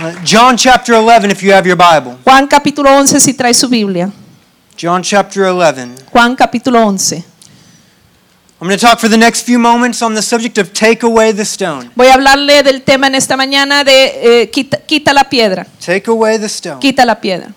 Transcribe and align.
Uh, 0.00 0.14
John 0.22 0.56
chapter 0.56 0.94
11, 0.94 1.30
if 1.32 1.42
you 1.42 1.50
have 1.50 1.66
your 1.66 1.76
Bible. 1.76 2.16
Juan 2.24 2.46
capítulo 2.46 2.88
11 2.88 3.18
si 3.18 3.34
trae 3.34 3.52
su 3.52 3.68
Biblia. 3.68 4.08
John 4.76 5.02
chapter 5.02 5.42
11. 5.44 6.04
Juan 6.12 6.36
capítulo 6.36 6.78
11. 6.80 7.24
I'm 8.60 8.68
going 8.68 8.78
to 8.78 8.86
talk 8.86 9.00
for 9.00 9.08
the 9.08 9.16
next 9.16 9.42
few 9.42 9.58
moments 9.58 10.00
on 10.00 10.14
the 10.14 10.22
subject 10.22 10.56
of 10.58 10.72
take 10.72 11.02
away 11.02 11.32
the 11.32 11.44
stone. 11.44 11.90
Voy 11.96 12.06
a 12.06 12.14
hablarle 12.14 12.62
del 12.62 12.82
tema 12.82 13.08
en 13.08 13.16
esta 13.16 13.36
mañana 13.36 13.82
de 13.82 14.42
eh, 14.42 14.50
quita, 14.50 14.78
quita 14.78 15.12
la 15.12 15.24
piedra. 15.24 15.66
Take 15.84 16.08
away 16.08 16.38
the 16.38 16.48
stone. 16.48 16.78
Quita 16.78 17.04
la 17.04 17.20
piedra. 17.20 17.52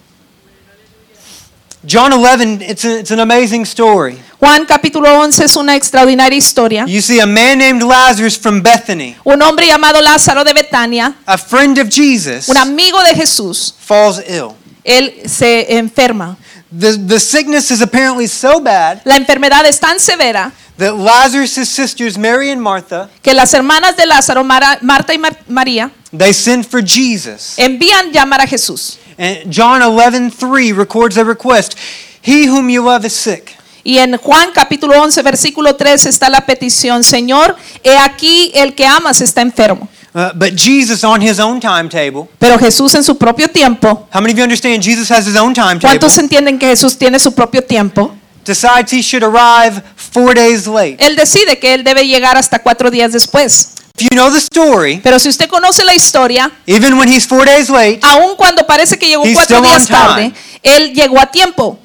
John 1.83 2.13
11, 2.13 2.61
it's, 2.61 2.85
a, 2.85 2.99
it's 2.99 3.09
an 3.11 3.19
amazing 3.19 3.65
story. 3.65 4.15
Juan 4.39 4.65
capítulo 4.67 5.07
11 5.23 5.45
es 5.45 5.55
una 5.55 5.75
extraordinaria 5.75 6.37
historia. 6.37 6.85
You 6.87 7.01
see 7.01 7.19
a 7.19 7.25
man 7.25 7.57
named 7.57 7.81
Lazarus 7.81 8.37
from 8.37 8.61
Bethany, 8.61 9.15
Un 9.23 9.41
hombre 9.41 9.65
llamado 9.65 9.99
Lázaro 9.99 10.43
de 10.43 10.53
Betania, 10.53 11.15
a 11.25 11.37
friend 11.39 11.79
of 11.79 11.89
Jesus, 11.89 12.47
un 12.49 12.57
amigo 12.57 13.01
de 13.03 13.15
Jesús, 13.15 13.73
falls 13.79 14.21
ill. 14.27 14.51
él 14.83 15.23
se 15.25 15.75
enferma. 15.77 16.37
The, 16.71 16.97
the 16.97 17.19
sickness 17.19 17.69
is 17.69 17.81
apparently 17.81 18.27
so 18.27 18.61
bad 18.61 19.01
La 19.03 19.15
enfermedad 19.17 19.65
es 19.65 19.79
tan 19.79 19.99
severa 19.99 20.51
that 20.77 20.95
Lazarus' 20.95 21.67
sisters, 21.69 22.17
Mary 22.17 22.49
and 22.49 22.61
Martha, 22.61 23.09
que 23.21 23.33
las 23.33 23.53
hermanas 23.53 23.95
de 23.97 24.05
Lázaro, 24.05 24.43
Mara- 24.43 24.79
Marta 24.81 25.13
y 25.13 25.17
Mar- 25.17 25.37
María, 25.47 25.91
they 26.17 26.33
send 26.33 26.65
for 26.65 26.81
Jesus. 26.81 27.55
envían 27.57 28.11
llamar 28.13 28.39
a 28.41 28.47
Jesús. 28.47 28.97
And 29.17 29.51
John 29.53 29.81
11:3 29.81 30.73
records 30.75 31.17
a 31.17 31.23
request. 31.25 31.75
He 32.23 32.47
whom 32.47 32.69
you 32.69 32.81
love 32.83 33.05
is 33.05 33.13
sick. 33.13 33.55
Y 33.83 33.97
en 33.97 34.15
Juan 34.17 34.51
capítulo 34.53 34.93
11, 35.01 35.21
versículo 35.23 35.75
3 35.75 36.05
está 36.05 36.29
la 36.29 36.45
petición, 36.45 37.03
Señor, 37.03 37.55
he 37.83 37.97
aquí 37.97 38.51
el 38.55 38.75
que 38.75 38.85
amas 38.85 39.21
está 39.21 39.41
enfermo. 39.41 39.89
Uh, 40.13 40.31
but 40.35 40.53
Jesus, 40.55 41.05
on 41.05 41.21
his 41.21 41.39
own 41.39 41.59
timetable, 41.61 42.27
Pero 42.37 42.57
Jesús 42.59 42.93
en 42.95 43.03
su 43.03 43.15
propio 43.17 43.47
tiempo, 43.47 44.07
how 44.11 44.19
many 44.19 44.33
of 44.33 44.37
you 44.37 44.43
understand 44.43 44.83
Jesus 44.83 45.09
has 45.09 45.25
his 45.25 45.37
own 45.37 45.53
timetable? 45.53 45.87
¿cuántos 45.87 46.17
entienden 46.17 46.59
que 46.59 46.67
Jesús 46.67 46.97
tiene 46.97 47.17
su 47.17 47.31
propio 47.33 47.63
tiempo? 47.63 48.13
Decides 48.43 48.91
he 48.91 49.01
should 49.01 49.23
arrive 49.23 49.81
four 49.95 50.33
days 50.33 50.67
late. 50.67 50.97
Él 50.99 51.15
decide 51.15 51.59
que 51.59 51.73
él 51.73 51.83
debe 51.85 52.05
llegar 52.07 52.35
hasta 52.37 52.59
cuatro 52.59 52.91
días 52.91 53.13
después. 53.13 53.75
If 53.97 54.09
you 54.09 54.17
know 54.17 54.29
the 54.31 54.39
story, 54.39 54.99
Pero 55.01 55.19
si 55.19 55.29
usted 55.29 55.47
conoce 55.47 55.83
la 55.85 55.93
historia, 55.93 56.51
even 56.65 56.97
when 56.97 57.07
he's 57.07 57.25
four 57.25 57.45
days 57.45 57.69
late, 57.69 57.99
aun 58.01 58.35
cuando 58.35 58.65
parece 58.65 58.97
que 58.97 59.07
llegó 59.07 59.23
cuatro 59.33 59.61
días 59.61 59.87
tarde, 59.87 60.33
él 60.63 60.93
llegó 60.93 61.19
a 61.21 61.27
tiempo. 61.27 61.77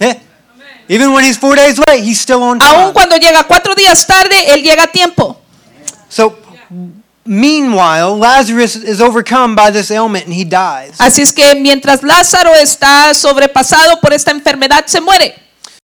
eh, 0.00 0.18
even 0.88 1.12
when 1.12 1.24
he's 1.24 1.36
four 1.36 1.56
days 1.56 1.76
late, 1.76 2.02
he's 2.02 2.20
still 2.20 2.42
on 2.42 2.62
Aun 2.62 2.84
time. 2.84 2.92
cuando 2.94 3.16
llega 3.16 3.44
cuatro 3.44 3.74
días 3.74 4.06
tarde, 4.06 4.54
él 4.54 4.62
llega 4.62 4.84
a 4.84 4.86
tiempo. 4.86 5.38
So, 6.08 6.38
meanwhile, 7.26 8.16
Lazarus 8.16 8.76
is 8.76 9.00
overcome 9.00 9.54
by 9.54 9.70
this 9.70 9.90
ailment 9.90 10.26
and 10.26 10.34
he 10.34 10.44
dies. 10.44 10.94
Así 10.98 11.22
es 11.22 11.32
que 11.32 11.54
mientras 11.54 12.02
Lázaro 12.02 12.54
está 12.54 13.12
sobrepasado 13.14 14.00
por 14.00 14.12
esta 14.12 14.30
enfermedad, 14.30 14.86
se 14.86 15.00
muere. 15.00 15.34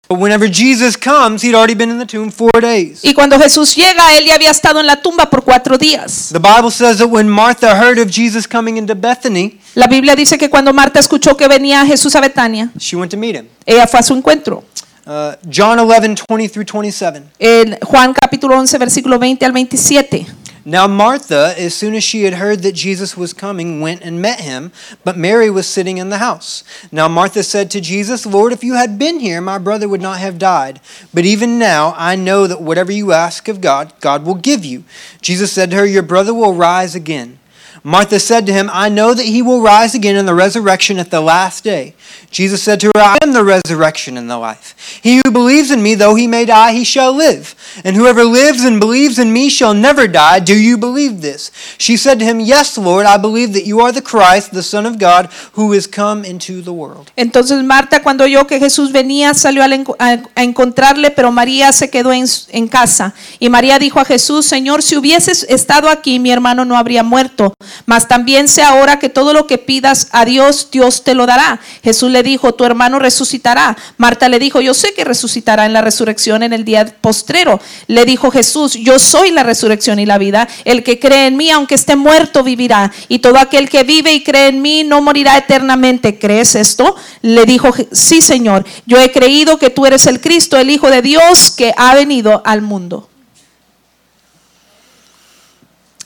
But 0.09 0.19
whenever 0.19 0.45
Jesus 0.49 0.97
comes, 0.97 1.41
he'd 1.41 1.55
already 1.55 1.73
been 1.73 1.89
in 1.89 1.97
the 1.97 2.05
tomb 2.05 2.31
four 2.31 2.51
days. 2.59 2.99
Y 3.01 3.13
cuando 3.13 3.39
Jesús 3.39 3.73
llega, 3.73 4.17
él 4.17 4.25
ya 4.25 4.35
había 4.35 4.51
estado 4.51 4.81
en 4.81 4.85
la 4.85 5.01
tumba 5.01 5.29
por 5.29 5.41
cuatro 5.41 5.77
días. 5.77 6.31
The 6.33 6.39
Bible 6.39 6.69
says 6.69 6.97
that 6.97 7.07
when 7.07 7.29
Martha 7.29 7.73
heard 7.75 7.97
of 7.97 8.09
Jesus 8.11 8.45
coming 8.45 8.75
into 8.75 8.93
Bethany, 8.93 9.61
La 9.73 9.87
Biblia 9.87 10.13
dice 10.13 10.37
que 10.37 10.49
cuando 10.49 10.73
Marta 10.73 10.99
escuchó 10.99 11.37
que 11.37 11.47
venía 11.47 11.85
Jesús 11.85 12.13
a 12.17 12.19
Betania, 12.19 12.69
she 12.77 12.97
went 12.97 13.09
to 13.09 13.17
meet 13.17 13.37
him. 13.37 13.47
ella 13.65 13.87
fue 13.87 14.01
a 14.01 14.03
su 14.03 14.13
encuentro. 14.13 14.65
Uh, 15.05 15.33
John 15.49 15.79
11, 15.79 16.15
20 16.27 16.49
through 16.49 16.65
27. 16.65 17.23
En 17.39 17.77
Juan 17.81 18.13
capítulo 18.13 18.59
11, 18.59 18.77
versículo 18.77 19.17
20 19.17 19.45
al 19.45 19.51
27. 19.53 20.25
Now 20.63 20.87
Martha, 20.87 21.55
as 21.57 21.73
soon 21.73 21.95
as 21.95 22.03
she 22.03 22.23
had 22.23 22.35
heard 22.35 22.61
that 22.61 22.73
Jesus 22.73 23.17
was 23.17 23.33
coming, 23.33 23.81
went 23.81 24.01
and 24.01 24.21
met 24.21 24.41
him, 24.41 24.71
but 25.03 25.17
Mary 25.17 25.49
was 25.49 25.67
sitting 25.67 25.97
in 25.97 26.09
the 26.09 26.19
house. 26.19 26.63
Now 26.91 27.07
Martha 27.07 27.41
said 27.41 27.71
to 27.71 27.81
Jesus, 27.81 28.25
Lord, 28.25 28.53
if 28.53 28.63
you 28.63 28.75
had 28.75 28.99
been 28.99 29.19
here, 29.19 29.41
my 29.41 29.57
brother 29.57 29.89
would 29.89 30.01
not 30.01 30.19
have 30.19 30.37
died. 30.37 30.79
But 31.13 31.25
even 31.25 31.57
now 31.57 31.95
I 31.97 32.15
know 32.15 32.45
that 32.45 32.61
whatever 32.61 32.91
you 32.91 33.11
ask 33.11 33.47
of 33.47 33.59
God, 33.59 33.91
God 33.99 34.23
will 34.23 34.35
give 34.35 34.63
you. 34.63 34.83
Jesus 35.21 35.51
said 35.51 35.71
to 35.71 35.77
her, 35.77 35.85
Your 35.85 36.03
brother 36.03 36.33
will 36.33 36.53
rise 36.53 36.93
again. 36.93 37.39
Martha 37.83 38.19
said 38.19 38.45
to 38.45 38.53
him, 38.53 38.69
I 38.71 38.89
know 38.89 39.13
that 39.15 39.25
he 39.25 39.41
will 39.41 39.61
rise 39.61 39.95
again 39.95 40.15
in 40.15 40.27
the 40.27 40.35
resurrection 40.35 40.99
at 40.99 41.09
the 41.09 41.21
last 41.21 41.63
day. 41.63 41.95
Jesus 42.29 42.61
said 42.61 42.79
to 42.81 42.87
her, 42.95 43.01
I 43.01 43.17
am 43.23 43.33
the 43.33 43.43
resurrection 43.43 44.17
and 44.17 44.29
the 44.29 44.37
life. 44.37 44.99
He 45.01 45.17
who 45.17 45.31
believes 45.31 45.71
in 45.71 45.81
me, 45.81 45.95
though 45.95 46.15
he 46.15 46.27
may 46.27 46.45
die, 46.45 46.73
he 46.73 46.83
shall 46.83 47.11
live. 47.11 47.55
And 47.83 47.95
whoever 47.95 48.23
lives 48.23 48.63
and 48.63 48.79
believes 48.79 49.17
in 49.17 49.33
me 49.33 49.49
shall 49.49 49.73
never 49.73 50.07
die. 50.07 50.39
Do 50.39 50.55
you 50.55 50.77
believe 50.77 51.21
this? 51.21 51.51
She 51.77 51.97
said 51.97 52.19
to 52.19 52.25
him, 52.25 52.39
Yes, 52.39 52.77
Lord, 52.77 53.05
I 53.05 53.17
believe 53.17 53.53
that 53.53 53.65
you 53.65 53.81
are 53.81 53.91
the 53.91 54.01
Christ, 54.01 54.51
the 54.51 54.63
Son 54.63 54.85
of 54.85 54.99
God, 54.99 55.29
who 55.53 55.73
is 55.73 55.87
come 55.87 56.23
into 56.23 56.61
the 56.61 56.73
world. 56.73 57.11
Entonces 57.17 57.63
Marta 57.63 58.01
cuando 58.03 58.23
oyó 58.23 58.45
que 58.47 58.59
Jesús 58.59 58.91
venía 58.91 59.33
salió 59.33 59.63
a 59.63 60.43
encontrarle, 60.43 61.11
pero 61.11 61.31
María 61.31 61.71
se 61.71 61.89
quedó 61.89 62.13
en, 62.13 62.25
en 62.49 62.67
casa. 62.67 63.13
Y 63.39 63.49
María 63.49 63.79
dijo 63.79 63.99
a 63.99 64.05
Jesús, 64.05 64.45
Señor, 64.45 64.83
si 64.83 64.95
hubieses 64.95 65.45
estado 65.49 65.89
aquí, 65.89 66.19
mi 66.19 66.31
hermano 66.31 66.63
no 66.65 66.77
habría 66.77 67.03
muerto. 67.03 67.53
Mas 67.85 68.07
también 68.07 68.47
sé 68.47 68.63
ahora 68.63 68.99
que 68.99 69.09
todo 69.09 69.33
lo 69.33 69.47
que 69.47 69.57
pidas 69.57 70.07
a 70.11 70.25
Dios, 70.25 70.69
Dios 70.71 71.03
te 71.03 71.13
lo 71.13 71.25
dará. 71.25 71.59
Jesús 71.83 72.11
le 72.11 72.23
dijo, 72.23 72.53
tu 72.53 72.65
hermano 72.65 72.99
resucitará. 72.99 73.77
Marta 73.97 74.29
le 74.29 74.39
dijo, 74.39 74.61
yo 74.61 74.73
sé 74.73 74.93
que 74.93 75.03
resucitará 75.03 75.65
en 75.65 75.73
la 75.73 75.81
resurrección 75.81 76.43
en 76.43 76.53
el 76.53 76.65
día 76.65 76.85
postrero. 77.01 77.59
Le 77.87 78.05
dijo 78.05 78.31
Jesús, 78.31 78.73
yo 78.73 78.99
soy 78.99 79.31
la 79.31 79.43
resurrección 79.43 79.99
y 79.99 80.05
la 80.05 80.17
vida. 80.17 80.47
El 80.65 80.83
que 80.83 80.99
cree 80.99 81.27
en 81.27 81.37
mí, 81.37 81.51
aunque 81.51 81.75
esté 81.75 81.95
muerto, 81.95 82.43
vivirá. 82.43 82.91
Y 83.07 83.19
todo 83.19 83.37
aquel 83.37 83.69
que 83.69 83.83
vive 83.83 84.13
y 84.13 84.23
cree 84.23 84.47
en 84.47 84.61
mí 84.61 84.83
no 84.83 85.01
morirá 85.01 85.37
eternamente. 85.37 86.17
¿Crees 86.17 86.55
esto? 86.55 86.95
Le 87.21 87.45
dijo, 87.45 87.73
sí, 87.91 88.21
Señor. 88.21 88.65
Yo 88.85 88.99
he 88.99 89.11
creído 89.11 89.57
que 89.57 89.69
tú 89.69 89.85
eres 89.85 90.07
el 90.07 90.21
Cristo, 90.21 90.57
el 90.57 90.69
Hijo 90.69 90.89
de 90.89 91.01
Dios 91.01 91.51
que 91.51 91.73
ha 91.77 91.95
venido 91.95 92.41
al 92.45 92.61
mundo. 92.61 93.10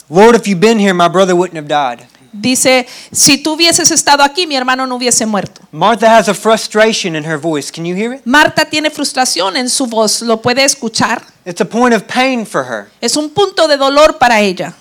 Lord, 0.09 0.35
if 0.35 0.47
you'd 0.47 0.59
been 0.59 0.79
here, 0.79 0.93
my 0.93 1.07
brother 1.07 1.35
wouldn't 1.35 1.55
have 1.57 1.67
died. 1.67 2.05
Dice, 2.37 2.85
si 3.13 3.37
tú 3.37 3.53
hubieses 3.53 3.91
estado 3.91 4.21
aquí, 4.21 4.45
mi 4.45 4.55
hermano 4.57 4.85
no 4.85 4.97
hubiese 4.97 5.25
muerto. 5.25 5.61
Martha 5.71 6.09
has 6.09 6.27
a 6.27 6.33
frustration 6.33 7.15
in 7.15 7.23
her 7.23 7.37
voice. 7.37 7.71
Can 7.71 7.85
you 7.85 7.95
hear 7.95 8.13
it? 8.13 8.25
Marta 8.25 8.65
tiene 8.65 8.89
frustración 8.91 9.55
en 9.55 9.69
su 9.69 9.87
voz, 9.87 10.21
¿lo 10.21 10.41
puede 10.41 10.63
escuchar? 10.65 11.21
It's 11.45 11.61
a 11.61 11.65
point 11.65 11.93
of 11.95 12.03
pain 12.07 12.45
for 12.45 12.65
her. 12.65 12.89
Es 12.99 13.15
un 13.15 13.29
punto 13.29 13.67
de 13.69 13.77
dolor 13.77 14.17
para 14.17 14.41
ella. 14.41 14.73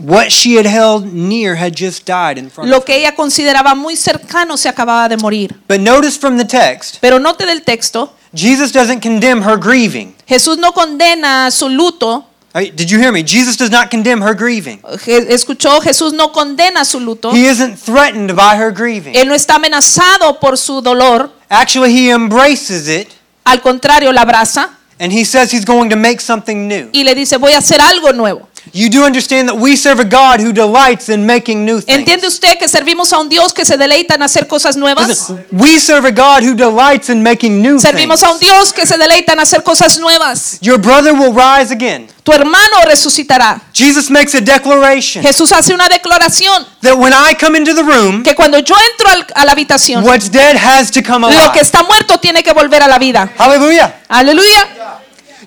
What 0.00 0.30
she 0.30 0.56
had 0.56 0.66
held 0.66 1.12
near 1.12 1.56
had 1.56 1.72
just 1.76 2.04
died 2.06 2.36
in 2.38 2.50
front 2.50 2.68
Lo 2.70 2.78
of 2.78 2.82
her. 2.82 2.86
que 2.86 2.96
ella 2.96 3.14
consideraba 3.14 3.74
muy 3.76 3.96
cercano 3.96 4.56
se 4.56 4.68
acababa 4.68 5.08
de 5.08 5.16
morir. 5.16 5.54
But 5.68 5.80
notice 5.80 6.18
from 6.18 6.36
the 6.36 6.44
text, 6.44 6.98
Pero 7.00 7.18
note 7.20 7.46
del 7.46 7.62
texto, 7.62 8.12
Jesus 8.34 8.72
doesn't 8.72 9.02
condemn 9.02 9.42
her 9.42 9.56
grieving. 9.56 10.14
Jesús 10.26 10.58
no 10.58 10.72
condena 10.72 11.50
su 11.52 11.68
luto. 11.68 12.24
Did 12.54 12.90
you 12.90 12.98
hear 12.98 13.12
me? 13.12 13.22
Jesus 13.22 13.56
does 13.56 13.70
not 13.70 13.90
condemn 13.90 14.20
her 14.22 14.34
grieving. 14.34 14.80
Escuchó, 15.06 15.80
Jesús 15.80 16.12
no 16.12 16.32
condena 16.32 16.84
su 16.84 16.98
luto. 16.98 17.32
He 17.32 17.46
isn't 17.46 17.76
threatened 17.76 18.34
by 18.34 18.56
her 18.56 18.72
grieving. 18.72 19.14
Él 19.14 19.28
no 19.28 19.34
está 19.34 19.56
amenazado 19.56 20.40
por 20.40 20.56
su 20.56 20.80
dolor. 20.80 21.30
Actually, 21.50 21.92
he 21.92 22.10
embraces 22.10 22.88
it 22.88 23.08
Al 23.44 23.60
contrario, 23.62 24.12
la 24.12 24.22
abraza 24.22 24.78
and 25.00 25.12
he 25.12 25.24
says 25.24 25.50
he's 25.50 25.64
going 25.64 25.88
to 25.88 25.96
make 25.96 26.20
something 26.20 26.66
new. 26.68 26.90
y 26.92 27.04
le 27.04 27.14
dice, 27.14 27.36
voy 27.38 27.52
a 27.52 27.58
hacer 27.58 27.80
algo 27.80 28.12
nuevo. 28.12 28.47
You 28.72 28.88
do 28.90 29.04
understand 29.04 29.48
that 29.48 29.56
we 29.56 29.76
serve 29.76 30.00
a 30.00 30.04
God 30.04 30.40
who 30.40 30.52
delights 30.52 31.08
in 31.08 31.26
making 31.26 31.64
new 31.64 31.80
things. 31.80 31.98
¿Entiende 31.98 32.26
usted 32.26 32.58
que 32.58 32.68
servimos 32.68 33.12
a 33.12 33.18
un 33.18 33.28
Dios 33.28 33.52
que 33.52 33.64
se 33.64 33.76
deleita 33.76 34.14
en 34.14 34.22
hacer 34.22 34.46
cosas 34.46 34.76
nuevas? 34.76 35.08
Listen, 35.08 35.44
we 35.52 35.78
serve 35.78 36.06
a 36.06 36.10
God 36.12 36.42
who 36.42 36.54
delights 36.54 37.08
in 37.08 37.22
making 37.22 37.62
new 37.62 37.78
Servimos 37.78 38.20
things. 38.20 38.22
a 38.24 38.32
un 38.32 38.38
Dios 38.38 38.72
que 38.72 38.86
se 38.86 38.96
deleita 38.98 39.32
en 39.32 39.40
hacer 39.40 39.62
cosas 39.62 39.98
nuevas. 39.98 40.58
Your 40.60 40.78
brother 40.78 41.12
will 41.14 41.32
rise 41.32 41.72
again. 41.72 42.08
Tu 42.22 42.32
hermano 42.32 42.82
resucitará. 42.84 43.62
Jesus 43.72 44.10
makes 44.10 44.34
a 44.34 44.40
declaration 44.42 45.22
Jesús 45.22 45.50
hace 45.50 45.72
una 45.72 45.88
declaración 45.88 46.66
that 46.82 46.94
when 46.98 47.12
I 47.14 47.34
come 47.34 47.56
into 47.56 47.74
the 47.74 47.82
room, 47.82 48.22
que 48.22 48.34
cuando 48.34 48.58
yo 48.58 48.74
entro 48.92 49.08
al- 49.08 49.26
a 49.34 49.44
la 49.46 49.52
habitación, 49.52 50.04
what's 50.04 50.30
dead 50.30 50.56
has 50.56 50.90
to 50.90 51.02
come 51.02 51.22
lo 51.26 51.32
que 51.32 51.38
alive. 51.38 51.60
está 51.62 51.82
muerto 51.84 52.18
tiene 52.18 52.42
que 52.42 52.52
volver 52.52 52.82
a 52.82 52.88
la 52.88 52.98
vida. 52.98 53.30
Hallelujah. 53.38 53.94
Aleluya. 54.08 54.97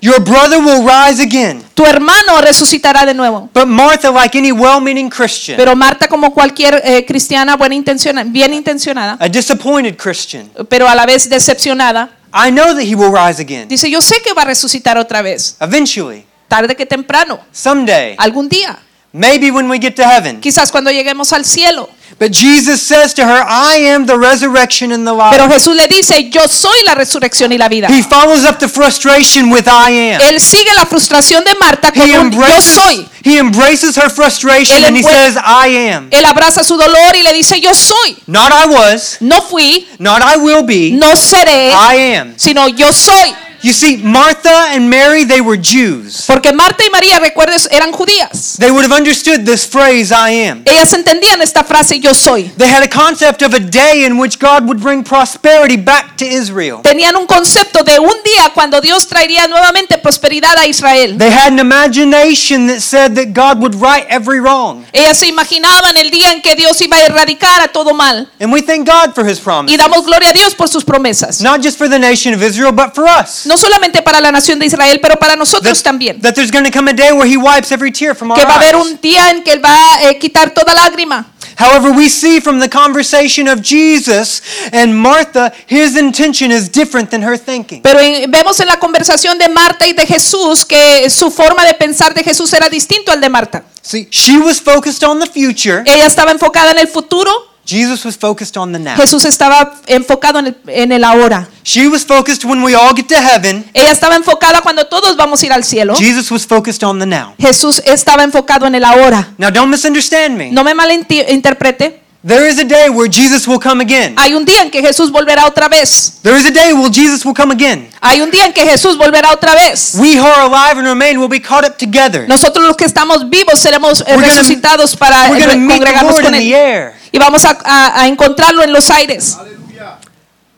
Your 0.04 0.18
brother 0.20 0.58
will 0.58 0.82
rise 0.84 1.22
again. 1.22 1.62
Tu 1.74 1.84
hermano 1.86 2.40
resucitará 2.40 3.06
de 3.06 3.14
nuevo. 3.14 3.48
But 3.54 3.66
Martha, 3.68 4.10
like 4.10 4.36
any 4.36 4.50
well-meaning 4.50 5.08
Christian, 5.08 5.56
Pero 5.56 5.76
Marta, 5.76 6.08
como 6.08 6.34
cualquier 6.34 6.82
eh, 6.84 7.04
cristiana 7.06 7.56
buena 7.56 7.76
intenciona- 7.76 8.24
bien 8.24 8.52
intencionada, 8.52 9.16
a 9.20 9.28
disappointed 9.28 9.96
Christian, 9.96 10.50
pero 10.68 10.88
a 10.88 10.94
la 10.96 11.06
vez 11.06 11.28
decepcionada, 11.28 12.10
I 12.34 12.50
know 12.50 12.74
that 12.74 12.82
he 12.82 12.96
will 12.96 13.12
rise 13.12 13.40
again. 13.40 13.68
dice, 13.68 13.88
yo 13.88 14.00
sé 14.00 14.16
que 14.24 14.32
va 14.34 14.42
a 14.42 14.46
resucitar 14.46 14.98
otra 14.98 15.22
vez, 15.22 15.56
Eventually, 15.60 16.24
tarde 16.48 16.74
que 16.74 16.84
temprano, 16.84 17.38
someday, 17.52 18.16
algún 18.18 18.48
día, 18.48 18.76
maybe 19.12 19.52
when 19.52 19.70
we 19.70 19.78
get 19.78 19.94
to 19.94 20.02
heaven. 20.02 20.40
quizás 20.40 20.72
cuando 20.72 20.90
lleguemos 20.90 21.32
al 21.32 21.44
cielo. 21.44 21.88
But 22.18 22.30
Jesus 22.32 22.82
says 22.82 23.14
to 23.14 23.24
her, 23.24 23.44
I 23.46 23.76
am 23.78 24.06
the 24.06 24.16
resurrection 24.18 24.92
and 24.92 25.06
the 25.06 25.12
Pero 25.12 25.44
life. 25.46 25.54
Jesús 25.54 25.74
le 25.74 25.86
dice, 25.88 26.30
yo 26.30 26.46
soy 26.48 26.76
la 26.86 26.94
resurrección 26.94 27.52
y 27.52 27.58
la 27.58 27.68
vida. 27.68 27.88
He 27.88 28.02
follows 28.02 28.44
up 28.44 28.58
the 28.58 28.68
frustration 28.68 29.50
with 29.50 29.66
I 29.66 30.14
am. 30.14 30.20
Él 30.20 30.40
sigue 30.40 30.72
la 30.76 30.86
frustración 30.86 31.44
de 31.44 31.54
Marta 31.56 31.92
con 31.92 32.02
He 32.08 32.18
un 32.18 32.30
yo 32.30 32.60
soy. 32.60 33.08
he 33.24 33.38
embraces 33.38 33.96
her 33.96 34.10
frustration 34.10 34.76
Él 34.78 34.84
and 34.86 34.96
he 34.96 35.02
says, 35.02 35.36
I 35.36 35.68
am. 35.90 36.08
Él 36.10 36.24
abraza 36.24 36.62
su 36.64 36.76
dolor 36.76 37.16
y 37.16 37.22
le 37.22 37.32
dice, 37.32 37.60
yo 37.60 37.74
soy. 37.74 38.16
Not 38.26 38.52
I 38.52 38.66
was, 38.66 39.16
No 39.20 39.40
fui, 39.40 39.86
not 39.98 40.22
I 40.22 40.36
will 40.38 40.64
be, 40.64 40.92
no 40.92 41.16
seré, 41.16 41.70
I 41.72 42.16
am. 42.16 42.34
sino 42.36 42.68
yo 42.68 42.92
soy. 42.92 43.34
You 43.62 43.72
see, 43.72 43.96
Martha 43.96 44.74
and 44.74 44.90
Mary, 44.90 45.24
they 45.24 45.40
were 45.40 45.56
Jews. 45.56 46.24
Porque 46.26 46.52
Marta 46.52 46.82
y 46.84 46.90
María, 46.90 47.20
recuerdes, 47.20 47.68
eran 47.70 47.92
judías. 47.92 48.56
They 48.58 48.72
would 48.72 48.82
have 48.82 48.92
understood 48.92 49.46
this 49.46 49.64
phrase, 49.64 50.10
I 50.10 50.30
am. 50.48 50.62
Ellas 50.64 50.92
entendían 50.92 51.40
esta 51.40 51.62
frase, 51.62 52.00
yo 52.00 52.12
soy. 52.12 52.50
They 52.56 52.68
had 52.68 52.82
a 52.82 52.88
concept 52.88 53.40
of 53.42 53.54
a 53.54 53.60
day 53.60 54.04
in 54.04 54.18
which 54.18 54.40
God 54.40 54.66
would 54.66 54.80
bring 54.80 55.04
prosperity 55.04 55.76
back 55.76 56.16
to 56.16 56.24
Israel. 56.24 56.80
Tenían 56.82 57.14
un 57.14 57.26
concepto 57.26 57.84
de 57.84 58.00
un 58.00 58.14
día 58.24 58.50
cuando 58.52 58.80
Dios 58.80 59.06
traería 59.06 59.46
nuevamente 59.46 59.96
prosperidad 59.98 60.58
a 60.58 60.66
Israel. 60.66 61.16
They 61.16 61.30
had 61.30 61.52
an 61.52 61.60
imagination 61.60 62.66
that 62.66 62.80
said 62.80 63.14
that 63.14 63.32
God 63.32 63.60
would 63.62 63.76
right 63.76 64.06
every 64.08 64.40
wrong. 64.40 64.84
Ellas 64.92 65.18
se 65.18 65.28
imaginaban 65.28 65.96
el 65.98 66.10
día 66.10 66.32
en 66.32 66.42
que 66.42 66.56
Dios 66.56 66.80
iba 66.80 66.96
a 66.96 67.04
erradicar 67.06 67.60
a 67.60 67.68
todo 67.68 67.94
mal. 67.94 68.28
And 68.40 68.52
we 68.52 68.60
thank 68.60 68.88
God 68.88 69.14
for 69.14 69.24
his 69.24 69.38
promise. 69.38 69.72
Y 69.72 69.76
damos 69.76 70.04
gloria 70.04 70.30
a 70.30 70.32
Dios 70.32 70.52
por 70.56 70.68
sus 70.68 70.84
promesas. 70.84 71.40
Not 71.40 71.62
just 71.62 71.78
for 71.78 71.88
the 71.88 71.98
nation 71.98 72.34
of 72.34 72.42
Israel, 72.42 72.72
but 72.72 72.92
for 72.92 73.06
us. 73.06 73.46
No 73.52 73.58
solamente 73.58 74.00
para 74.00 74.18
la 74.18 74.32
nación 74.32 74.58
de 74.58 74.64
Israel, 74.64 74.98
pero 75.02 75.18
para 75.18 75.36
nosotros 75.36 75.76
That, 75.82 75.84
también. 75.84 76.18
that 76.22 76.32
there's 76.32 76.50
going 76.50 76.64
to 76.64 76.70
come 76.70 76.90
a 76.90 76.94
day 76.94 77.12
where 77.12 77.28
he 77.28 77.36
wipes 77.36 77.70
every 77.70 77.92
tear 77.92 78.14
from 78.14 78.30
our 78.30 78.38
Que 78.38 78.46
va 78.46 78.54
a 78.54 78.56
haber 78.56 78.76
un 78.76 78.98
día 79.02 79.28
en 79.28 79.42
que 79.44 79.52
Él 79.52 79.62
va 79.62 79.68
a 79.96 80.08
eh, 80.08 80.18
quitar 80.18 80.54
toda 80.54 80.72
lágrima. 80.72 81.26
However, 81.58 81.90
we 81.90 82.08
see 82.08 82.40
from 82.40 82.60
the 82.60 82.68
conversation 82.70 83.46
of 83.48 83.60
Jesus 83.60 84.40
and 84.72 84.94
Martha, 84.94 85.52
his 85.66 85.98
intention 85.98 86.50
is 86.50 86.70
different 86.72 87.10
than 87.10 87.22
her 87.22 87.36
thinking. 87.36 87.82
Pero 87.82 88.00
en- 88.00 88.30
vemos 88.30 88.58
en 88.60 88.68
la 88.68 88.78
conversación 88.78 89.36
de 89.36 89.50
Marta 89.50 89.86
y 89.86 89.92
de 89.92 90.06
Jesús 90.06 90.64
que 90.64 91.10
su 91.10 91.30
forma 91.30 91.66
de 91.66 91.74
pensar 91.74 92.14
de 92.14 92.24
Jesús 92.24 92.50
era 92.54 92.70
distinto 92.70 93.12
al 93.12 93.20
de 93.20 93.28
Marta. 93.28 93.64
See, 93.82 94.08
she 94.10 94.38
was 94.38 94.62
focused 94.62 95.04
on 95.06 95.20
the 95.20 95.26
future. 95.26 95.82
Ella 95.84 96.06
estaba 96.06 96.30
enfocada 96.30 96.70
en 96.70 96.78
el 96.78 96.88
futuro, 96.88 97.30
Jesus 97.64 98.04
was 98.04 98.16
focused 98.16 98.56
on 98.56 98.72
the 98.72 98.78
now. 98.78 98.96
Jesús 98.96 99.24
estaba 99.24 99.74
enfocado 99.86 100.38
en 100.40 100.46
el, 100.48 100.56
en 100.66 100.92
el 100.92 101.04
ahora. 101.04 101.48
She 101.64 101.86
was 101.88 102.04
focused 102.04 102.44
when 102.44 102.62
we 102.62 102.74
all 102.74 102.92
get 102.94 103.06
to 103.08 103.16
heaven. 103.16 103.64
Ella 103.72 103.92
estaba 103.92 104.16
enfocada 104.16 104.60
cuando 104.62 104.86
todos 104.86 105.16
vamos 105.16 105.42
a 105.42 105.46
ir 105.46 105.52
al 105.52 105.62
cielo. 105.64 105.94
Jesus 105.96 106.30
was 106.30 106.44
focused 106.44 106.82
on 106.82 106.98
the 106.98 107.06
now. 107.06 107.34
Jesús 107.38 107.80
estaba 107.84 108.24
enfocado 108.24 108.66
en 108.66 108.74
el 108.74 108.84
ahora. 108.84 109.32
Now, 109.38 109.50
don't 109.50 109.70
misunderstand 109.70 110.36
me. 110.36 110.50
No 110.50 110.64
me 110.64 110.74
malinterprete. 110.74 112.02
There 112.24 112.46
is 112.48 112.56
a 112.60 112.64
day 112.64 112.88
where 112.88 113.08
Jesus 113.08 113.48
will 113.48 113.58
come 113.58 113.80
again. 113.82 114.14
Hay 114.16 114.32
un 114.34 114.44
día 114.44 114.62
en 114.62 114.70
que 114.70 114.80
Jesús 114.80 115.10
volverá 115.10 115.44
otra 115.44 115.68
vez. 115.68 116.20
There 116.22 116.36
is 116.38 116.46
a 116.46 116.52
day 116.52 116.72
where 116.72 116.88
Jesus 116.88 117.24
will 117.24 117.34
come 117.34 117.50
again. 117.52 117.90
Hay 118.00 118.20
un 118.20 118.30
día 118.30 118.46
en 118.46 118.52
que 118.52 118.64
Jesús 118.64 118.96
volverá 118.96 119.32
otra 119.32 119.54
vez. 119.56 119.96
We 119.98 120.16
who 120.18 120.24
are 120.24 120.42
alive 120.42 120.78
and 120.78 120.86
remain 120.86 121.18
will 121.18 121.28
be 121.28 121.40
caught 121.40 121.64
up 121.64 121.78
together. 121.78 122.28
Nosotros 122.28 122.64
los 122.64 122.76
que 122.76 122.84
estamos 122.84 123.28
vivos 123.28 123.58
seremos 123.58 124.02
eh, 124.02 124.04
We're 124.14 124.20
gonna- 124.22 124.28
resucitados 124.38 124.94
para 124.96 125.28
We're 125.30 125.42
eh, 125.42 125.46
going 125.46 125.50
to 125.50 125.56
meet 125.58 125.80
the 125.80 125.84
congregarnos 125.86 126.12
Lord 126.12 126.24
con 126.24 126.34
in 126.36 126.40
the 126.42 126.48
Él. 126.48 126.54
air. 126.54 126.94
Y 127.10 127.18
vamos 127.18 127.44
a, 127.44 127.58
a- 127.64 128.02
a 128.02 128.06
encontrarlo 128.06 128.62
en 128.62 128.72
los 128.72 128.88
aires. 128.90 129.36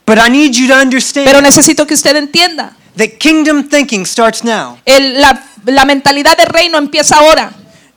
But 0.06 0.18
I 0.18 0.28
need 0.28 0.52
you 0.52 0.66
to 0.68 0.74
Pero 0.74 0.82
understand 0.82 1.42
necesito 1.42 1.86
que 1.86 1.94
usted 1.94 2.14
entienda. 2.16 2.76
that 2.98 3.16
kingdom 3.18 3.66
thinking 3.70 4.04
starts 4.04 4.44
now. 4.44 4.76
El- 4.84 5.18
la, 5.18 5.40
la 5.64 5.86
mentalidad 5.86 6.36
de 6.36 6.44
reino 6.44 6.76
empieza 6.76 7.16
ahora. 7.16 7.50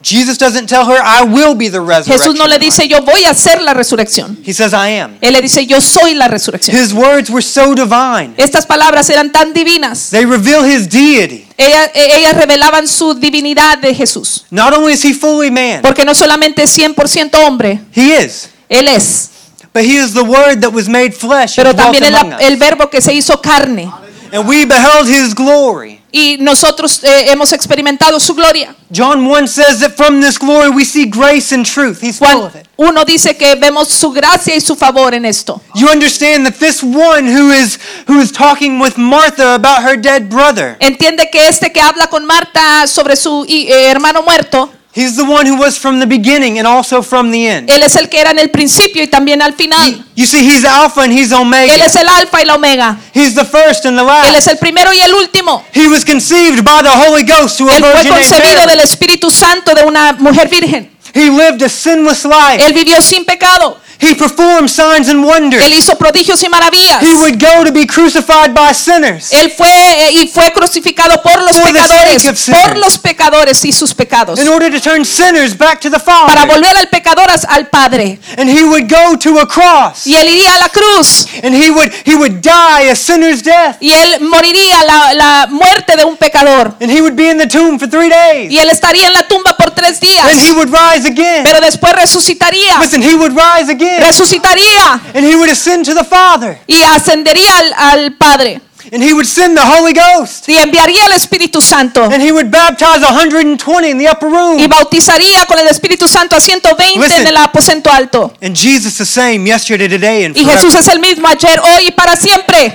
Jesus 0.08 0.38
doesn't 0.38 0.68
tell 0.68 0.86
her, 0.86 0.98
I 1.04 1.24
will 1.24 1.54
be 1.56 1.70
the 1.70 1.80
resurrection. 1.82 2.18
Jesús 2.18 2.36
no 2.38 2.46
le 2.48 2.56
and 2.56 2.64
life." 2.64 2.72
dice 2.72 2.88
yo 2.88 3.02
voy 3.02 3.26
a 3.26 3.34
ser 3.34 3.62
la 3.62 3.74
resurrección. 3.74 4.38
He 4.46 4.54
says, 4.54 4.74
I 4.74 4.98
am. 5.00 5.18
Él 5.22 5.34
le 5.34 5.42
dice 5.42 5.66
yo 5.66 5.82
soy 5.82 6.14
la 6.14 6.28
resurrección. 6.28 6.76
His 6.78 6.94
words 6.94 7.30
were 7.30 7.42
so 7.42 7.74
divine. 7.76 8.34
Estas 8.38 8.66
palabras 8.66 9.10
eran 9.10 9.32
tan 9.32 9.54
divinas. 9.54 10.10
They 10.10 10.26
reveal 10.26 10.64
his 10.64 10.88
deity. 10.88 11.46
Ellas, 11.58 11.90
ellas 11.94 12.36
revelaban 12.36 12.88
su 12.88 13.16
divinidad 13.16 13.80
de 13.80 13.94
Jesús. 13.94 14.46
Not 14.52 14.74
only 14.74 14.94
is 14.94 15.04
he 15.04 15.14
fully 15.14 15.50
man, 15.52 15.82
Porque 15.82 16.06
no 16.06 16.14
solamente 16.14 16.64
es 16.64 16.78
100% 16.78 17.36
hombre, 17.46 17.82
he 17.96 18.16
is, 18.16 18.50
Él 18.70 18.88
es. 18.88 19.30
but 19.74 19.84
he 19.84 19.98
is 19.98 20.14
the 20.14 20.24
word 20.24 20.62
that 20.62 20.72
was 20.72 20.88
made 20.88 21.12
flesh 21.14 21.56
Pero 21.56 21.74
también 21.76 22.04
us. 22.14 22.42
el 22.42 22.58
verbo 22.58 22.90
que 22.90 23.02
se 23.02 23.14
hizo 23.14 23.42
carne. 23.42 23.92
And 24.32 24.48
we 24.48 24.66
beheld 24.66 25.08
his 25.08 25.34
glory. 25.34 25.97
Y 26.12 26.38
nosotros 26.40 27.04
eh, 27.04 27.32
hemos 27.32 27.52
experimentado 27.52 28.20
su 28.20 28.34
gloria. 28.34 28.74
John 28.90 29.28
1 29.30 29.48
says 29.48 29.80
that 29.80 29.92
from 29.96 30.22
this 30.22 30.38
glory 30.40 30.70
we 30.70 30.86
see 30.86 31.06
grace 31.06 31.54
and 31.54 31.66
truth. 31.66 32.02
He's 32.02 32.18
full 32.18 32.44
of 32.44 32.56
it. 32.56 32.68
1 32.78 33.06
dice 33.06 33.36
que 33.36 33.56
vemos 33.56 33.90
su 33.90 34.12
gracia 34.12 34.56
y 34.56 34.62
su 34.62 34.76
favor 34.76 35.14
en 35.14 35.26
esto. 35.26 35.62
You 35.76 35.90
understand 35.90 36.46
that 36.46 36.60
this 36.60 36.82
one 36.82 37.28
who 37.28 37.52
is 37.52 37.78
who 38.08 38.20
is 38.20 38.32
talking 38.32 38.80
with 38.80 38.98
Martha 38.98 39.56
about 39.56 39.84
her 39.84 39.98
dead 40.00 40.30
brother, 40.30 40.78
Entiende 40.80 41.30
que 41.30 41.48
este 41.48 41.72
que 41.72 41.82
habla 41.82 42.08
con 42.08 42.26
Marta 42.26 42.88
sobre 42.88 43.16
su 43.16 43.46
eh, 43.50 43.90
hermano 43.90 44.22
muerto, 44.24 44.72
he's 44.98 45.16
the 45.16 45.24
one 45.24 45.46
who 45.46 45.56
was 45.56 45.78
from 45.78 46.00
the 46.00 46.08
beginning 46.08 46.58
and 46.58 46.68
also 46.68 47.02
from 47.02 47.32
the 47.32 47.48
end. 47.48 47.70
él 47.70 47.84
es 47.84 47.96
el 47.96 48.10
que 48.10 48.20
era 48.20 48.32
en 48.32 48.40
el 48.40 48.50
principio 48.50 49.04
y 49.04 49.08
también 49.08 49.42
al 49.42 49.54
final. 49.54 50.04
You 50.16 50.26
see, 50.26 50.40
he's 50.40 50.66
Alpha 50.66 51.02
and 51.02 51.14
he's 51.14 51.32
omega. 51.32 51.74
Él 51.74 51.82
es 51.82 51.96
el 51.96 52.08
alfa 52.08 52.42
y 52.42 52.46
la 52.46 52.56
omega. 52.56 52.98
He's 53.14 53.36
the 53.36 53.46
first 53.46 53.86
and 53.86 53.98
the 53.98 54.04
last. 54.04 54.28
Él 54.28 54.36
es 54.36 54.48
el 54.48 54.58
primero 54.58 54.92
y 54.92 55.00
el 55.00 55.14
último. 55.14 55.64
He 55.74 55.88
was 55.88 56.04
conceived 56.04 56.64
by 56.64 56.82
the 56.82 56.90
Holy 56.90 57.24
Ghost 57.24 57.60
to 57.60 57.70
a 57.70 57.78
Él 57.78 57.84
fue 57.84 58.10
concebido 58.10 58.66
del 58.66 58.80
Espíritu 58.80 59.30
Santo 59.30 59.76
de 59.76 59.84
una 59.86 60.14
mujer 60.14 60.50
virgen. 60.50 60.90
He 61.14 61.30
lived 61.30 61.62
a 61.64 61.70
sinless 61.70 62.26
life. 62.26 62.64
Él 62.66 62.74
vivió 62.74 63.02
sin 63.02 63.26
pecado. 63.26 63.80
He 64.00 64.14
performed 64.16 64.70
signs 64.70 65.10
and 65.10 65.26
wonders. 65.26 65.64
Él 65.64 65.74
hizo 65.74 65.98
prodigios 65.98 66.42
y 66.44 66.50
maravillas. 66.50 67.02
He 67.02 67.14
would 67.16 67.40
go 67.42 67.64
to 67.66 67.72
be 67.72 67.88
crucified 67.88 68.54
by 68.54 68.74
sinners. 68.74 69.32
Él 69.34 69.52
fue 69.58 69.68
eh, 69.70 70.12
y 70.14 70.28
fue 70.28 70.52
crucificado 70.52 71.22
por 71.24 71.42
los 71.42 71.58
pecadores, 71.58 72.24
por 72.52 72.78
los 72.78 72.98
pecadores 73.00 73.66
y 73.66 73.72
sus 73.72 73.94
pecados, 73.94 74.40
in 74.40 74.48
order 74.48 74.72
to 74.72 74.80
turn 74.80 75.04
sinners 75.04 75.58
back 75.58 75.80
to 75.82 75.90
the 75.90 76.00
para 76.00 76.42
Father. 76.42 76.48
volver 76.48 76.78
al 76.78 76.88
pecador 76.90 77.28
al 77.48 77.68
Padre. 77.70 78.20
And 78.38 78.50
he 78.50 78.64
would 78.64 78.88
go 78.88 79.18
to 79.18 79.40
a 79.40 79.48
cross. 79.48 80.06
Y 80.06 80.16
él 80.16 80.28
iría 80.30 80.56
a 80.56 80.60
la 80.60 80.70
cruz 80.70 81.26
And 81.44 81.56
he 81.56 81.72
would 81.72 81.92
he 82.06 82.16
would 82.16 82.42
die 82.42 82.90
a 82.92 82.96
sinner's 82.96 83.42
death. 83.44 83.78
y 83.80 83.92
él 83.92 84.20
moriría 84.22 84.84
la, 84.86 85.14
la 85.14 85.48
muerte 85.50 85.96
de 85.98 86.06
un 86.06 86.18
pecador. 86.18 86.76
And 86.80 86.92
he 86.92 87.02
would 87.02 87.16
be 87.16 87.30
in 87.30 87.38
the 87.40 87.48
tomb 87.48 87.80
for 87.80 87.90
three 87.90 88.10
days. 88.10 88.52
Y 88.52 88.60
él 88.60 88.70
estaría 88.70 89.08
en 89.08 89.14
la 89.14 89.28
tumba 89.28 89.56
por 89.58 89.72
tres 89.72 90.00
días, 90.00 90.26
Then 90.28 90.40
he 90.40 90.52
would 90.52 90.70
rise 90.70 91.08
again. 91.08 91.44
pero 91.44 91.60
después 91.62 91.94
resucitaría, 91.94 92.78
Listen, 92.80 93.02
he 93.02 93.16
would 93.16 93.32
rise 93.34 93.72
again. 93.72 93.87
Resucitaría 94.00 95.00
And 95.14 95.26
he 95.26 95.36
would 95.36 95.50
ascend 95.50 95.86
to 95.86 95.94
the 95.94 96.04
Father. 96.04 96.60
y 96.68 96.82
ascendería 96.84 97.58
al, 97.58 97.74
al 97.74 98.12
Padre 98.16 98.62
And 98.94 99.04
he 99.04 99.12
would 99.12 99.26
send 99.28 99.58
the 99.58 99.66
Holy 99.66 99.92
Ghost. 99.94 100.48
y 100.48 100.56
enviaría 100.58 101.06
al 101.06 101.12
Espíritu 101.14 101.62
Santo 101.62 102.04
And 102.06 102.22
he 102.22 102.32
would 102.32 102.50
baptize 102.50 103.02
120 103.06 103.90
in 103.90 103.98
the 103.98 104.08
upper 104.10 104.30
room. 104.30 104.58
y 104.60 104.68
bautizaría 104.68 105.46
con 105.46 105.60
el 105.60 105.68
Espíritu 105.68 106.08
Santo 106.08 106.36
a 106.38 106.40
120 106.40 106.98
Listen. 107.00 107.22
en 107.22 107.28
el 107.28 107.38
aposento 107.38 107.92
alto. 107.92 108.34
And 108.42 108.56
Jesus 108.56 108.98
the 108.98 109.06
same 109.06 109.46
yesterday, 109.46 109.90
today, 109.90 110.24
and 110.26 110.38
Y 110.38 110.46
Jesús 110.46 110.72
forever. 110.72 110.80
es 110.80 110.88
el 110.88 111.00
mismo 111.00 111.28
ayer, 111.28 111.60
hoy 111.60 111.88
y 111.88 111.92
para 111.92 112.16
siempre. 112.16 112.74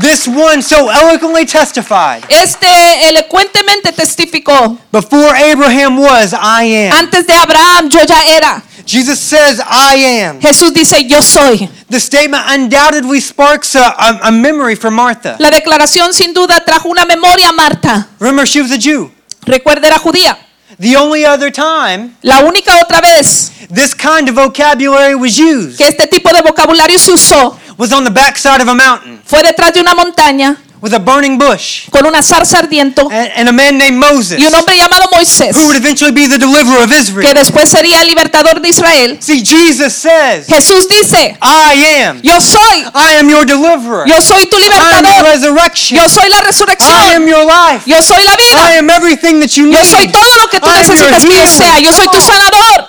This 0.00 0.28
one 0.28 0.62
so 0.62 0.88
eloquently 0.88 1.44
testified. 1.44 2.22
Este 2.28 3.08
elocuentemente 3.08 3.92
testificó, 3.92 4.78
Before 4.92 5.34
Abraham 5.36 5.98
was, 5.98 6.32
I 6.32 6.86
am. 6.88 6.92
antes 6.96 7.26
de 7.26 7.34
Abraham 7.34 7.88
yo 7.90 7.98
ya 8.06 8.24
era. 8.36 8.62
Jesus 8.90 9.20
says, 9.20 9.60
I 9.64 9.94
am. 10.24 10.40
Jesús 10.40 10.72
dice, 10.72 11.06
yo 11.06 11.22
soy. 11.22 11.68
The 11.88 12.00
statement 12.00 12.42
undoubtedly 12.48 13.20
sparks 13.20 13.76
a, 13.76 13.84
a, 13.84 14.20
a 14.24 14.32
memory 14.32 14.74
for 14.74 14.90
Martha. 14.90 15.36
La 15.38 15.48
declaración 15.50 16.12
sin 16.12 16.34
duda 16.34 16.58
trajo 16.64 16.88
una 16.88 17.04
memoria 17.04 17.50
a 17.50 17.52
Marta. 17.52 18.08
Remember, 18.18 18.44
she 18.44 18.60
was 18.60 18.72
a 18.72 18.78
Jew. 18.78 19.12
Recuerda, 19.46 19.86
era 19.86 19.98
judía. 19.98 20.36
The 20.78 20.96
only 20.96 21.24
other 21.24 21.52
time 21.52 22.16
La 22.22 22.40
única 22.40 22.72
otra 22.80 23.00
vez 23.00 23.52
this 23.68 23.94
kind 23.94 24.28
of 24.28 24.36
vocabulary 24.36 25.14
was 25.14 25.36
used 25.36 25.76
que 25.76 25.86
este 25.86 26.06
tipo 26.06 26.32
de 26.32 26.42
vocabulario 26.42 26.98
se 26.98 27.12
usó 27.12 27.58
was 27.76 27.92
on 27.92 28.04
the 28.04 28.10
backside 28.10 28.62
of 28.62 28.68
a 28.68 28.74
mountain 28.74 29.20
fue 29.24 29.42
detrás 29.42 29.72
de 29.74 29.80
una 29.80 29.94
montaña 29.94 30.56
with 30.82 30.94
a 30.94 30.98
burning 30.98 31.36
bush 31.38 31.88
con 31.90 32.06
una 32.06 32.22
zarza 32.22 32.58
ardiente 32.58 33.02
and, 33.02 33.30
and 33.36 33.48
a 33.48 33.52
man 33.52 33.76
named 33.78 33.98
Moses 33.98 34.38
y 34.38 34.46
un 34.46 34.54
hombre 34.54 34.76
llamado 34.76 35.08
Moisés, 35.12 35.54
who 35.54 35.64
would 35.66 35.76
eventually 35.76 36.12
be 36.12 36.26
the 36.28 36.38
deliverer 36.38 36.82
of 36.84 36.90
que 36.90 36.98
Israel. 36.98 37.34
después 37.34 37.68
sería 37.68 38.00
el 38.00 38.06
libertador 38.08 38.60
de 38.60 38.68
Israel. 38.68 39.18
See, 39.20 39.42
Jesus 39.44 39.92
says, 39.94 40.46
Jesús 40.46 40.88
dice, 40.88 41.36
I 41.42 42.02
am. 42.04 42.20
yo 42.22 42.40
soy, 42.40 42.84
I 42.94 43.16
am 43.18 43.28
your 43.28 43.44
deliverer. 43.44 44.06
yo 44.06 44.20
soy 44.20 44.46
tu 44.46 44.56
I 44.58 44.64
am 44.64 44.70
the 44.70 45.10
libertador, 45.10 45.24
resurrection. 45.32 45.98
yo 45.98 46.08
soy 46.08 46.28
la 46.28 46.36
I 46.36 46.38
am 46.40 46.44
resurrección, 46.46 47.26
your 47.28 47.44
life. 47.44 47.82
yo 47.86 48.00
soy 48.02 48.22
la 48.24 48.32
I 48.32 48.36
vida, 48.36 48.78
am 48.78 48.90
everything 48.90 49.40
that 49.40 49.50
you 49.56 49.70
yo 49.70 49.84
soy 49.84 50.06
need. 50.06 50.12
todo 50.14 50.36
lo 50.36 50.48
que 50.48 50.60
tú 50.60 50.68
I 50.68 50.78
necesitas 50.78 51.24
que 51.24 51.36
yo 51.36 51.46
sea, 51.46 51.78
yo 51.78 51.92
soy 51.92 52.08
tu 52.08 52.20
sanador. 52.20 52.88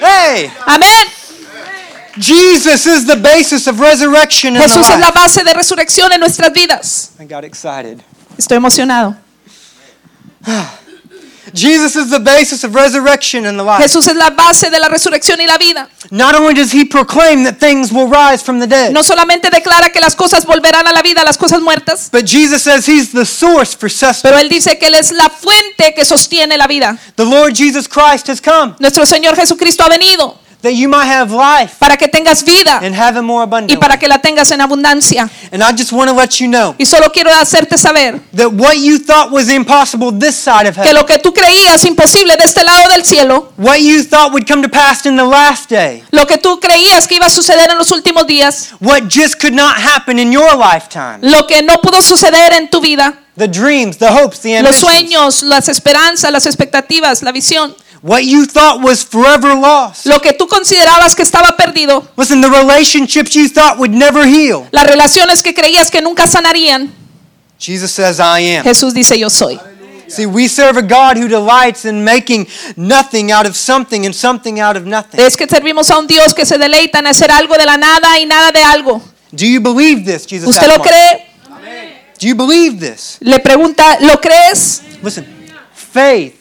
Hey, 0.00 0.50
Amén. 0.66 1.15
Jesus 2.18 2.86
is 2.86 3.06
the 3.06 3.16
basis 3.16 3.66
of 3.66 3.80
resurrection 3.80 4.56
in 4.56 4.62
Jesús 4.62 4.88
es 4.88 4.98
la 4.98 5.10
base 5.10 5.44
de 5.44 5.52
resurrección 5.52 6.12
en 6.12 6.20
nuestras 6.20 6.52
vidas. 6.52 7.10
I 7.20 7.24
got 7.24 7.44
excited. 7.44 8.02
Estoy 8.38 8.56
emocionado. 8.56 9.16
Jesus 11.54 11.94
is 11.96 12.10
the 12.10 12.18
basis 12.18 12.64
of 12.64 12.74
resurrection 12.74 13.46
and 13.46 13.58
the 13.58 13.62
life. 13.62 13.80
Jesús 13.82 14.06
es 14.08 14.16
la 14.16 14.30
base 14.30 14.68
de 14.68 14.78
la 14.78 14.88
resurrección 14.88 15.40
y 15.40 15.46
la 15.46 15.56
vida. 15.56 15.88
Not 16.10 16.34
only 16.34 16.54
does 16.54 16.72
he 16.72 16.84
proclaim 16.84 17.44
that 17.44 17.58
things 17.58 17.92
will 17.92 18.08
rise 18.08 18.42
from 18.42 18.58
the 18.58 18.66
dead, 18.66 18.92
No 18.92 19.02
solamente 19.02 19.48
declara 19.50 19.90
que 19.90 20.00
las 20.00 20.16
cosas 20.16 20.44
volverán 20.44 20.86
a 20.86 20.92
la 20.92 21.02
vida, 21.02 21.22
las 21.24 21.38
cosas 21.38 21.60
muertas, 21.60 22.10
but 22.10 22.24
Jesus 22.26 22.62
says 22.62 22.86
he's 22.86 23.12
the 23.12 23.24
source 23.24 23.74
for 23.74 23.88
pero 23.88 24.12
sustenance. 24.12 24.40
Él 24.40 24.48
dice 24.48 24.78
que 24.78 24.88
Él 24.88 24.94
es 24.94 25.12
la 25.12 25.30
fuente 25.30 25.94
que 25.94 26.04
sostiene 26.04 26.56
la 26.56 26.66
vida. 26.66 26.98
The 27.14 27.24
Lord 27.24 27.54
Jesus 27.54 27.88
Christ 27.88 28.28
has 28.28 28.40
come 28.40 28.74
Nuestro 28.80 29.06
Señor 29.06 29.36
Jesucristo 29.36 29.84
ha 29.84 29.88
venido 29.88 30.45
that 30.66 30.74
you 30.74 30.88
might 30.88 31.06
have 31.06 31.32
life 31.32 31.76
para 31.78 31.96
que 31.96 32.08
tengas 32.08 32.42
vida 32.44 32.80
and 32.82 32.94
have 32.94 33.16
it 33.16 33.22
more 33.22 33.42
y 33.42 33.44
abundantly. 33.44 33.76
para 33.76 33.96
que 33.98 34.08
la 34.08 34.18
tengas 34.18 34.50
en 34.50 34.60
abundancia. 34.60 35.30
And 35.52 35.62
I 35.62 35.72
just 35.72 35.92
want 35.92 36.10
to 36.10 36.16
let 36.16 36.40
you 36.40 36.48
know 36.48 36.74
Y 36.78 36.84
solo 36.84 37.10
quiero 37.12 37.30
hacerte 37.32 37.78
saber 37.78 38.20
that 38.34 38.52
what 38.52 38.74
you 38.74 38.98
thought 38.98 39.30
was 39.30 39.48
impossible 39.48 40.10
this 40.10 40.36
side 40.36 40.66
of 40.68 40.74
que 40.74 40.82
heaven, 40.82 40.94
lo 40.96 41.06
que 41.06 41.18
tú 41.18 41.32
creías 41.32 41.84
imposible 41.84 42.36
de 42.36 42.44
este 42.44 42.64
lado 42.64 42.90
del 42.90 43.04
cielo, 43.04 43.52
what 43.56 43.78
you 43.78 44.02
thought 44.02 44.32
would 44.32 44.46
come 44.46 44.62
to 44.62 44.68
pass 44.68 45.06
in 45.06 45.16
the 45.16 45.24
last 45.24 45.70
day, 45.70 46.02
lo 46.10 46.26
que 46.26 46.38
tú 46.38 46.58
creías 46.58 47.06
que 47.06 47.16
iba 47.16 47.26
a 47.26 47.30
suceder 47.30 47.70
en 47.70 47.78
los 47.78 47.92
últimos 47.92 48.26
días, 48.26 48.70
what 48.80 49.02
just 49.08 49.38
could 49.40 49.54
not 49.54 49.76
happen 49.76 50.18
in 50.18 50.32
your 50.32 50.56
lifetime, 50.56 51.18
lo 51.22 51.46
que 51.46 51.62
no 51.62 51.74
pudo 51.80 52.02
suceder 52.02 52.52
en 52.54 52.68
tu 52.68 52.80
vida, 52.80 53.14
the 53.36 53.46
dreams, 53.46 53.98
the 53.98 54.10
hopes, 54.10 54.40
the 54.40 54.62
los 54.62 54.82
ambitions, 54.82 55.40
sueños, 55.40 55.42
las 55.42 55.68
esperanzas, 55.68 56.32
las 56.32 56.46
expectativas, 56.46 57.22
la 57.22 57.32
visión, 57.32 57.74
what 58.02 58.22
you 58.24 58.46
thought 58.46 58.82
was 58.82 59.04
forever 59.04 59.54
lost. 59.54 60.06
lo 60.06 60.20
que 60.20 60.32
tú 60.32 60.46
considerabas 60.46 61.14
que 61.14 61.22
estaba 61.22 61.56
perdido, 61.56 62.06
Listen, 62.16 62.40
the 62.40 62.48
relationships 62.48 63.34
you 63.34 63.48
thought 63.48 63.78
would 63.78 63.92
never 63.92 64.26
heal. 64.26 64.66
las 64.70 64.86
relaciones 64.86 65.42
que 65.42 65.54
creías 65.54 65.90
que 65.90 66.00
nunca 66.00 66.26
sanarían, 66.26 66.92
Jesus 67.58 67.90
says, 67.90 68.18
I 68.18 68.56
am. 68.56 68.64
Jesús 68.64 68.92
dice 68.92 69.18
yo 69.18 69.30
soy. 69.30 69.58
See, 70.08 70.26
we 70.26 70.46
serve 70.46 70.78
a 70.78 70.82
God 70.82 71.16
who 71.16 71.26
delights 71.26 71.84
in 71.84 72.04
making 72.04 72.46
nothing 72.76 73.32
out 73.32 73.44
of 73.44 73.56
something 73.56 74.06
and 74.06 74.14
something 74.14 74.60
out 74.60 74.76
of 74.76 74.84
nothing. 74.84 75.18
Es 75.20 75.36
que 75.36 75.48
servimos 75.48 75.90
a 75.90 75.98
un 75.98 76.06
Dios 76.06 76.32
que 76.32 76.46
se 76.46 76.58
deleita 76.58 77.00
en 77.00 77.08
hacer 77.08 77.30
algo 77.32 77.56
de 77.56 77.64
la 77.64 77.76
nada 77.76 78.18
y 78.20 78.26
nada 78.26 78.52
de 78.52 78.62
algo. 78.62 79.02
Do 79.32 79.44
you 79.44 79.60
believe 79.60 80.04
this? 80.04 80.24
Jesus 80.24 80.48
¿Usted 80.48 80.68
lo 80.68 80.80
cree? 80.80 81.26
Do 82.20 82.26
you 82.28 82.34
believe 82.36 82.78
this? 82.78 83.16
Le 83.20 83.40
pregunta, 83.40 83.98
¿lo 84.00 84.20
crees? 84.20 84.82
Listen, 85.02 85.26
faith, 85.74 86.34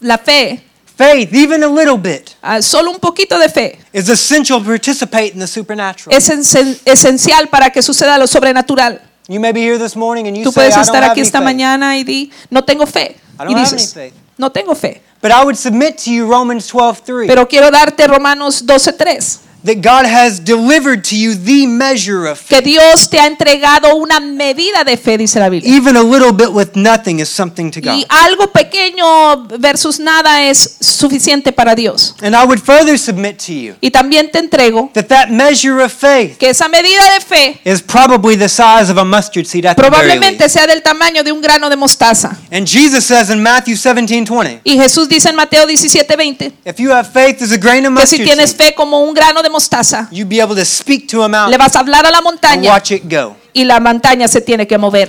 La 0.00 0.18
fe, 0.18 0.63
faith, 0.96 1.32
even 1.34 1.62
a 1.62 1.68
little 1.68 1.96
bit, 1.96 2.34
ah, 2.42 2.60
solo 2.62 2.90
un 2.90 2.98
poquito 2.98 3.38
de 3.38 3.48
fe, 3.48 3.78
is 3.92 4.08
essential 4.08 4.58
to 4.60 4.64
participate 4.66 5.32
in 5.34 5.40
the 5.40 5.46
supernatural. 5.46 6.16
es 6.16 6.28
esen- 6.28 6.78
esencial 6.84 7.48
para 7.48 7.70
que 7.70 7.82
suceda 7.82 8.18
lo 8.18 8.26
sobrenatural. 8.26 9.00
You 9.28 9.40
may 9.40 9.52
be 9.52 9.60
here 9.62 9.78
this 9.78 9.96
morning 9.96 10.26
and 10.28 10.36
you 10.36 10.44
Tú 10.44 10.52
say, 10.52 10.66
I 10.66 10.70
puedes 10.70 10.74
don't 10.76 10.84
estar 10.84 11.02
have 11.02 11.12
aquí 11.12 11.20
any 11.20 11.26
esta 11.26 11.38
faith. 11.38 11.44
mañana 11.44 11.96
y 11.96 12.04
di, 12.04 12.30
no 12.50 12.62
tengo 12.62 12.86
fe. 12.86 13.16
I 13.38 13.44
don't 13.44 13.50
Y 13.50 13.54
have 13.54 13.56
any 13.56 13.76
dices, 13.76 13.92
faith. 13.94 14.14
no 14.36 14.50
tengo 14.50 14.74
fe. 14.74 15.00
But 15.22 15.32
I 15.32 15.42
would 15.42 15.56
submit 15.56 15.96
to 16.04 16.10
you 16.10 16.26
Romans 16.30 16.70
12:3 16.70 17.26
Pero 17.26 17.48
quiero 17.48 17.70
darte 17.70 18.06
Romanos 18.06 18.62
12:3, 18.66 19.38
that 19.64 19.80
God 19.80 20.06
has 20.06 20.38
delivered 20.38 21.04
to 21.04 21.16
you 21.16 21.34
the 21.34 21.66
measure 21.66 22.26
of 22.26 22.38
faith. 22.38 22.48
que 22.48 22.62
Dios 22.62 23.08
te 23.08 23.18
ha 23.18 23.26
entregado 23.26 23.94
una 23.96 24.20
medida 24.20 24.84
de 24.84 24.96
fe, 24.96 25.16
dice 25.16 25.40
la 25.40 25.48
Biblia. 25.48 25.74
Even 25.74 25.96
a 25.96 26.02
little 26.02 26.32
bit 26.32 26.52
with 26.52 26.76
nothing 26.76 27.20
is 27.20 27.28
something 27.28 27.70
to 27.70 27.80
God. 27.80 27.94
Y 27.94 28.06
algo 28.08 28.52
pequeño 28.52 29.48
versus 29.58 29.98
nada 29.98 30.44
es 30.44 30.76
suficiente 30.80 31.52
para 31.52 31.74
Dios. 31.74 32.14
And 32.22 32.34
I 32.34 32.44
would 32.44 32.60
further 32.60 32.98
submit 32.98 33.38
to 33.46 33.52
you 33.52 33.74
Y 33.80 33.90
también 33.90 34.30
te 34.30 34.38
entrego 34.38 34.90
that 34.92 35.08
that 35.08 35.30
measure 35.30 35.82
of 35.82 35.92
faith 35.92 36.36
que 36.38 36.50
esa 36.50 36.68
medida 36.68 37.02
de 37.14 37.20
fe 37.20 37.60
is 37.64 37.80
probably 37.80 38.36
the 38.36 38.48
size 38.48 38.90
of 38.90 38.98
a 38.98 39.04
mustard 39.04 39.46
seed 39.46 39.64
at 39.66 39.76
the 39.76 39.90
very 39.90 40.48
sea 40.48 40.66
del 40.66 40.82
tamaño 40.82 41.22
de 41.24 41.32
un 41.32 41.40
grano 41.40 41.70
de 41.70 41.76
mostaza. 41.76 42.36
And 42.52 42.66
Jesus 42.66 43.06
says 43.06 43.30
in 43.30 43.42
Matthew 43.42 43.76
17:20, 43.76 44.60
Y 44.64 44.76
Jesús 44.76 45.08
dice 45.08 45.30
en 45.30 45.36
Mateo 45.36 45.66
17:20 45.66 46.52
if 46.64 46.78
you 46.78 46.90
have 46.92 47.08
faith 47.10 47.40
as 47.42 47.50
a 47.50 47.58
grain 47.58 47.86
of 47.86 47.94
que 47.94 48.06
si 48.06 48.18
mustard 48.18 48.24
tienes 48.24 48.54
fe 48.54 48.74
como 48.74 49.00
un 49.00 49.14
grano 49.14 49.42
de 49.42 49.48
mostaza, 49.54 50.08
you'd 50.10 50.28
be 50.28 50.40
able 50.40 50.54
to 50.54 50.64
speak 50.64 51.06
to 51.08 51.20
a 51.22 51.22
le 51.22 51.28
mountain 51.28 51.58
vas 51.58 51.74
a 51.76 51.78
hablar 51.78 52.04
a 52.04 52.10
la 52.10 52.18
and 52.18 52.24
montaña 52.26 52.72
watch 52.72 52.90
it 52.90 53.02
go. 53.08 53.36
y 53.54 53.64
la 53.64 53.78
montaña 53.80 54.28
se 54.28 54.40
tiene 54.40 54.66
que 54.66 54.76
mover. 54.76 55.08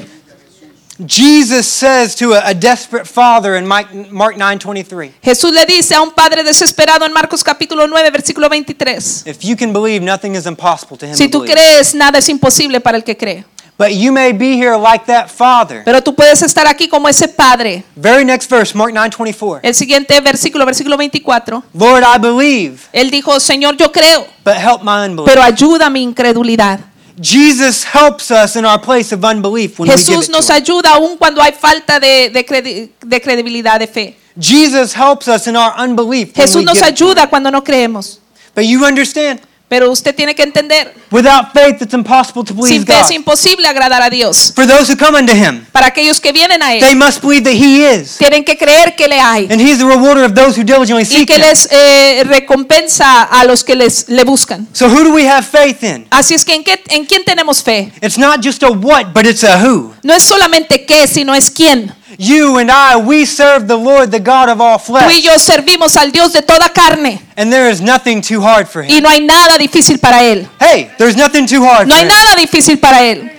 Jesus 1.06 1.68
says 1.68 2.16
to 2.16 2.34
a, 2.34 2.52
a 2.52 2.54
desperate 2.54 3.06
father 3.06 3.58
in 3.58 3.68
Mike, 3.68 3.90
Mark 4.12 4.38
9:23, 4.38 5.12
Jesús 5.22 5.52
le 5.52 5.66
dice 5.66 5.94
a 5.94 6.02
un 6.02 6.12
padre 6.12 6.42
desesperado 6.42 7.06
en 7.06 7.12
Marcos 7.12 7.44
capítulo 7.44 7.86
9, 7.86 8.12
versículo 8.12 8.48
23. 8.48 9.24
if 9.28 9.40
you 9.44 9.58
can 9.58 9.74
believe, 9.74 10.02
nothing 10.02 10.36
is 10.36 10.46
impossible 10.46 10.98
to 10.98 11.06
him 11.06 11.14
Si 11.16 11.26
who 11.26 11.30
tú 11.32 11.40
believes. 11.42 11.62
crees, 11.62 11.96
nada 11.96 12.20
es 12.20 12.30
imposible 12.30 12.80
para 12.80 12.96
el 12.98 13.04
que 13.04 13.18
cree. 13.18 13.44
But 13.78 13.92
you 13.94 14.12
may 14.14 14.32
be 14.32 14.54
here 14.56 14.78
like 14.78 15.06
that 15.08 15.30
father. 15.30 15.84
Pero 15.84 16.02
tú 16.02 16.16
puedes 16.16 16.42
estar 16.42 16.66
aquí 16.66 16.88
como 16.88 17.10
ese 17.10 17.28
padre. 17.28 17.84
Very 17.98 18.24
next 18.24 18.50
verse, 18.50 18.74
Mark 18.74 18.94
9:24. 18.94 19.60
El 19.64 19.76
siguiente 19.76 20.20
versículo, 20.22 20.66
versículo 20.66 20.96
24. 20.98 21.62
Lord, 21.74 22.04
I 22.04 22.18
believe, 22.18 22.80
Él 22.94 23.12
dijo, 23.12 23.38
Señor, 23.40 23.76
yo 23.76 23.92
creo, 23.92 24.26
but 24.46 24.56
help 24.56 24.82
my 24.84 25.06
unbelief. 25.06 25.26
pero 25.26 25.42
ayuda 25.44 25.90
mi 25.90 26.02
incredulidad. 26.04 26.80
Jesus 27.22 27.84
helps 27.86 28.30
us 28.32 28.56
in 28.56 28.66
our 28.66 28.80
place 28.80 29.14
of 29.14 29.24
unbelief 29.24 29.78
when 29.80 29.90
we 29.90 29.96
give 29.96 30.06
Jesús 30.06 30.26
it 30.30 30.32
nos 30.32 30.48
to 30.48 30.54
ayuda 30.54 30.92
aún 30.96 31.18
cuando 31.18 31.42
hay 31.42 31.54
falta 31.54 32.00
de, 32.00 32.30
de 32.30 32.46
credi- 32.46 32.90
de 33.06 33.22
credibilidad, 33.22 33.80
de 33.80 33.88
fe. 33.88 34.18
Jesus 34.38 34.94
helps 34.94 35.28
us 35.30 35.48
in 35.48 35.56
our 35.56 35.74
unbelief 35.78 36.34
Jesús 36.34 36.64
nos 36.64 36.82
ayuda 36.82 37.30
cuando 37.30 37.50
no 37.52 37.62
creemos. 37.64 38.20
But 38.54 38.66
you 38.66 38.86
understand, 38.86 39.42
Pero 39.68 39.90
usted 39.90 40.14
tiene 40.14 40.36
que 40.36 40.44
entender, 40.44 40.94
without 41.10 41.52
faith 41.52 41.82
it's 41.82 41.94
impossible 41.96 42.44
to 42.44 42.54
please 42.54 42.70
sin 42.70 42.86
fe 42.86 42.94
God. 42.94 43.02
es 43.04 43.12
imposible 43.12 43.68
agradar 43.68 44.00
a 44.04 44.12
Dios. 44.12 44.52
For 44.56 44.68
those 44.68 44.92
who 44.92 44.96
come 44.96 45.18
unto 45.18 45.34
him, 45.34 45.66
Para 45.72 45.88
aquellos 45.88 46.22
que 46.22 46.32
vienen 46.32 46.62
a 46.62 46.68
they 46.68 46.92
Él, 46.92 46.96
must 46.96 47.20
believe 47.22 47.44
that 47.44 47.54
he 47.54 47.84
is, 47.84 48.16
tienen 48.20 48.44
que 48.46 48.56
creer 48.58 48.96
que 48.96 49.08
le 49.08 49.20
hay 49.20 49.48
and 49.50 49.60
he's 49.60 49.80
the 49.80 49.86
rewarder 49.86 50.24
of 50.24 50.34
those 50.36 50.56
who 50.56 50.64
diligently 50.64 51.02
y 51.02 51.06
seek 51.06 51.28
que 51.28 51.38
him. 51.38 51.42
les 51.42 51.68
eh, 51.72 52.24
recompensa 52.26 53.24
a 53.24 53.44
los 53.46 53.64
que 53.64 53.76
les, 53.76 54.08
le 54.08 54.24
buscan. 54.24 54.68
So 54.72 54.88
who 54.88 55.04
do 55.04 55.12
we 55.14 55.28
have 55.28 55.44
faith 55.44 55.84
in? 55.84 56.06
Así 56.12 56.36
es 56.36 56.46
que 56.46 56.54
¿en, 56.54 56.64
qué, 56.64 56.80
¿en 56.90 57.06
quién 57.06 57.26
tenemos 57.26 57.64
fe? 57.64 57.92
It's 58.02 58.20
not 58.20 58.44
just 58.44 58.62
a 58.62 58.70
what, 58.70 59.14
but 59.14 59.26
it's 59.26 59.44
a 59.44 59.58
who. 59.66 59.94
No 60.04 60.14
es 60.14 60.22
solamente 60.24 60.86
qué, 60.86 61.08
sino 61.08 61.34
es 61.34 61.50
quién. 61.50 61.92
You 62.18 62.58
and 62.60 62.72
I, 62.72 62.96
we 62.98 63.26
serve 63.26 63.68
the 63.68 63.76
Lord, 63.78 64.12
the 64.12 64.20
God 64.20 64.50
of 64.50 64.62
all 64.62 64.78
Tú 64.80 64.94
y 64.96 65.02
flesh, 65.04 65.24
yo 65.24 65.40
servimos 65.40 65.96
al 65.98 66.12
Dios 66.12 66.32
de 66.34 66.42
toda 66.42 66.70
carne 66.70 67.22
and 67.38 67.52
there 67.52 67.70
is 67.70 67.82
nothing 67.82 68.22
too 68.22 68.42
hard 68.42 68.68
for 68.68 68.84
him. 68.84 68.92
y 68.96 69.02
no 69.02 69.10
hay 69.10 69.20
nada 69.22 69.58
difícil 69.58 70.00
para 70.00 70.22
Él. 70.24 70.48
Hey, 70.60 70.90
there's 70.98 71.18
nothing 71.18 71.46
too 71.46 71.64
hard 71.66 71.88
No 71.88 71.96
for 71.96 72.00
hay 72.00 72.04
him. 72.04 72.10
nada 72.10 72.36
difícil 72.42 72.80
para 72.80 73.02
Él. 73.04 73.32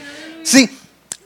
See, 0.44 0.68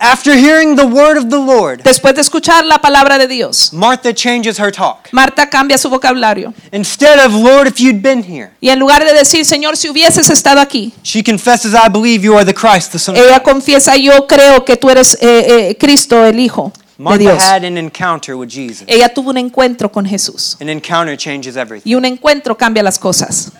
after 0.02 0.32
hearing 0.34 0.76
the 0.76 0.86
word 0.86 1.18
of 1.18 1.28
the 1.28 1.36
Lord, 1.38 1.82
Después 1.82 2.14
de 2.14 2.22
escuchar 2.22 2.64
la 2.64 2.78
palabra 2.78 3.18
de 3.18 3.26
Dios, 3.26 3.70
Martha 3.72 4.14
changes 4.14 4.58
her 4.58 4.70
talk. 4.72 5.08
Marta 5.12 5.50
cambia 5.50 5.76
su 5.76 5.90
vocabulario. 5.90 6.54
Instead 6.72 7.18
of, 7.18 7.34
Lord, 7.34 7.66
if 7.66 7.78
you'd 7.80 8.00
been 8.00 8.22
here, 8.22 8.52
Y 8.62 8.70
en 8.70 8.78
lugar 8.78 9.04
de 9.04 9.12
decir, 9.12 9.44
Señor, 9.44 9.76
si 9.76 9.90
hubieses 9.90 10.30
estado 10.30 10.60
aquí, 10.60 10.92
she 11.02 11.22
confesses, 11.22 11.74
I 11.74 11.88
believe 11.90 12.24
you 12.24 12.34
are 12.34 12.44
the 12.46 12.54
Christ, 12.54 12.92
the 12.92 12.98
Son 12.98 13.14
ella 13.16 13.42
confiesa, 13.42 13.96
yo 13.96 14.26
creo 14.26 14.64
que 14.64 14.76
tú 14.76 14.88
eres 14.88 15.18
eh, 15.20 15.68
eh, 15.70 15.76
Cristo, 15.78 16.24
el 16.24 16.38
Hijo 16.40 16.72
de 17.00 17.04
Martha 17.04 17.18
Dios. 17.18 17.42
had 17.42 17.64
an 17.64 17.78
encounter 17.78 18.36
with 18.36 18.48
Jesus. 18.48 18.84
Ella 18.86 19.08
tuvo 19.08 19.30
un 19.30 19.38
encuentro 19.38 19.90
con 19.90 20.04
Jesús. 20.04 20.56
An 20.60 20.68
encounter 20.68 21.16
changes 21.16 21.56
everything. 21.56 21.88
Y 21.90 21.94
un 21.94 22.04
encuentro 22.04 22.56
cambia 22.56 22.82
las 22.82 22.98
cosas. 22.98 23.52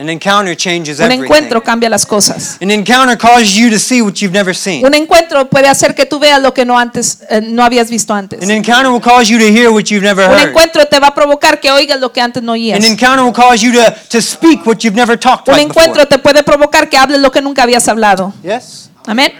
An 0.00 0.08
encounter 0.08 0.54
changes 0.56 1.00
Un 1.00 1.06
everything. 1.06 1.24
encuentro 1.24 1.60
cambia 1.60 1.88
las 1.90 2.06
cosas. 2.06 2.56
An 2.62 2.70
encounter 2.70 3.18
causes 3.18 3.56
you 3.56 3.68
to 3.68 3.80
see 3.80 4.00
what 4.00 4.14
you've 4.20 4.32
never 4.32 4.54
seen. 4.54 4.86
Un 4.86 4.94
encuentro 4.94 5.48
puede 5.50 5.66
hacer 5.66 5.92
que 5.96 6.06
tú 6.06 6.20
veas 6.20 6.40
lo 6.40 6.54
que 6.54 6.64
no 6.64 6.78
antes 6.78 7.18
eh, 7.28 7.40
no 7.40 7.64
habías 7.64 7.90
visto 7.90 8.14
antes. 8.14 8.40
An 8.40 8.50
encounter 8.52 8.92
will 8.92 9.00
cause 9.02 9.28
you 9.28 9.38
to 9.40 9.46
hear 9.46 9.70
what 9.70 9.86
you've 9.90 10.04
never 10.06 10.24
Un 10.24 10.30
heard. 10.36 10.48
encuentro 10.50 10.86
te 10.86 11.00
va 11.00 11.08
a 11.08 11.14
provocar 11.14 11.58
que 11.58 11.72
oigas 11.72 11.98
lo 11.98 12.12
que 12.12 12.20
antes 12.20 12.40
no 12.44 12.52
oías. 12.52 12.78
An 12.78 12.84
encounter 12.84 13.24
will 13.24 13.32
cause 13.32 13.60
you 13.60 13.72
to, 13.72 13.92
to 14.08 14.20
speak 14.22 14.64
what 14.64 14.84
you've 14.84 14.96
never 14.96 15.18
talked 15.18 15.48
Un 15.48 15.54
like 15.56 15.66
before. 15.66 15.84
encuentro 15.86 16.06
te 16.06 16.18
puede 16.18 16.44
provocar 16.44 16.88
que 16.88 16.96
hables 16.96 17.20
lo 17.20 17.32
que 17.32 17.42
nunca 17.42 17.64
habías 17.64 17.88
hablado. 17.88 18.32
Yes. 18.44 18.90
Amén. 19.04 19.32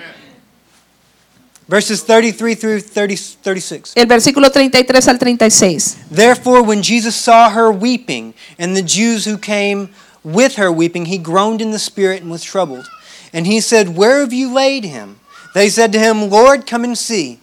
Verses 1.69 2.03
33 2.03 2.55
through 2.55 2.81
30, 2.81 3.17
36. 3.17 3.93
El 3.95 4.07
versículo 4.07 4.51
33 4.51 5.09
al 5.09 5.19
36. 5.19 6.07
Therefore, 6.11 6.63
when 6.63 6.83
Jesus 6.83 7.15
saw 7.15 7.51
her 7.51 7.71
weeping, 7.71 8.33
and 8.59 8.75
the 8.75 8.83
Jews 8.83 9.27
who 9.27 9.37
came 9.37 9.91
with 10.25 10.57
her 10.57 10.73
weeping, 10.73 11.05
he 11.07 11.19
groaned 11.19 11.61
in 11.61 11.71
the 11.71 11.79
spirit 11.79 12.23
and 12.23 12.31
was 12.31 12.43
troubled. 12.43 12.89
And 13.35 13.47
he 13.47 13.61
said, 13.61 13.97
Where 13.97 14.21
have 14.21 14.33
you 14.33 14.53
laid 14.53 14.85
him? 14.85 15.21
They 15.55 15.69
said 15.69 15.93
to 15.93 15.99
him, 15.99 16.31
Lord, 16.31 16.67
come 16.67 16.85
and 16.85 16.97
see. 16.97 17.41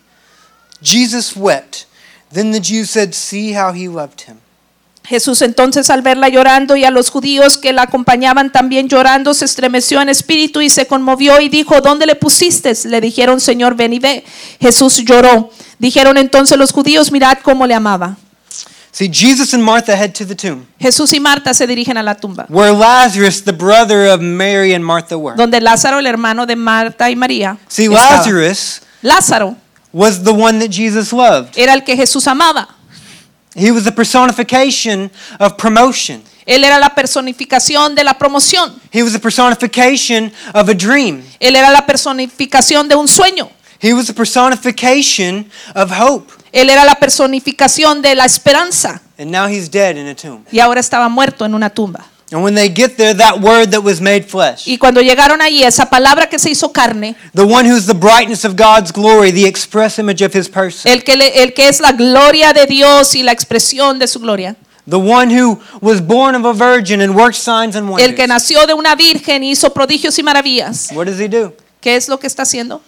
Jesus 0.82 1.36
wept. 1.36 1.86
Then 2.32 2.52
the 2.52 2.60
Jews 2.60 2.90
said, 2.90 3.14
See 3.14 3.52
how 3.52 3.74
he 3.74 3.88
loved 3.88 4.22
him. 4.22 4.42
Jesús 5.08 5.42
entonces 5.42 5.90
al 5.90 6.02
verla 6.02 6.30
llorando 6.30 6.76
y 6.76 6.84
a 6.86 6.92
los 6.92 7.10
judíos 7.10 7.58
que 7.58 7.74
la 7.74 7.84
acompañaban 7.84 8.52
también 8.52 8.88
llorando, 8.90 9.34
se 9.34 9.46
estremeció 9.46 10.02
en 10.02 10.10
espíritu 10.10 10.62
y 10.62 10.70
se 10.70 10.88
conmovió 10.88 11.40
y 11.40 11.50
dijo, 11.50 11.82
¿dónde 11.82 12.06
le 12.06 12.16
pusiste? 12.16 12.74
Le 12.86 13.02
dijeron, 13.02 13.40
Señor, 13.40 13.76
ven 13.76 13.94
y 13.94 14.00
ve. 14.00 14.24
Jesús 14.60 15.04
lloró. 15.06 15.52
Dijeron 15.80 16.18
entonces 16.18 16.58
los 16.58 16.72
judíos, 16.72 17.12
mirad 17.12 17.38
cómo 17.44 17.68
le 17.68 17.74
amaba. 17.74 18.18
See, 18.92 19.10
Jesus 19.12 19.54
and 19.54 19.62
Martha 19.62 19.94
head 19.94 20.14
to 20.14 20.26
the 20.26 20.36
tomb, 20.36 20.64
Jesús 20.80 21.12
y 21.12 21.20
Marta 21.20 21.54
se 21.54 21.68
dirigen 21.68 21.98
a 21.98 22.02
la 22.02 22.16
tumba, 22.16 22.46
where 22.48 22.72
Lazarus, 22.72 23.44
the 23.44 23.52
brother 23.52 24.08
of 24.10 24.22
Mary 24.22 24.74
and 24.74 24.86
Martha, 24.86 25.18
were. 25.18 25.36
donde 25.36 25.60
Lázaro, 25.60 26.00
el 26.00 26.06
hermano 26.08 26.46
de 26.46 26.56
Marta 26.56 27.10
y 27.10 27.16
María, 27.18 27.58
See, 27.68 27.88
estaba. 27.88 28.20
Lazarus 28.20 28.82
Lázaro 29.02 29.58
was 29.92 30.24
the 30.24 30.32
one 30.32 30.60
that 30.60 30.70
Jesus 30.72 31.12
loved. 31.12 31.50
era 31.58 31.74
el 31.74 31.84
que 31.84 31.98
Jesús 31.98 32.26
amaba. 32.26 32.70
He 33.56 33.72
was 33.72 33.84
the 33.86 33.92
personification 33.92 35.10
of 35.40 35.56
promotion. 35.58 36.22
Él 36.46 36.64
era 36.64 36.78
la 36.78 36.94
personificación 36.94 37.96
de 37.96 38.04
la 38.04 38.18
promoción. 38.18 38.80
He 38.92 39.02
was 39.02 39.14
the 39.14 39.20
personification 39.20 40.32
of 40.54 40.70
a 40.70 40.74
dream. 40.74 41.24
Él 41.40 41.56
era 41.56 41.72
la 41.72 41.86
personificación 41.86 42.88
de 42.88 42.96
un 42.96 43.08
sueño. 43.08 43.50
He 43.82 43.94
was 43.94 44.08
the 44.08 44.14
personification 44.14 45.50
of 45.74 45.92
hope. 45.92 46.32
Él 46.52 46.70
era 46.70 46.86
la 46.86 46.96
personificación 46.96 48.02
de 48.02 48.16
la 48.16 48.26
esperanza. 48.26 49.02
And 49.18 49.32
now 49.32 49.48
he's 49.48 49.70
dead 49.70 49.98
in 49.98 50.08
a 50.08 50.16
tomb. 50.16 50.46
Y 50.52 50.60
ahora 50.60 50.80
estaba 50.80 51.10
muerto 51.10 51.46
en 51.46 51.56
una 51.56 51.70
tumba. 51.70 52.06
And 52.36 52.44
when 52.44 52.54
they 52.54 52.68
get 52.68 52.98
there, 52.98 53.14
that 53.14 53.40
word 53.40 53.72
that 53.72 53.82
was 53.82 54.02
made 54.02 54.26
flesh, 54.26 54.68
Y 54.68 54.78
cuando 54.78 55.00
llegaron 55.00 55.42
allí, 55.42 55.64
esa 55.64 55.90
palabra 55.90 56.28
que 56.28 56.38
se 56.38 56.50
hizo 56.50 56.74
carne, 56.74 57.16
the 57.34 57.44
one 57.44 57.66
who's 57.66 57.86
the 57.86 57.94
brightness 57.94 58.44
of 58.44 58.56
God's 58.58 58.92
glory, 58.92 59.32
the 59.32 59.46
express 59.48 59.98
image 60.00 60.22
of 60.22 60.34
his 60.36 60.50
person, 60.50 60.92
el 60.92 61.02
que, 61.06 61.16
le- 61.16 61.42
el 61.42 61.54
que 61.54 61.70
es 61.70 61.80
la 61.80 61.94
gloria 61.94 62.52
de 62.52 62.66
Dios 62.66 63.16
y 63.16 63.24
la 63.24 63.32
expresión 63.32 64.00
de 64.00 64.08
su 64.08 64.20
gloria, 64.20 64.58
the 64.86 64.98
one 64.98 65.30
who 65.34 65.62
was 65.80 66.02
born 66.06 66.36
of 66.36 66.44
a 66.44 66.52
virgin 66.52 67.00
and 67.00 67.16
worked 67.16 67.38
signs 67.38 67.74
and 67.78 67.90
el 67.90 67.96
que 67.96 68.24
wonders. 68.24 68.28
nació 68.28 68.68
de 68.68 68.74
una 68.74 68.96
virgen 68.96 69.42
y 69.42 69.52
hizo 69.52 69.72
prodigios 69.74 70.20
y 70.20 70.24
maravillas, 70.24 70.90
What 70.94 71.06
does 71.06 71.20
he 71.22 71.30
do? 71.30 71.54
¿qué 71.80 71.96
es 71.96 72.10
lo 72.10 72.20
que 72.20 72.28
está 72.28 72.42
haciendo? 72.44 72.82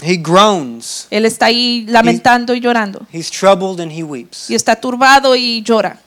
He 0.00 0.16
groans. 0.16 1.08
Él 1.10 1.24
está 1.24 1.46
ahí 1.46 1.84
lamentando 1.88 2.54
y 2.54 2.60
llorando. 2.60 3.04
He's 3.12 3.30
troubled 3.32 3.80
and 3.80 3.90
he 3.90 4.04
weeps. 4.04 4.48
Y 4.48 4.54
está 4.54 4.76
turbado 4.76 5.34
y 5.34 5.60
llora. 5.62 5.98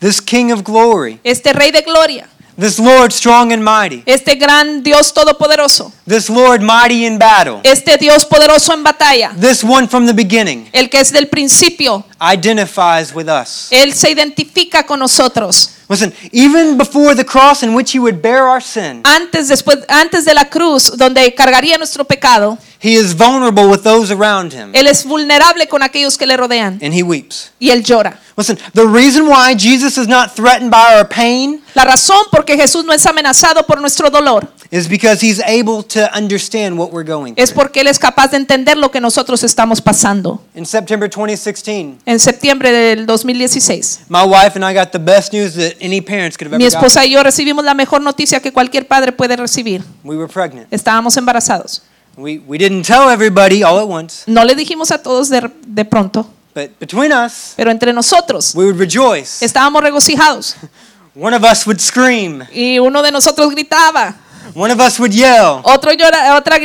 This 0.00 0.20
King 0.20 0.52
of 0.52 0.62
glory, 0.62 1.18
Este 1.24 1.52
rey 1.52 1.72
de 1.72 1.82
gloria, 1.82 2.28
this 2.56 2.78
Lord 2.78 3.12
strong 3.12 3.52
and 3.52 3.62
mighty, 3.64 4.02
este 4.06 4.36
gran 4.36 4.82
Dios 4.82 5.12
todopoderoso, 5.12 5.92
this 6.06 6.30
Lord 6.30 6.60
mighty 6.62 7.04
in 7.04 7.18
battle, 7.18 7.60
este 7.64 7.96
Dios 7.98 8.24
poderoso 8.24 8.72
en 8.74 8.84
batalla, 8.84 9.32
this 9.40 9.64
one 9.64 9.88
from 9.88 10.06
the 10.06 10.12
beginning 10.14 10.68
el 10.72 10.88
que 10.88 11.00
es 11.00 11.10
del 11.10 11.26
principio, 11.26 12.04
identifies 12.20 13.12
with 13.12 13.28
us. 13.28 13.68
Él 13.72 13.92
se 13.92 14.10
identifica 14.10 14.84
con 14.86 15.00
nosotros. 15.00 15.70
Listen, 15.88 16.12
even 16.32 16.76
before 16.76 17.16
the 17.16 17.24
cross 17.24 17.62
in 17.62 17.74
which 17.74 17.92
he 17.92 17.98
would 17.98 18.20
bear 18.20 18.46
our 18.46 18.60
sin, 18.62 19.00
Antes, 19.04 19.48
después, 19.48 19.78
antes 19.88 20.24
de 20.24 20.34
la 20.34 20.44
cruz, 20.44 20.92
donde 20.96 21.34
cargaría 21.34 21.76
nuestro 21.78 22.04
pecado, 22.04 22.58
he 22.80 22.94
is 22.94 23.12
vulnerable 23.16 23.66
with 23.68 23.82
those 23.82 24.12
around 24.12 24.52
him 24.52 24.70
Él 24.74 24.86
es 24.86 25.04
vulnerable 25.04 25.66
con 25.68 25.82
aquellos 25.82 26.16
que 26.16 26.26
le 26.26 26.36
rodean 26.36 26.78
and 26.82 26.94
he 26.94 27.02
weeps. 27.02 27.50
y 27.58 27.70
Él 27.70 27.82
llora. 27.82 28.18
Listen, 28.36 28.56
the 28.72 28.86
reason 28.86 29.26
why 29.26 29.52
Jesus 29.56 29.98
is 29.98 30.06
not 30.06 30.30
threatened 30.34 30.70
by 30.70 30.94
our 30.96 31.08
pain 31.08 31.60
La 31.74 31.84
razón 31.84 32.18
por 32.30 32.44
que 32.44 32.56
Jesús 32.56 32.84
no 32.84 32.92
es 32.92 33.04
amenazado 33.06 33.66
por 33.66 33.80
nuestro 33.80 34.10
dolor 34.10 34.46
is 34.70 34.86
because 34.88 35.20
he's 35.24 35.40
able 35.40 35.82
to 35.82 36.08
understand 36.16 36.78
what 36.78 36.92
we're 36.92 37.02
going 37.08 37.32
es 37.36 37.50
through. 37.50 37.62
porque 37.62 37.80
Él 37.80 37.88
es 37.88 37.98
capaz 37.98 38.30
de 38.30 38.36
entender 38.36 38.76
lo 38.76 38.90
que 38.90 39.00
nosotros 39.00 39.42
estamos 39.42 39.80
pasando. 39.80 40.40
In 40.54 40.64
September 40.66 41.08
2016, 41.10 41.96
En 42.06 42.20
septiembre 42.20 42.70
del 42.70 43.06
2016, 43.06 44.00
my 44.08 44.22
wife 44.24 44.52
and 44.56 44.64
I 44.64 44.72
got 44.74 44.92
the 44.92 44.98
best 44.98 45.32
news 45.32 45.54
that 45.54 45.74
any 45.80 46.00
parents 46.00 46.36
could 46.36 46.46
have 46.52 46.58
mi 46.58 46.64
ever 46.64 46.74
gotten. 46.74 46.86
esposa 46.86 47.04
y 47.06 47.10
yo 47.12 47.22
recibimos 47.22 47.64
la 47.64 47.74
mejor 47.74 48.02
noticia 48.02 48.40
que 48.40 48.52
cualquier 48.52 48.86
padre 48.86 49.12
puede 49.12 49.36
recibir. 49.36 49.82
We 50.04 50.16
were 50.16 50.28
pregnant. 50.32 50.68
Estábamos 50.72 51.16
embarazados. 51.16 51.82
We, 52.18 52.38
we 52.48 52.58
didn't 52.58 52.82
tell 52.84 53.08
everybody 53.08 53.62
all 53.62 53.78
at 53.78 53.86
once, 53.86 54.24
No 54.26 54.44
le 54.44 54.54
dijimos 54.56 54.90
a 54.90 54.98
todos 55.00 55.28
de, 55.28 55.48
de 55.66 55.84
pronto, 55.84 56.26
but 56.54 56.76
between 56.80 57.12
us, 57.12 57.54
pero 57.56 57.70
entre 57.70 57.92
nosotros 57.92 58.54
we 58.56 58.64
would 58.64 58.76
rejoice. 58.78 59.44
estábamos 59.44 59.80
regocijados. 59.82 60.56
One 61.14 61.34
of 61.36 61.44
us 61.44 61.64
would 61.66 61.78
scream, 61.80 62.42
Y 62.52 62.78
uno 62.80 63.02
de 63.02 63.10
nosotros 63.12 63.50
gritaba, 63.52 64.16
one 64.54 64.72
of 64.72 64.80
us 64.80 64.98
would 64.98 65.12
yell. 65.12 65.60
otro 65.62 65.92
llora, 65.92 66.36
otra 66.36 66.58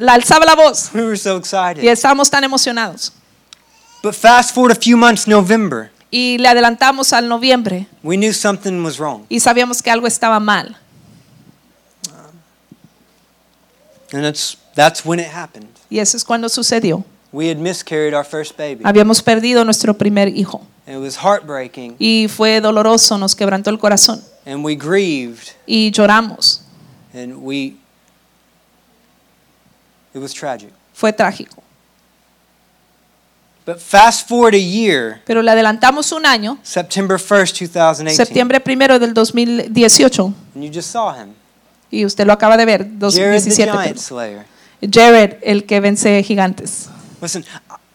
la 0.00 0.14
alzaba 0.14 0.44
la 0.44 0.54
voz. 0.56 0.90
We 0.92 1.02
were 1.04 1.16
so 1.16 1.36
Y 1.36 1.38
excited. 1.38 1.84
estábamos 1.84 2.28
tan 2.28 2.42
emocionados. 2.44 3.12
But 4.02 4.14
fast 4.14 4.54
forward 4.54 4.72
a 4.76 4.80
few 4.80 4.96
months, 4.96 5.26
November, 5.28 5.90
Y 6.10 6.38
le 6.38 6.48
adelantamos 6.48 7.12
al 7.12 7.28
noviembre 7.28 7.86
we 8.02 8.16
knew 8.16 8.32
something 8.32 8.82
was 8.84 8.98
wrong. 8.98 9.24
y 9.28 9.38
sabíamos 9.40 9.82
que 9.82 9.90
algo 9.90 10.06
estaba 10.08 10.38
mal. 10.40 10.76
And 14.12 14.22
that's, 14.24 14.56
that's 14.74 15.04
when 15.04 15.20
it 15.20 15.28
happened. 15.28 15.68
Y 15.90 15.98
eso 15.98 16.16
es 16.16 16.24
cuando 16.24 16.48
sucedió. 16.48 17.04
We 17.32 17.48
had 17.50 17.56
miscarried 17.58 18.14
our 18.14 18.24
first 18.24 18.56
baby. 18.56 18.80
Habíamos 18.84 19.22
perdido 19.22 19.64
nuestro 19.64 19.94
primer 19.94 20.28
hijo. 20.28 20.60
It 20.86 20.96
was 20.98 21.16
heartbreaking, 21.16 21.96
Y 21.98 22.28
fue 22.28 22.60
doloroso, 22.60 23.16
nos 23.18 23.34
quebrantó 23.34 23.70
el 23.70 23.78
corazón. 23.78 24.22
and 24.46 24.64
we 24.64 24.74
grieved, 24.76 25.48
Y 25.66 25.90
lloramos. 25.90 26.60
and 27.14 27.36
we. 27.42 27.76
It 30.14 30.20
was 30.20 30.32
tragic. 30.32 30.70
Fue 30.92 31.12
trágico. 31.12 31.62
But 33.66 33.78
fast 33.80 34.28
forward 34.28 34.54
a 34.54 34.58
year, 34.58 35.22
Pero 35.24 35.40
le 35.42 35.50
adelantamos 35.50 36.12
un 36.12 36.26
año, 36.26 36.58
September 36.62 37.18
1st, 37.18 37.68
2018, 37.72 38.14
septiembre 38.14 38.60
primero 38.60 38.98
del 38.98 39.14
2018. 39.14 40.34
and 40.54 40.62
you 40.64 40.70
just 40.70 40.90
saw 40.90 41.12
him. 41.14 41.30
Y 41.90 42.04
usted 42.04 42.26
lo 42.26 42.34
acaba 42.34 42.56
de 42.58 42.66
ver, 42.66 42.80
Jared 42.82 42.98
the 42.98 43.06
2017. 43.06 43.64
Giant 43.72 43.86
perdón. 43.86 43.98
Slayer. 43.98 44.46
Jared, 44.88 45.38
el 45.42 45.64
que 45.64 45.80
vence 45.80 46.22
gigantes. 46.22 46.88
Listen, 47.20 47.44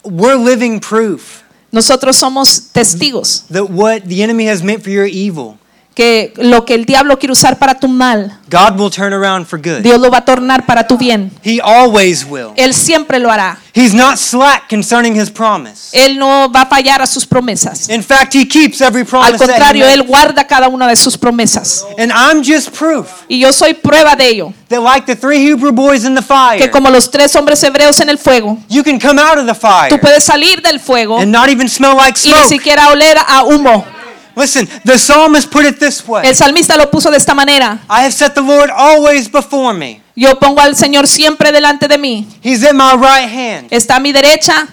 we're 0.04 0.36
living 0.36 0.80
proof 0.80 1.42
Nosotros 1.72 2.16
somos 2.16 2.72
testigos 2.72 3.44
that 3.48 3.70
what 3.70 4.02
the 4.04 4.22
enemy 4.22 4.46
has 4.46 4.62
meant 4.62 4.82
for 4.82 4.90
your 4.90 5.06
evil, 5.06 5.56
que 5.94 6.32
lo 6.36 6.64
que 6.64 6.74
el 6.74 6.84
diablo 6.84 7.18
quiere 7.18 7.32
usar 7.32 7.58
para 7.58 7.74
tu 7.74 7.88
mal, 7.88 8.38
God 8.48 8.78
will 8.78 8.90
turn 8.90 9.12
around 9.12 9.46
for 9.46 9.58
good. 9.58 9.82
Dios 9.82 10.00
lo 10.00 10.10
va 10.10 10.18
a 10.18 10.24
tornar 10.24 10.64
para 10.64 10.86
tu 10.86 10.96
bien. 10.96 11.30
He 11.44 11.60
always 11.60 12.24
will. 12.24 12.52
Él 12.56 12.74
siempre 12.74 13.18
lo 13.18 13.30
hará. 13.30 13.58
He's 13.74 13.94
not 13.94 14.16
slack 14.16 14.68
concerning 14.68 15.14
his 15.14 15.30
promise. 15.30 15.90
Él 15.92 16.18
no 16.18 16.50
va 16.50 16.62
a 16.62 16.66
fallar 16.66 17.02
a 17.02 17.06
sus 17.06 17.24
promesas. 17.26 17.88
In 17.88 18.02
fact, 18.02 18.34
he 18.34 18.46
keeps 18.46 18.80
every 18.80 19.02
Al 19.02 19.06
promise 19.06 19.34
he 19.34 19.38
contrario. 19.46 19.86
Él 19.86 20.02
guarda 20.02 20.46
cada 20.46 20.68
una 20.68 20.88
de 20.88 20.96
sus 20.96 21.16
promesas. 21.16 21.84
And 21.98 22.10
I'm 22.12 22.42
just 22.42 22.70
proof 22.76 23.06
Y 23.28 23.38
yo 23.38 23.52
soy 23.52 23.74
prueba 23.74 24.16
de 24.16 24.26
ello. 24.28 24.54
that 24.68 24.80
like 24.82 25.06
the 25.06 25.16
three 25.16 25.38
Hebrew 25.38 25.72
boys 25.72 26.04
in 26.04 26.14
the 26.14 26.22
fire, 26.22 26.58
Que 26.58 26.70
como 26.70 26.90
los 26.90 27.10
tres 27.10 27.34
hombres 27.36 27.62
hebreos 27.62 28.00
en 28.00 28.08
el 28.08 28.18
fuego, 28.18 28.58
you 28.68 28.82
can 28.82 28.98
come 28.98 29.20
out 29.20 29.38
of 29.38 29.46
the 29.46 29.54
fire 29.54 29.88
tú 29.90 29.98
puedes 30.00 30.24
salir 30.24 30.62
del 30.62 30.78
fuego 30.80 31.18
and 31.18 31.30
not 31.30 31.48
even 31.48 31.68
smell 31.68 31.96
like 31.96 32.18
y 32.24 32.30
ni 32.30 32.34
smoke. 32.36 32.48
siquiera 32.48 32.88
oler 32.90 33.18
a 33.18 33.44
humo. 33.44 33.84
Listen, 34.40 34.68
the 34.84 34.96
psalmist 34.98 35.50
put 35.50 35.64
it 35.66 35.78
this 35.78 36.06
way. 36.06 36.26
El 36.26 36.34
salmista 36.34 36.76
lo 36.76 36.90
puso 36.90 37.10
de 37.10 37.16
esta 37.18 37.34
manera. 37.34 37.78
I 37.88 38.02
have 38.04 38.12
set 38.12 38.34
the 38.34 38.40
Lord 38.40 38.70
always 38.74 39.30
before 39.30 39.72
me. 39.76 40.00
Yo 40.16 40.38
pongo 40.38 40.60
al 40.60 40.74
Señor 40.76 41.06
siempre 41.08 41.52
delante 41.52 41.86
de 41.88 41.98
mí. 41.98 42.26
He's 42.42 42.64
at 42.64 42.72
my 42.74 42.92
right 42.94 43.28
hand. 43.28 43.68
Está 43.70 43.96
a 43.96 44.00
mi 44.00 44.12
derecha 44.12 44.66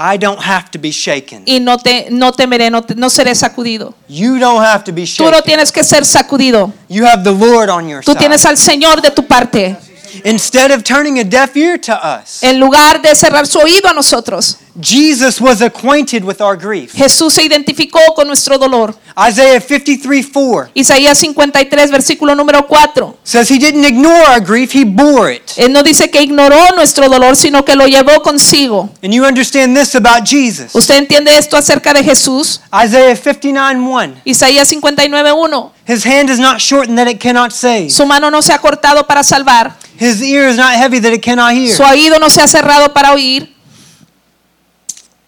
I 0.00 0.16
don't 0.16 0.38
have 0.40 0.70
to 0.70 0.78
be 0.78 0.90
shaken. 0.92 1.42
y 1.44 1.58
no, 1.58 1.76
te, 1.76 2.06
no 2.10 2.30
temeré, 2.32 2.70
no, 2.70 2.82
te- 2.82 2.94
no 2.94 3.10
seré 3.10 3.34
sacudido. 3.34 3.94
You 4.08 4.38
don't 4.38 4.64
have 4.64 4.84
to 4.84 4.92
be 4.92 5.02
Tú 5.06 5.24
no 5.24 5.30
shaken. 5.30 5.42
tienes 5.44 5.72
que 5.72 5.82
ser 5.82 6.04
sacudido. 6.04 6.72
You 6.88 7.04
have 7.04 7.24
the 7.24 7.32
Lord 7.32 7.68
on 7.68 7.88
your 7.88 8.04
Tú 8.04 8.12
side. 8.12 8.20
tienes 8.20 8.46
al 8.46 8.56
Señor 8.56 9.02
de 9.02 9.10
tu 9.10 9.26
parte. 9.26 9.76
Instead 10.24 10.70
of 10.70 10.82
turning 10.84 11.18
a 11.18 11.24
deaf 11.24 11.56
ear 11.56 11.78
to 11.78 11.92
us, 11.92 12.42
En 12.42 12.58
lugar 12.58 13.00
de 13.00 13.14
cerrar 13.14 13.46
su 13.46 13.58
oído 13.58 13.88
a 13.88 13.92
nosotros, 13.92 14.58
Jesus 14.80 15.40
was 15.40 15.60
acquainted 15.60 16.22
with 16.24 16.40
our 16.40 16.56
grief. 16.56 16.92
Jesús 16.94 17.34
se 17.34 17.42
identificó 17.42 17.98
con 18.14 18.28
nuestro 18.28 18.58
dolor. 18.58 18.94
Isaiah 19.18 19.60
53 19.60 20.26
4 20.32 20.70
Isaías 20.74 21.18
53, 21.18 21.90
versículo 21.90 22.36
número 22.36 22.64
4. 22.68 23.18
says 23.24 23.50
he 23.50 23.58
didn't 23.58 23.84
ignore 23.84 24.22
our 24.28 24.40
grief, 24.40 24.72
he 24.72 24.84
bore 24.84 25.34
it. 25.34 25.42
Él 25.56 25.72
no 25.72 25.82
dice 25.82 26.10
que 26.10 26.22
ignoró 26.22 26.60
nuestro 26.76 27.08
dolor, 27.08 27.36
sino 27.36 27.64
que 27.64 27.74
lo 27.74 27.86
llevó 27.86 28.22
consigo. 28.22 28.90
And 29.02 29.12
you 29.12 29.24
understand 29.24 29.76
this 29.76 29.96
about 29.96 30.24
Jesus. 30.24 30.74
¿Usted 30.74 30.96
entiende 30.96 31.36
esto 31.36 31.56
acerca 31.56 31.92
de 31.92 32.04
Jesús? 32.04 32.60
Isaiah 32.72 33.16
59 33.16 33.80
1. 33.80 34.14
Isaías 34.24 34.68
59, 34.68 35.32
1. 35.32 35.72
His 35.88 36.04
hand 36.04 36.30
is 36.30 36.38
not 36.38 36.60
shortened 36.60 36.98
that 36.98 37.08
it 37.08 37.18
cannot 37.18 37.50
save. 37.50 37.90
Su 37.90 38.06
mano 38.06 38.30
no 38.30 38.42
se 38.42 38.52
ha 38.52 38.58
cortado 38.58 39.06
para 39.06 39.24
salvar. 39.24 39.74
His 39.98 40.22
ear 40.22 40.48
is 40.48 40.56
not 40.56 40.74
heavy 40.74 41.00
that 41.00 41.12
it 41.12 41.22
cannot 41.22 41.52
hear. 41.52 41.74
Su 41.74 41.82
oído 41.82 42.18
no 42.20 42.28
se 42.30 42.40
ha 42.40 42.46
cerrado 42.46 42.92
para 42.92 43.12
oír. 43.12 43.54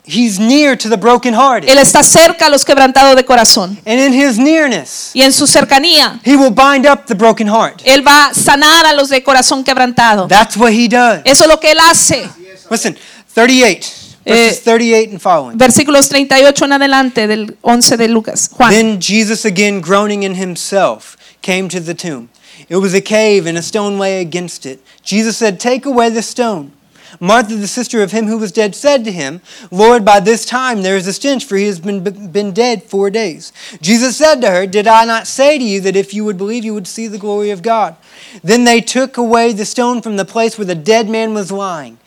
He's 0.04 0.40
near 0.40 0.76
to 0.76 0.88
the 0.88 0.96
brokenhearted. 0.96 1.68
Él 1.68 1.78
está 1.78 2.02
cerca 2.02 2.46
a 2.46 2.48
los 2.48 2.64
quebrantados 2.64 3.14
de 3.14 3.24
corazón. 3.24 3.78
And 3.86 4.00
in 4.00 4.12
his 4.12 4.38
nearness, 4.38 5.10
Y 5.14 5.22
en 5.22 5.32
su 5.32 5.46
cercanía, 5.46 6.20
he 6.24 6.36
will 6.36 6.50
bind 6.50 6.86
up 6.86 7.06
the 7.06 7.14
broken 7.14 7.46
heart. 7.48 7.80
Él 7.84 8.04
va 8.04 8.26
a 8.26 8.34
sanar 8.34 8.86
a 8.86 8.92
los 8.92 9.08
de 9.08 9.22
corazón 9.22 9.62
quebrantado. 9.62 10.26
That's 10.26 10.56
what 10.56 10.72
he 10.72 10.88
does. 10.88 11.20
Eso 11.24 11.44
es 11.44 11.48
lo 11.48 11.60
que 11.60 11.70
Él 11.70 11.78
hace. 11.78 12.28
Listen, 12.70 12.96
38, 13.34 13.86
verses 14.24 14.58
Eh, 14.58 14.60
38 14.64 15.10
and 15.12 15.20
following. 15.20 15.58
Versículos 15.58 16.08
38 16.08 16.64
en 16.64 16.72
adelante 16.72 17.26
del 17.26 17.56
11 17.60 17.96
de 17.96 18.08
Lucas. 18.08 18.48
Juan. 18.52 18.70
Then 18.70 19.00
Jesus, 19.00 19.44
again 19.44 19.80
groaning 19.80 20.22
in 20.24 20.34
himself, 20.34 21.16
came 21.40 21.68
to 21.68 21.80
the 21.80 21.94
tomb. 21.94 22.28
It 22.68 22.76
was 22.76 22.94
a 22.94 23.00
cave, 23.00 23.46
and 23.46 23.56
a 23.56 23.62
stone 23.62 23.98
lay 23.98 24.20
against 24.20 24.66
it. 24.66 24.80
Jesus 25.02 25.36
said, 25.36 25.58
Take 25.58 25.86
away 25.86 26.10
the 26.10 26.22
stone. 26.22 26.72
Martha, 27.18 27.56
the 27.56 27.66
sister 27.66 28.02
of 28.02 28.12
him 28.12 28.26
who 28.26 28.38
was 28.38 28.52
dead, 28.52 28.76
said 28.76 29.04
to 29.04 29.10
him, 29.10 29.40
Lord, 29.70 30.04
by 30.04 30.20
this 30.20 30.44
time 30.46 30.82
there 30.82 30.96
is 30.96 31.08
a 31.08 31.12
stench, 31.12 31.44
for 31.44 31.56
he 31.56 31.66
has 31.66 31.80
been, 31.80 32.30
been 32.30 32.52
dead 32.52 32.84
four 32.84 33.10
days. 33.10 33.52
Jesus 33.80 34.16
said 34.16 34.40
to 34.42 34.50
her, 34.50 34.66
Did 34.66 34.86
I 34.86 35.04
not 35.04 35.26
say 35.26 35.58
to 35.58 35.64
you 35.64 35.80
that 35.80 35.96
if 35.96 36.14
you 36.14 36.24
would 36.24 36.38
believe, 36.38 36.64
you 36.64 36.74
would 36.74 36.86
see 36.86 37.08
the 37.08 37.18
glory 37.18 37.50
of 37.50 37.62
God? 37.62 37.96
Then 38.44 38.64
they 38.64 38.80
took 38.80 39.16
away 39.16 39.52
the 39.52 39.64
stone 39.64 40.02
from 40.02 40.16
the 40.16 40.24
place 40.24 40.56
where 40.56 40.66
the 40.66 40.74
dead 40.74 41.08
man 41.08 41.34
was 41.34 41.50
lying. 41.50 41.98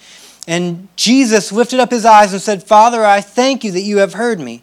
And 0.47 0.87
Jesus 0.95 1.51
lifted 1.51 1.79
up 1.79 1.91
his 1.91 2.05
eyes 2.05 2.33
and 2.33 2.41
said, 2.41 2.63
Father, 2.63 3.05
I 3.05 3.21
thank 3.21 3.63
you 3.63 3.71
that 3.71 3.81
you 3.81 3.97
have 3.97 4.13
heard 4.13 4.39
me. 4.39 4.61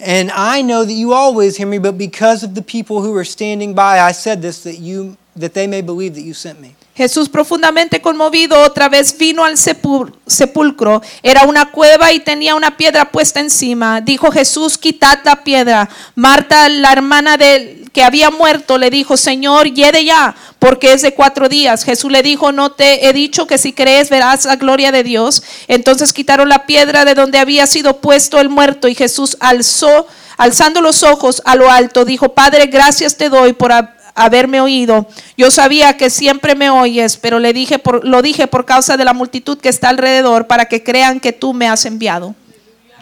And 0.00 0.30
I 0.30 0.62
know 0.62 0.84
that 0.84 0.92
you 0.92 1.12
always 1.12 1.56
hear 1.56 1.66
me, 1.66 1.78
but 1.78 1.98
because 1.98 2.42
of 2.42 2.54
the 2.54 2.62
people 2.62 3.02
who 3.02 3.14
are 3.14 3.24
standing 3.24 3.74
by, 3.74 4.00
I 4.00 4.12
said 4.12 4.42
this 4.42 4.64
that 4.64 4.78
you 4.78 5.16
that 5.38 5.52
they 5.52 5.66
may 5.68 5.82
believe 5.82 6.14
that 6.14 6.24
you 6.24 6.34
sent 6.34 6.60
me. 6.60 6.74
Jesús 6.94 7.30
profundamente 7.30 8.02
conmovido 8.02 8.60
otra 8.60 8.90
vez 8.90 9.16
vino 9.16 9.44
al 9.46 9.56
sepul- 9.56 10.12
sepulcro. 10.26 11.00
Era 11.22 11.44
una 11.44 11.70
cueva 11.70 12.12
y 12.12 12.20
tenía 12.20 12.54
una 12.54 12.76
piedra 12.76 13.10
puesta 13.10 13.40
encima. 13.40 14.02
Dijo 14.02 14.30
Jesús, 14.30 14.76
quitad 14.76 15.20
la 15.24 15.42
piedra. 15.42 15.88
Marta, 16.16 16.68
la 16.68 16.92
hermana 16.92 17.38
del 17.38 17.90
que 17.94 18.04
había 18.04 18.30
muerto, 18.30 18.76
le 18.76 18.90
dijo, 18.90 19.16
Señor, 19.16 19.72
yede 19.72 20.04
ya, 20.04 20.34
porque 20.58 20.92
es 20.92 21.00
de 21.00 21.14
cuatro 21.14 21.48
días. 21.48 21.82
Jesús 21.84 22.12
le 22.12 22.22
dijo, 22.22 22.52
no 22.52 22.72
te 22.72 23.08
he 23.08 23.12
dicho 23.14 23.46
que 23.46 23.56
si 23.56 23.72
crees 23.72 24.10
verás 24.10 24.44
la 24.44 24.56
gloria 24.56 24.92
de 24.92 25.02
Dios. 25.02 25.42
Entonces 25.68 26.12
quitaron 26.12 26.50
la 26.50 26.66
piedra 26.66 27.06
de 27.06 27.14
donde 27.14 27.38
había 27.38 27.66
sido 27.66 27.98
puesto 28.02 28.38
el 28.38 28.50
muerto 28.50 28.86
y 28.86 28.94
Jesús 28.94 29.38
alzó, 29.40 30.06
alzando 30.36 30.82
los 30.82 31.02
ojos 31.02 31.40
a 31.46 31.54
lo 31.56 31.70
alto, 31.70 32.04
dijo, 32.04 32.34
Padre, 32.34 32.66
gracias 32.66 33.16
te 33.16 33.30
doy 33.30 33.54
por 33.54 33.70
hab- 33.72 33.92
haberme 34.14 34.60
oído. 34.60 35.06
Yo 35.36 35.50
sabía 35.50 35.96
que 35.96 36.10
siempre 36.10 36.54
me 36.54 36.70
oyes, 36.70 37.16
pero 37.16 37.38
le 37.38 37.52
dije 37.52 37.78
por, 37.78 38.04
lo 38.06 38.22
dije 38.22 38.46
por 38.46 38.64
causa 38.64 38.96
de 38.96 39.04
la 39.04 39.12
multitud 39.12 39.58
que 39.58 39.68
está 39.68 39.88
alrededor 39.88 40.46
para 40.46 40.66
que 40.66 40.82
crean 40.82 41.20
que 41.20 41.32
tú 41.32 41.52
me 41.54 41.68
has 41.68 41.84
enviado. 41.84 42.34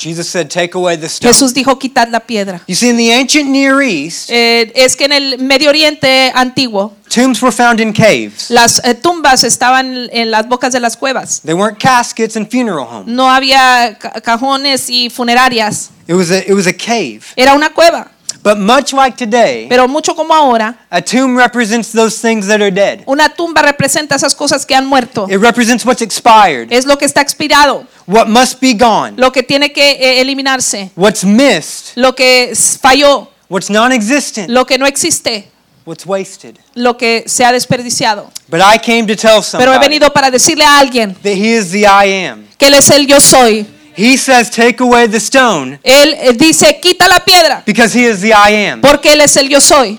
Jesus 0.03 0.29
said, 0.29 0.49
Take 0.49 0.71
away 0.73 0.97
the 0.97 1.05
stone. 1.09 1.31
Jesús 1.31 1.53
dijo, 1.53 1.79
quitad 1.79 2.09
la 2.09 2.21
piedra. 2.21 2.63
You 2.67 2.75
see, 2.75 2.89
in 2.89 2.97
the 2.97 3.13
ancient 3.13 3.51
Near 3.51 3.83
East, 3.83 4.31
Eh, 4.31 4.73
es 4.75 4.97
que 4.97 5.05
en 5.05 5.13
el 5.13 5.39
Medio 5.39 5.69
Oriente 5.69 6.33
antiguo 6.35 6.95
tombs 7.15 7.43
were 7.43 7.53
found 7.55 7.81
in 7.81 7.93
caves. 7.93 8.49
las 8.49 8.81
eh, 8.83 8.95
tumbas 8.95 9.45
estaban 9.45 10.09
en 10.11 10.31
las 10.31 10.49
bocas 10.49 10.73
de 10.73 10.81
las 10.81 10.97
cuevas. 10.97 11.43
They 11.45 11.53
weren't 11.53 11.79
caskets 11.79 12.35
and 12.39 12.49
funeral 12.51 12.87
homes. 12.91 13.09
No 13.15 13.31
había 13.31 13.99
ca- 14.01 14.23
cajones 14.23 14.89
y 14.89 15.11
funerarias. 15.11 15.91
It 16.09 16.15
was 16.15 16.31
a, 16.31 16.39
it 16.39 16.55
was 16.55 16.67
a 16.67 16.73
cave. 16.73 17.21
Era 17.37 17.53
una 17.53 17.69
cueva. 17.69 18.11
But 18.43 18.57
much 18.59 18.95
like 18.95 19.17
today, 19.19 19.67
Pero 19.69 19.87
mucho 19.87 20.15
como 20.15 20.33
ahora, 20.33 20.75
a 20.91 21.03
tomb 21.03 21.37
represents 21.37 21.93
those 21.93 22.19
things 22.27 22.47
that 22.47 22.63
are 22.63 22.71
dead. 22.71 23.01
una 23.07 23.29
tumba 23.29 23.61
representa 23.61 24.15
esas 24.17 24.35
cosas 24.35 24.65
que 24.65 24.75
han 24.75 24.87
muerto. 24.87 25.27
It 25.29 25.39
represents 25.41 25.85
what's 25.85 26.01
expired, 26.01 26.73
Es 26.73 26.87
lo 26.87 26.97
que 26.97 27.05
está 27.05 27.21
expirado, 27.21 27.87
what 28.07 28.29
must 28.29 28.59
be 28.61 28.73
gone, 28.73 29.13
lo 29.17 29.31
que 29.31 29.43
tiene 29.43 29.73
que 29.73 29.91
eh, 29.91 30.21
eliminarse, 30.23 30.91
what's 30.97 31.23
missed, 31.23 31.93
lo 31.97 32.15
que 32.15 32.53
falló, 32.81 33.29
what's 33.51 33.69
non 33.69 33.93
existent, 33.93 34.49
lo 34.49 34.65
que 34.65 34.79
no 34.79 34.87
existe, 34.87 35.51
what's 35.85 36.07
wasted. 36.07 36.57
lo 36.75 36.97
que 36.97 37.25
se 37.27 37.45
ha 37.45 37.53
desperdiciado. 37.53 38.31
But 38.49 38.61
I 38.63 38.79
came 38.79 39.07
to 39.07 39.17
tell 39.17 39.43
Pero 39.53 39.73
he 39.73 39.75
somebody 39.75 39.81
venido 39.81 40.11
para 40.15 40.31
decirle 40.31 40.65
a 40.65 40.79
alguien 40.79 41.15
that 41.23 41.33
He 41.33 41.59
is 41.59 41.73
the 41.73 41.81
I 41.83 42.27
am. 42.27 42.47
que 42.57 42.69
Él 42.69 42.75
es 42.75 42.89
el 42.89 43.07
yo 43.07 43.21
soy. 43.21 43.67
He 44.03 44.17
says, 44.17 44.51
Take 44.51 44.81
away 44.83 45.07
the 45.09 45.21
stone 45.21 45.79
Él 45.83 46.15
eh, 46.19 46.33
dice, 46.35 46.79
quita 46.81 47.09
la 47.09 47.21
piedra, 47.21 47.63
because 47.67 47.93
He 47.99 48.05
is 48.07 48.21
the 48.21 48.33
I 48.33 48.69
am. 48.71 48.81
porque 48.81 49.13
Él 49.13 49.21
es 49.21 49.37
el 49.37 49.49
yo 49.49 49.61
soy. 49.61 49.99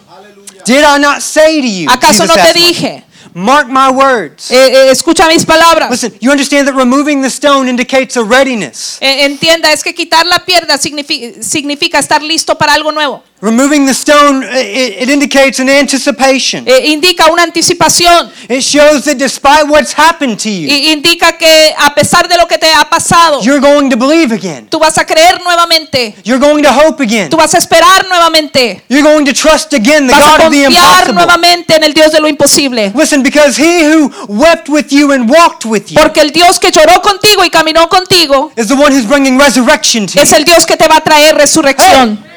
Did 0.66 0.84
I 0.84 0.98
not 1.00 1.22
say 1.22 1.60
to 1.62 1.68
you? 1.68 1.90
¿Acaso 1.90 2.24
Jesus 2.24 2.28
no 2.28 2.36
te 2.36 2.54
dije? 2.54 3.04
Mark 3.34 3.68
my 3.70 3.90
words. 3.90 4.52
Eh, 4.52 4.56
eh, 4.58 4.92
escucha 4.92 5.26
mis 5.28 5.46
palabras. 5.46 5.90
Listen, 5.90 6.14
you 6.20 6.32
understand 6.32 6.68
that 6.68 6.76
removing 6.76 7.22
the 7.22 7.30
stone 7.30 7.70
indicates 7.70 8.18
a 8.18 8.24
readiness. 8.24 8.98
Eh, 9.00 9.24
entienda, 9.26 9.72
es 9.72 9.84
que 9.84 9.94
quitar 9.96 10.26
la 10.26 10.40
piedra 10.44 10.78
signifi- 10.78 11.42
significa 11.42 11.98
estar 12.00 12.22
listo 12.22 12.58
para 12.58 12.74
algo 12.74 12.92
nuevo. 12.92 13.24
Removing 13.42 13.88
the 13.88 13.94
stone, 13.94 14.44
it, 14.44 15.02
it 15.02 15.10
indicates 15.10 15.60
an 15.60 15.68
anticipation. 15.68 16.64
Eh, 16.68 16.92
indica 16.92 17.26
una 17.32 17.42
anticipación. 17.44 18.30
It 18.48 18.62
shows 18.62 19.06
that 19.06 19.16
despite 19.18 19.66
what's 19.68 19.94
happened 19.94 20.38
to 20.44 20.50
you, 20.50 20.70
I- 20.70 20.92
indica 20.94 21.36
que 21.38 21.74
a 21.76 21.94
pesar 21.96 22.28
de 22.28 22.38
lo 22.38 22.46
que 22.48 22.60
te 22.60 22.68
ha 22.72 22.86
pasado, 22.88 23.42
you're 23.42 23.60
going 23.60 23.90
to 23.90 23.98
believe 23.98 24.32
again. 24.32 24.68
tú 24.70 24.78
vas 24.78 24.98
a 25.00 25.06
creer 25.06 25.42
nuevamente. 25.42 26.14
You're 26.24 26.40
going 26.40 26.62
to 26.64 26.72
hope 26.72 27.02
again. 27.02 27.30
Tú 27.32 27.38
vas 27.38 27.56
a 27.56 27.58
esperar 27.58 28.06
nuevamente. 28.08 28.84
You're 28.90 29.02
going 29.02 29.26
to 29.26 29.34
trust 29.34 29.74
again 29.74 30.06
the 30.06 30.14
Vas 30.14 30.22
a 30.28 30.30
God 30.38 30.46
of 30.46 30.52
the 30.52 30.64
confiar 30.66 30.84
impossible. 31.08 31.14
nuevamente 31.16 31.76
en 31.78 31.84
el 31.84 31.94
Dios 31.94 32.12
de 32.12 32.20
lo 32.20 32.28
imposible. 32.28 32.92
Listen, 32.96 33.24
because 33.24 33.58
he 33.58 33.86
who 33.92 34.12
wept 34.28 34.70
with 34.70 34.92
you 34.92 35.14
and 35.14 35.28
walked 35.28 35.66
with 35.66 35.90
you 35.90 36.00
Porque 36.00 36.22
el 36.22 36.30
Dios 36.32 36.60
que 36.60 36.70
lloró 36.72 37.02
contigo 37.02 37.44
y 37.44 37.50
caminó 37.50 37.90
contigo 37.90 38.52
is 38.56 38.68
the 38.68 38.76
one 38.76 38.92
who's 38.94 39.08
bringing 39.08 39.40
resurrection 39.40 40.06
to 40.06 40.22
es 40.22 40.30
you. 40.30 40.36
el 40.38 40.44
Dios 40.46 40.66
que 40.68 40.78
te 40.78 40.88
va 40.88 40.98
a 40.98 41.02
traer 41.02 41.36
resurrección. 41.36 42.30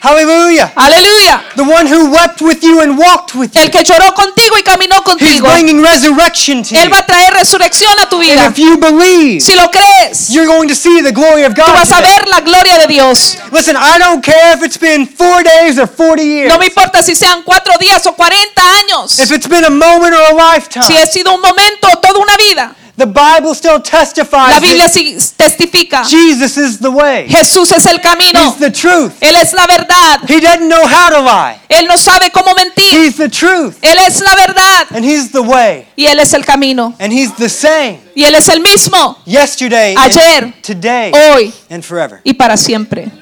Hallelujah. 0.00 0.72
Aleluya. 0.76 1.42
The 1.56 1.64
one 1.64 1.86
who 1.86 2.10
wept 2.10 2.40
with 2.40 2.62
you 2.62 2.80
and 2.80 2.96
walked 2.96 3.34
with 3.34 3.54
you. 3.54 3.62
El 3.62 3.70
que 3.70 3.82
lloró 3.82 4.14
contigo 4.14 4.56
y 4.58 4.62
caminó 4.62 4.96
He's 4.96 5.40
contigo. 5.40 5.48
bringing 5.50 5.82
resurrection 5.82 6.62
to 6.62 6.74
Él 6.76 6.84
you. 6.84 6.90
va 6.90 6.98
a 7.00 7.06
traer 7.06 7.32
resurrección 7.34 7.92
a 8.00 8.08
tu 8.08 8.16
And 8.20 8.24
vida. 8.30 8.46
if 8.46 8.58
you 8.58 8.76
believe, 8.78 9.40
Si 9.42 9.54
lo 9.56 9.68
crees, 9.70 10.30
you're 10.30 10.46
going 10.46 10.68
to 10.68 10.74
see 10.74 11.02
the 11.02 11.12
glory 11.12 11.42
of 11.44 11.54
tú 11.54 11.62
God. 11.62 11.74
vas 11.74 11.90
a 11.90 11.96
today. 11.96 12.14
ver 12.16 12.28
la 12.28 12.40
gloria 12.40 12.78
de 12.78 12.86
Dios. 12.86 13.36
Listen, 13.52 13.76
I 13.76 13.98
don't 13.98 14.22
care 14.24 14.54
if 14.56 14.62
it's 14.62 14.78
been 14.78 15.06
four 15.06 15.42
days 15.42 15.78
or 15.78 15.86
40 15.88 16.22
years. 16.22 16.48
No 16.52 16.58
me 16.58 16.66
importa 16.66 17.02
si 17.02 17.14
sean 17.14 17.42
cuatro 17.42 17.74
días 17.78 18.06
o 18.06 18.12
40 18.14 18.62
años. 18.62 19.18
If 19.18 19.30
it's 19.32 19.48
been 19.48 19.64
a 19.64 19.70
moment 19.70 20.14
or 20.14 20.22
a 20.30 20.34
lifetime. 20.34 20.84
Si 20.86 20.96
ha 20.96 21.06
sido 21.06 21.34
un 21.34 21.40
momento 21.40 21.88
o 21.92 21.96
toda 21.98 22.18
una 22.20 22.36
vida. 22.36 22.74
The 22.98 23.06
Bible 23.06 23.54
still 23.54 23.80
testifies 23.80 24.50
La 24.54 24.58
Biblia 24.58 24.88
sí 24.88 25.16
testifica. 25.36 26.02
Jesus 26.02 26.56
is 26.56 26.80
the 26.80 26.90
way. 26.90 27.28
Jesús 27.28 27.70
es 27.70 27.86
el 27.86 28.00
camino. 28.00 28.40
He's 28.50 28.56
the 28.56 28.72
truth. 28.72 29.12
Él 29.20 29.36
es 29.36 29.52
la 29.52 29.68
verdad. 29.68 30.28
He 30.28 30.40
doesn't 30.40 30.68
know 30.68 30.84
how 30.84 31.08
to 31.08 31.20
lie. 31.20 31.60
Él 31.68 31.86
no 31.86 31.96
sabe 31.96 32.32
cómo 32.32 32.56
mentir. 32.56 32.92
He's 33.04 33.16
the 33.16 33.28
truth. 33.28 33.76
Él 33.82 33.96
es 34.04 34.20
la 34.20 34.34
verdad. 34.34 34.88
And 34.90 35.04
He's 35.04 35.30
the 35.30 35.42
way. 35.42 35.86
Y 35.94 36.06
Él 36.06 36.18
es 36.18 36.32
el 36.34 36.44
camino. 36.44 36.92
And 36.98 37.12
He's 37.12 37.32
the 37.36 37.48
same 37.48 38.00
Y 38.16 38.24
Él 38.24 38.34
es 38.34 38.48
el 38.48 38.60
mismo. 38.60 39.16
yesterday, 39.24 39.94
Ayer, 39.96 40.42
and 40.46 40.62
today, 40.62 41.12
Hoy 41.14 41.52
and 41.70 41.84
forever. 41.84 42.20
y 42.24 42.32
para 42.32 42.56
siempre. 42.56 43.12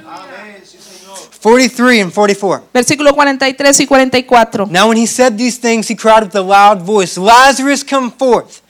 43 1.43 2.01
and 2.01 2.12
44. 2.12 2.62
Versículo 2.73 3.15
43 3.15 3.81
y 3.81 3.87
44. 3.87 4.67
Now, 4.71 4.89
when 4.89 4.97
he 4.97 5.07
said 5.07 5.37
these 5.37 5.59
things, 5.59 5.87
he 5.87 5.95
cried 5.95 6.25
with 6.25 6.35
a 6.35 6.41
loud 6.41 6.81
voice, 6.83 7.19
Lazarus, 7.19 7.85
come 7.85 8.11
forth. 8.11 8.62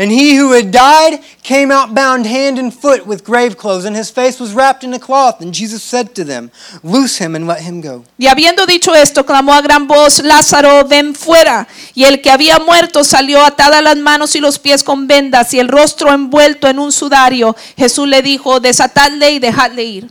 And 0.00 0.10
he 0.10 0.34
who 0.38 0.52
had 0.52 0.70
died 0.70 1.20
came 1.42 1.70
out 1.70 1.94
bound 1.94 2.24
hand 2.24 2.58
and 2.58 2.72
foot 2.72 3.06
with 3.06 3.22
grave 3.22 3.58
clothes, 3.58 3.84
and 3.84 3.94
his 3.94 4.10
face 4.10 4.40
was 4.40 4.54
wrapped 4.54 4.82
in 4.82 4.94
a 4.94 4.98
cloth. 4.98 5.42
And 5.42 5.52
Jesus 5.52 5.82
said 5.82 6.14
to 6.14 6.24
them, 6.24 6.50
Loose 6.82 7.18
him 7.18 7.34
and 7.36 7.46
let 7.46 7.60
him 7.60 7.82
go. 7.82 8.04
Y 8.18 8.26
habiendo 8.26 8.64
dicho 8.64 8.94
esto, 8.94 9.26
clamó 9.26 9.52
a 9.52 9.60
gran 9.60 9.86
voz, 9.86 10.22
Lázaro, 10.22 10.88
ven 10.88 11.14
fuera. 11.14 11.68
Y 11.94 12.04
el 12.04 12.22
que 12.22 12.30
había 12.30 12.58
muerto 12.58 13.04
salió 13.04 13.44
atada 13.44 13.82
las 13.82 13.98
manos 13.98 14.34
y 14.36 14.40
los 14.40 14.58
pies 14.58 14.82
con 14.82 15.06
vendas 15.06 15.52
y 15.52 15.58
el 15.58 15.68
rostro 15.68 16.10
envuelto 16.14 16.66
en 16.66 16.78
un 16.78 16.92
sudario. 16.92 17.54
Jesús 17.76 18.08
le 18.08 18.22
dijo, 18.22 18.58
desatadle 18.58 19.32
y 19.32 19.38
dejadle 19.38 19.84
ir. 19.84 20.10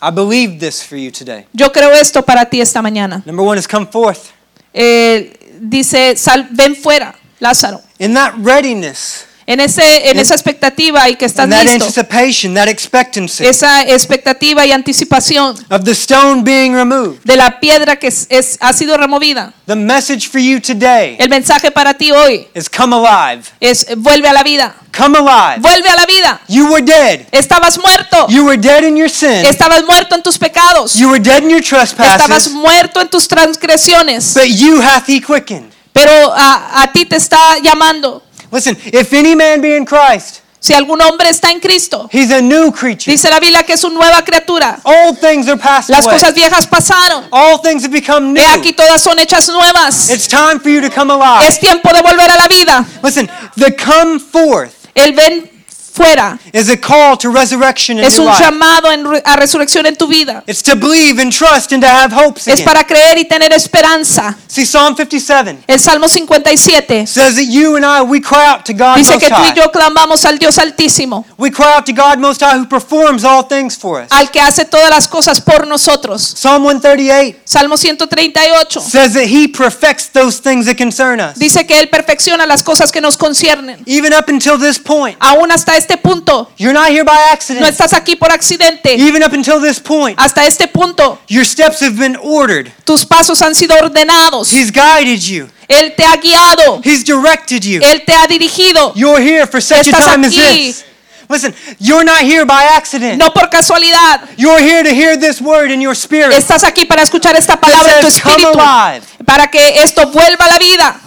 I 0.00 0.10
believe 0.12 0.60
this 0.60 0.80
for 0.80 0.96
you 0.96 1.10
today. 1.10 1.46
Yo 1.52 1.72
creo 1.72 1.90
esto 1.92 2.22
para 2.24 2.44
ti 2.44 2.60
esta 2.60 2.80
mañana. 2.82 3.22
Number 3.26 3.44
one 3.44 3.58
is 3.58 3.66
come 3.66 3.86
forth. 3.86 4.30
Eh, 4.72 5.58
dice, 5.60 6.16
"Sal- 6.16 6.48
ven 6.50 6.74
fuera, 6.76 7.14
Lázaro. 7.42 7.80
In 7.98 8.14
that 8.14 8.34
readiness, 8.42 9.26
En, 9.44 9.58
ese, 9.58 10.08
en 10.08 10.20
esa 10.20 10.34
expectativa 10.34 11.08
y 11.10 11.16
que 11.16 11.26
estás 11.26 11.46
in 11.46 11.50
that 11.50 11.64
listo. 11.64 11.84
anticipation, 11.84 12.54
that 12.54 12.68
expectancy 12.68 13.44
Esa 13.44 13.82
expectativa 13.82 14.64
y 14.64 14.70
anticipación 14.70 15.56
of 15.68 15.82
the 15.82 15.90
stone 15.90 16.42
being 16.44 16.72
removed, 16.74 17.18
de 17.24 17.34
la 17.36 17.58
piedra 17.58 17.96
que 17.96 18.06
es- 18.06 18.26
es- 18.30 18.56
ha 18.60 18.72
sido 18.72 18.96
removida. 18.96 19.52
the 19.66 19.74
message 19.74 20.28
for 20.28 20.40
you 20.40 20.60
today 20.60 21.16
El 21.18 21.28
mensaje 21.28 21.72
para 21.72 21.92
ti 21.92 22.12
hoy 22.12 22.46
is 22.54 22.68
come 22.70 22.94
alive. 22.94 23.42
es 23.60 23.84
vuelve 23.96 24.28
a 24.28 24.32
la 24.32 24.44
vida. 24.44 24.74
Come 24.96 25.18
alive. 25.18 25.58
Vuelve 25.60 25.88
a 25.88 25.96
la 25.96 26.06
vida. 26.06 26.40
You 26.48 26.66
were 26.70 26.82
dead. 26.84 27.26
Estabas 27.32 27.78
muerto. 27.78 28.26
You 28.28 28.44
were 28.44 28.56
dead 28.58 28.84
in 28.84 28.96
your 28.96 29.08
sin. 29.10 29.44
Estabas 29.44 29.82
muerto 29.84 30.14
en 30.14 30.22
tus 30.22 30.38
pecados. 30.38 30.94
You 30.94 31.08
were 31.08 31.18
dead 31.18 31.42
in 31.42 31.48
your 31.50 31.60
Estabas 31.62 31.96
trespasses. 31.96 32.52
muerto 32.52 33.00
en 33.00 33.08
tus 33.08 33.26
transgresiones. 33.26 34.34
But 34.34 34.44
you 34.46 34.80
hath 34.80 35.08
he 35.08 35.20
quickened. 35.20 35.72
Pero 35.92 36.32
a, 36.34 36.82
a 36.82 36.92
ti 36.92 37.04
te 37.06 37.16
está 37.16 37.58
llamando. 37.62 38.22
Listen, 38.50 38.76
if 38.92 39.12
any 39.12 39.34
man 39.34 39.60
be 39.60 39.76
in 39.76 39.84
Christ, 39.84 40.40
Si 40.60 40.72
algún 40.72 41.00
hombre 41.00 41.28
está 41.28 41.50
en 41.50 41.58
Cristo, 41.58 42.08
he's 42.12 42.30
a 42.30 42.40
new 42.40 42.70
creature. 42.70 43.10
dice 43.10 43.28
la 43.28 43.40
Biblia 43.40 43.64
que 43.64 43.72
es 43.72 43.82
una 43.82 43.94
nueva 43.96 44.22
criatura. 44.22 44.78
All 44.84 45.12
things 45.16 45.48
are 45.48 45.56
passed 45.58 45.90
Las 45.90 46.06
away. 46.06 46.16
cosas 46.16 46.34
viejas 46.34 46.68
pasaron. 46.68 47.24
All 47.32 47.58
things 47.60 47.82
have 47.82 47.90
become 47.90 48.28
He 48.28 48.40
new. 48.46 48.60
aquí 48.60 48.72
todas 48.72 49.02
son 49.02 49.18
hechas 49.18 49.48
nuevas. 49.48 50.08
It's 50.08 50.28
time 50.28 50.60
for 50.60 50.68
you 50.70 50.80
to 50.80 50.88
come 50.88 51.12
alive. 51.12 51.48
Es 51.48 51.58
tiempo 51.58 51.92
de 51.92 52.00
volver 52.00 52.30
a 52.30 52.36
la 52.36 52.46
vida. 52.46 52.84
Listen, 53.02 53.28
the 53.56 53.74
come 53.74 54.20
forth 54.20 54.72
El 54.94 55.14
ven 55.14 55.50
fuera. 55.94 56.38
is 56.52 56.68
a 56.70 56.76
call 56.76 57.16
to 57.18 57.30
resurrection 57.30 57.98
in 57.98 58.04
Es 58.04 58.16
your 58.16 58.26
un 58.26 58.32
life. 58.32 58.42
llamado 58.44 58.90
en 58.90 59.06
a 59.24 59.36
resurrección 59.36 59.86
en 59.86 59.96
tu 59.96 60.06
vida. 60.06 60.42
It's 60.46 60.62
to 60.62 60.74
believe 60.76 61.20
and 61.20 61.32
trust 61.32 61.72
and 61.72 61.82
to 61.82 61.88
have 61.88 62.12
hopes 62.14 62.46
Es 62.48 62.54
again. 62.60 62.64
para 62.64 62.84
creer 62.84 63.18
y 63.18 63.24
tener 63.24 63.52
esperanza. 63.52 64.36
See, 64.48 64.64
Psalm 64.64 64.94
57 64.96 65.64
El 65.66 65.78
Salmo 65.80 66.08
57 66.08 67.06
says 67.06 67.36
that 67.36 67.44
you 67.46 67.76
and 67.76 67.84
I, 67.84 68.02
we 68.02 68.20
cry 68.20 68.44
out 68.46 68.64
to 68.66 68.72
God 68.72 68.96
dice 68.96 69.12
Most 69.12 69.20
que 69.20 69.28
tú 69.28 69.40
y 69.42 69.48
High. 69.48 69.54
yo 69.56 69.70
clamamos 69.70 70.24
al 70.24 70.38
Dios 70.38 70.58
Altísimo, 70.58 71.24
We 71.38 71.50
cry 71.50 71.74
out 71.76 71.86
to 71.86 71.92
God 71.92 72.18
Most 72.18 72.40
High 72.42 72.58
who 72.58 72.66
performs 72.66 73.24
all 73.24 73.42
things 73.44 73.76
for 73.76 74.00
us. 74.02 74.08
al 74.10 74.30
que 74.30 74.40
hace 74.40 74.64
todas 74.64 74.90
las 74.90 75.06
cosas 75.08 75.40
por 75.40 75.66
nosotros. 75.66 76.22
Psalm 76.36 76.62
138 76.64 77.40
Salmo 77.44 77.76
138 77.76 78.80
says 78.80 79.14
that 79.14 79.26
He 79.26 79.48
perfects 79.48 80.08
those 80.12 80.38
things 80.40 80.66
that 80.66 80.76
concern 80.76 81.20
us. 81.20 81.38
dice 81.38 81.66
que 81.66 81.78
Él 81.78 81.88
perfecciona 81.88 82.46
las 82.46 82.62
cosas 82.62 82.90
que 82.92 83.00
nos 83.00 83.16
conciernen. 83.16 83.82
Even 83.86 84.12
up 84.12 84.28
until 84.28 84.58
this 84.58 84.78
point, 84.78 85.16
Aún 85.20 85.50
hasta 85.50 85.76
este 85.82 85.96
punto, 85.96 86.48
you're 86.56 86.72
not 86.72 86.88
here 86.88 87.04
by 87.04 87.12
no 87.14 87.32
accident. 87.32 87.66
estás 87.66 87.92
aquí 87.92 88.16
por 88.16 88.30
accidente. 88.30 88.94
Even 88.94 89.22
up 89.22 89.32
until 89.34 89.60
this 89.60 89.80
point, 89.80 90.18
Hasta 90.18 90.46
este 90.46 90.68
punto, 90.68 91.18
your 91.28 91.44
steps 91.44 91.80
have 91.82 91.96
been 91.96 92.16
ordered. 92.22 92.70
tus 92.84 93.04
pasos 93.04 93.42
han 93.42 93.54
sido 93.54 93.74
ordenados. 93.76 94.52
He's 94.52 94.70
guided 94.72 95.20
you. 95.20 95.48
Él 95.68 95.94
te 95.96 96.04
ha 96.04 96.16
guiado. 96.16 96.80
He's 96.84 97.04
directed 97.04 97.62
you. 97.64 97.80
Él 97.82 98.04
te 98.04 98.12
ha 98.14 98.26
dirigido. 98.26 98.92
You're 98.94 99.20
here 99.20 99.46
for 99.46 99.60
such 99.62 99.88
a 99.88 99.90
Estás 99.90 100.04
time 100.04 100.26
as 100.26 100.32
aquí. 100.36 100.66
this. 100.68 100.84
Listen, 101.28 101.54
you're 101.78 102.04
not 102.04 102.20
here 102.20 102.44
by 102.44 102.62
accident. 102.76 103.16
No 103.18 103.32
por 103.32 103.48
casualidad. 103.48 104.20
You're 104.36 104.60
here 104.60 104.82
to 104.82 104.90
hear 104.90 105.16
this 105.18 105.40
word 105.40 105.70
in 105.70 105.80
your 105.80 105.94
spirit. 105.96 106.32
Estás 106.36 106.62
aquí 106.62 106.84
para 106.84 107.02
escuchar 107.02 107.34
esta 107.36 107.58
palabra 107.58 107.94
en 107.94 108.00
tu 108.02 108.10
says, 108.10 108.22
"Come 108.22 108.36
espíritu. 108.36 108.60
alive." 108.60 109.06
Para 109.24 109.46
que 109.48 109.82
esto 109.82 110.08
vuelva 110.08 110.44
a 110.44 110.50
la 110.50 110.58
vida. 110.58 111.00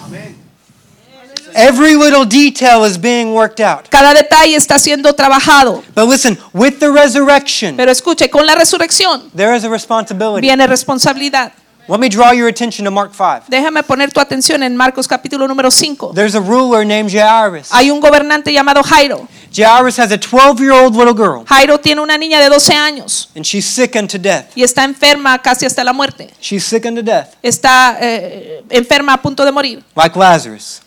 Every 1.58 1.96
little 1.96 2.26
detail 2.26 2.84
is 2.84 2.98
being 3.00 3.34
worked 3.34 3.62
out. 3.62 3.88
Cada 3.90 4.14
detalle 4.14 4.56
está 4.58 4.78
siendo 4.78 5.14
trabajado. 5.14 5.82
But 5.96 6.10
listen, 6.10 6.38
with 6.54 6.80
the 6.80 6.92
resurrection, 6.92 7.78
Pero 7.78 7.92
escuche, 7.92 8.30
con 8.30 8.46
la 8.46 8.56
resurrección 8.56 9.32
there 9.34 9.56
is 9.56 9.64
a 9.64 9.70
responsibility. 9.70 10.42
viene 10.42 10.68
responsabilidad. 10.68 11.54
Let 11.88 12.00
me 12.00 12.10
draw 12.10 12.32
your 12.34 12.48
attention 12.50 12.84
to 12.86 12.92
Mark 12.92 13.14
5. 13.14 13.44
Déjame 13.48 13.84
poner 13.84 14.12
tu 14.12 14.20
atención 14.20 14.64
en 14.64 14.76
Marcos 14.76 15.08
capítulo 15.08 15.48
número 15.48 15.70
5. 15.72 16.14
There's 16.16 16.36
a 16.36 16.40
ruler 16.42 16.84
named 16.86 17.10
Jairus. 17.12 17.70
Hay 17.72 17.90
un 17.92 18.00
gobernante 18.02 18.52
llamado 18.52 18.82
Jairo. 18.84 19.28
Jairus 19.56 19.98
has 20.00 20.12
a 20.12 20.18
12 20.18 20.60
year 20.60 20.74
old 20.74 20.96
little 20.96 21.14
girl, 21.14 21.46
Jairo 21.48 21.80
tiene 21.80 22.02
una 22.02 22.18
niña 22.18 22.42
de 22.42 22.50
12 22.50 22.74
años 22.74 23.30
and 23.38 23.46
she's 23.46 23.66
sick 23.66 23.96
unto 23.96 24.18
death. 24.18 24.48
y 24.56 24.64
está 24.64 24.84
enferma 24.84 25.42
casi 25.42 25.66
hasta 25.66 25.82
la 25.86 25.94
muerte. 25.94 26.30
She's 26.42 26.66
sick 26.66 26.84
unto 26.86 27.02
death, 27.02 27.36
Está 27.42 27.96
eh, 28.02 28.64
enferma 28.70 29.14
a 29.14 29.22
punto 29.22 29.46
de 29.46 29.52
morir. 29.54 29.82
like 29.96 30.18
Lazarus. 30.20 30.82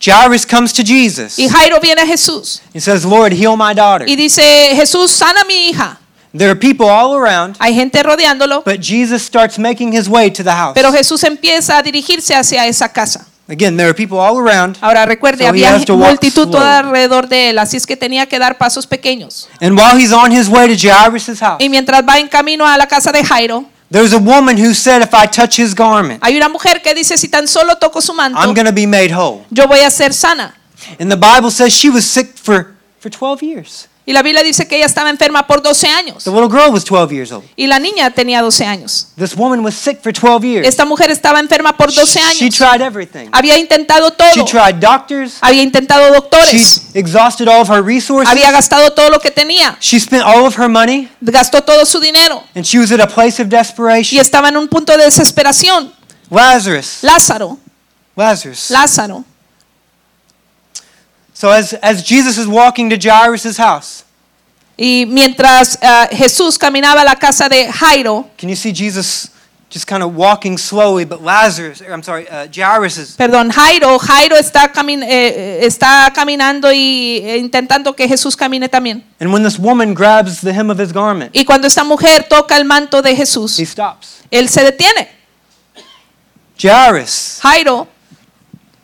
Jairus 0.00 0.44
comes 0.46 0.72
to 0.72 0.82
Jesus. 0.84 1.38
Y 1.38 1.48
Jairo 1.48 1.80
viene 1.80 2.02
a 2.02 2.06
Jesús 2.06 2.60
He 2.74 2.80
says, 2.80 3.04
Lord, 3.04 3.32
heal 3.32 3.56
my 3.56 3.72
daughter. 3.74 4.06
y 4.08 4.16
dice, 4.16 4.42
Jesús, 4.74 5.10
sana 5.10 5.40
a 5.42 5.44
mi 5.44 5.70
hija. 5.70 5.98
There 6.36 6.50
are 6.50 6.58
people 6.58 6.88
all 6.88 7.14
around, 7.14 7.56
Hay 7.60 7.74
gente 7.74 8.02
rodeándolo, 8.02 8.62
but 8.64 8.80
Jesus 8.80 9.22
starts 9.22 9.58
making 9.58 9.92
his 9.96 10.08
way 10.08 10.30
to 10.30 10.42
the 10.42 10.50
house. 10.50 10.74
pero 10.74 10.90
Jesús 10.92 11.22
empieza 11.22 11.78
a 11.78 11.82
dirigirse 11.82 12.34
hacia 12.34 12.66
esa 12.66 12.88
casa. 12.88 13.26
Again, 13.46 13.76
there 13.76 13.88
are 13.88 13.94
people 13.94 14.18
all 14.18 14.38
around, 14.38 14.76
Ahora 14.80 15.04
recuerde, 15.06 15.44
So 15.44 15.48
había 15.50 15.78
multitud 15.90 16.48
toda 16.50 16.78
alrededor 16.80 17.28
de 17.28 17.50
él, 17.50 17.58
así 17.58 17.76
es 17.76 17.86
que 17.86 17.94
tenía 17.96 18.26
que 18.26 18.38
dar 18.38 18.58
pasos 18.58 18.86
pequeños. 18.86 19.48
and 19.60 19.78
while 19.78 19.96
he's 19.96 20.12
on 20.12 20.32
his 20.32 20.48
way 20.48 20.66
to 20.66 20.74
Jairus' 20.76 21.38
house, 21.40 21.58
Y 21.62 21.68
mientras 21.68 22.02
va 22.02 22.18
en 22.18 22.26
camino 22.28 22.66
a 22.66 22.76
la 22.78 22.86
casa 22.88 23.12
de 23.12 23.22
Jairo, 23.24 23.64
there's 23.94 24.12
a 24.12 24.18
woman 24.18 24.56
who 24.56 24.74
said, 24.74 25.02
If 25.02 25.14
I 25.14 25.26
touch 25.26 25.56
his 25.56 25.72
garment, 25.72 26.20
hay 26.24 26.36
una 26.36 26.48
mujer 26.48 26.82
que 26.82 26.92
dice, 26.94 27.16
si 27.16 27.28
tan 27.28 27.46
solo 27.46 27.76
toco 27.76 28.02
su 28.02 28.12
I'm 28.18 28.52
going 28.52 28.66
to 28.66 28.72
be 28.72 28.86
made 28.86 29.12
whole. 29.12 29.46
yo 29.50 29.68
voy 29.68 29.84
a 29.86 29.90
ser 29.90 30.12
sana. 30.12 30.52
And 30.98 31.10
the 31.12 31.16
Bible 31.16 31.52
says 31.52 31.72
she 31.72 31.90
was 31.90 32.04
sick 32.04 32.36
for, 32.36 32.76
for 32.98 33.08
12 33.08 33.42
years. 33.44 33.86
Y 34.06 34.12
la 34.12 34.22
Biblia 34.22 34.42
dice 34.42 34.68
que 34.68 34.76
ella 34.76 34.84
estaba 34.84 35.08
enferma 35.08 35.46
por 35.46 35.62
12 35.62 35.88
años 35.88 36.24
The 36.24 36.30
little 36.30 36.48
girl 36.50 36.70
was 36.70 36.84
12 36.84 37.10
years 37.14 37.32
old. 37.32 37.42
y 37.56 37.66
la 37.66 37.78
niña 37.78 38.10
tenía 38.10 38.42
12 38.42 38.66
años. 38.66 39.06
This 39.16 39.34
woman 39.34 39.60
was 39.64 39.74
sick 39.74 40.02
for 40.02 40.12
12 40.12 40.44
years. 40.46 40.68
Esta 40.68 40.84
mujer 40.84 41.10
estaba 41.10 41.40
enferma 41.40 41.74
por 41.74 41.90
12 41.90 42.20
She 42.34 42.44
años. 42.44 42.54
tried 42.56 42.82
everything. 42.82 43.28
Había 43.32 43.56
intentado 43.58 44.10
She 44.10 44.16
todo. 44.34 44.44
tried 44.44 44.74
doctors. 44.74 45.38
Había 45.40 45.62
intentado 45.62 46.06
She 46.08 46.12
doctores. 46.14 46.82
exhausted 46.92 47.48
all 47.48 47.62
of 47.62 47.70
her 47.70 47.82
resources. 47.82 48.30
Había 48.30 48.50
gastado 48.50 48.92
todo 48.92 49.08
lo 49.08 49.18
que 49.20 49.30
tenía. 49.30 49.76
She 49.80 49.98
spent 49.98 50.22
all 50.22 50.44
of 50.44 50.58
her 50.58 50.68
money. 50.68 51.08
Gastó 51.22 51.62
todo 51.62 51.86
su 51.86 51.98
dinero 51.98 52.42
And 52.54 52.62
she 52.66 52.78
was 52.78 52.92
at 52.92 53.00
a 53.00 53.06
place 53.08 53.40
of 53.40 53.46
y 53.46 53.50
desperation. 53.56 54.20
estaba 54.20 54.50
en 54.50 54.58
un 54.58 54.68
punto 54.68 54.94
de 54.98 55.04
desesperación. 55.04 55.90
Lazarus. 56.30 56.98
Lázaro, 57.02 57.58
Lazarus. 58.16 58.70
Lázaro. 58.70 59.24
So 61.44 61.50
as, 61.50 61.74
as 61.82 62.02
Jesus 62.02 62.38
is 62.38 62.48
walking 62.48 62.88
to 62.88 62.96
Jairus' 62.96 63.58
house, 63.58 64.02
Y 64.78 65.04
mientras 65.06 65.76
ah, 65.82 66.08
Jesús 66.10 66.56
caminaba 66.58 67.02
a 67.02 67.04
la 67.04 67.16
casa 67.16 67.50
de 67.50 67.70
Jairo, 67.70 68.30
can 68.38 68.48
you 68.48 68.56
see 68.56 68.72
Jesus 68.72 69.28
just 69.68 69.86
kind 69.86 70.02
of 70.02 70.16
walking 70.16 70.56
slowly? 70.56 71.04
But 71.04 71.20
Lazarus, 71.22 71.82
or 71.82 71.92
I'm 71.92 72.02
sorry, 72.02 72.26
uh, 72.30 72.46
Jairus 72.50 72.96
is 72.96 73.14
perdón, 73.14 73.50
Jairo, 73.52 73.98
Jairo 73.98 74.36
está, 74.38 74.72
camin- 74.72 75.02
eh, 75.02 75.60
eh, 75.60 75.66
está 75.66 76.10
caminando 76.14 76.72
y 76.72 77.20
eh, 77.22 77.36
intentando 77.36 77.94
que 77.94 78.08
Jesús 78.08 78.34
camine 78.34 78.70
también. 78.70 79.04
And 79.20 79.30
when 79.30 79.42
this 79.42 79.58
woman 79.58 79.92
grabs 79.92 80.40
the 80.40 80.54
hem 80.54 80.70
of 80.70 80.80
his 80.80 80.92
garment, 80.94 81.30
Y 81.36 81.44
cuando 81.44 81.66
esta 81.66 81.84
mujer 81.84 82.26
toca 82.26 82.56
el 82.56 82.64
manto 82.64 83.02
de 83.02 83.14
Jesús, 83.14 83.58
he 83.60 83.66
stops. 83.66 84.22
él 84.30 84.48
se 84.48 84.62
detiene. 84.64 85.10
Jairus, 86.56 87.38
Jairo 87.42 87.86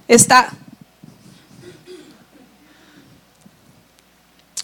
está. 0.07 0.53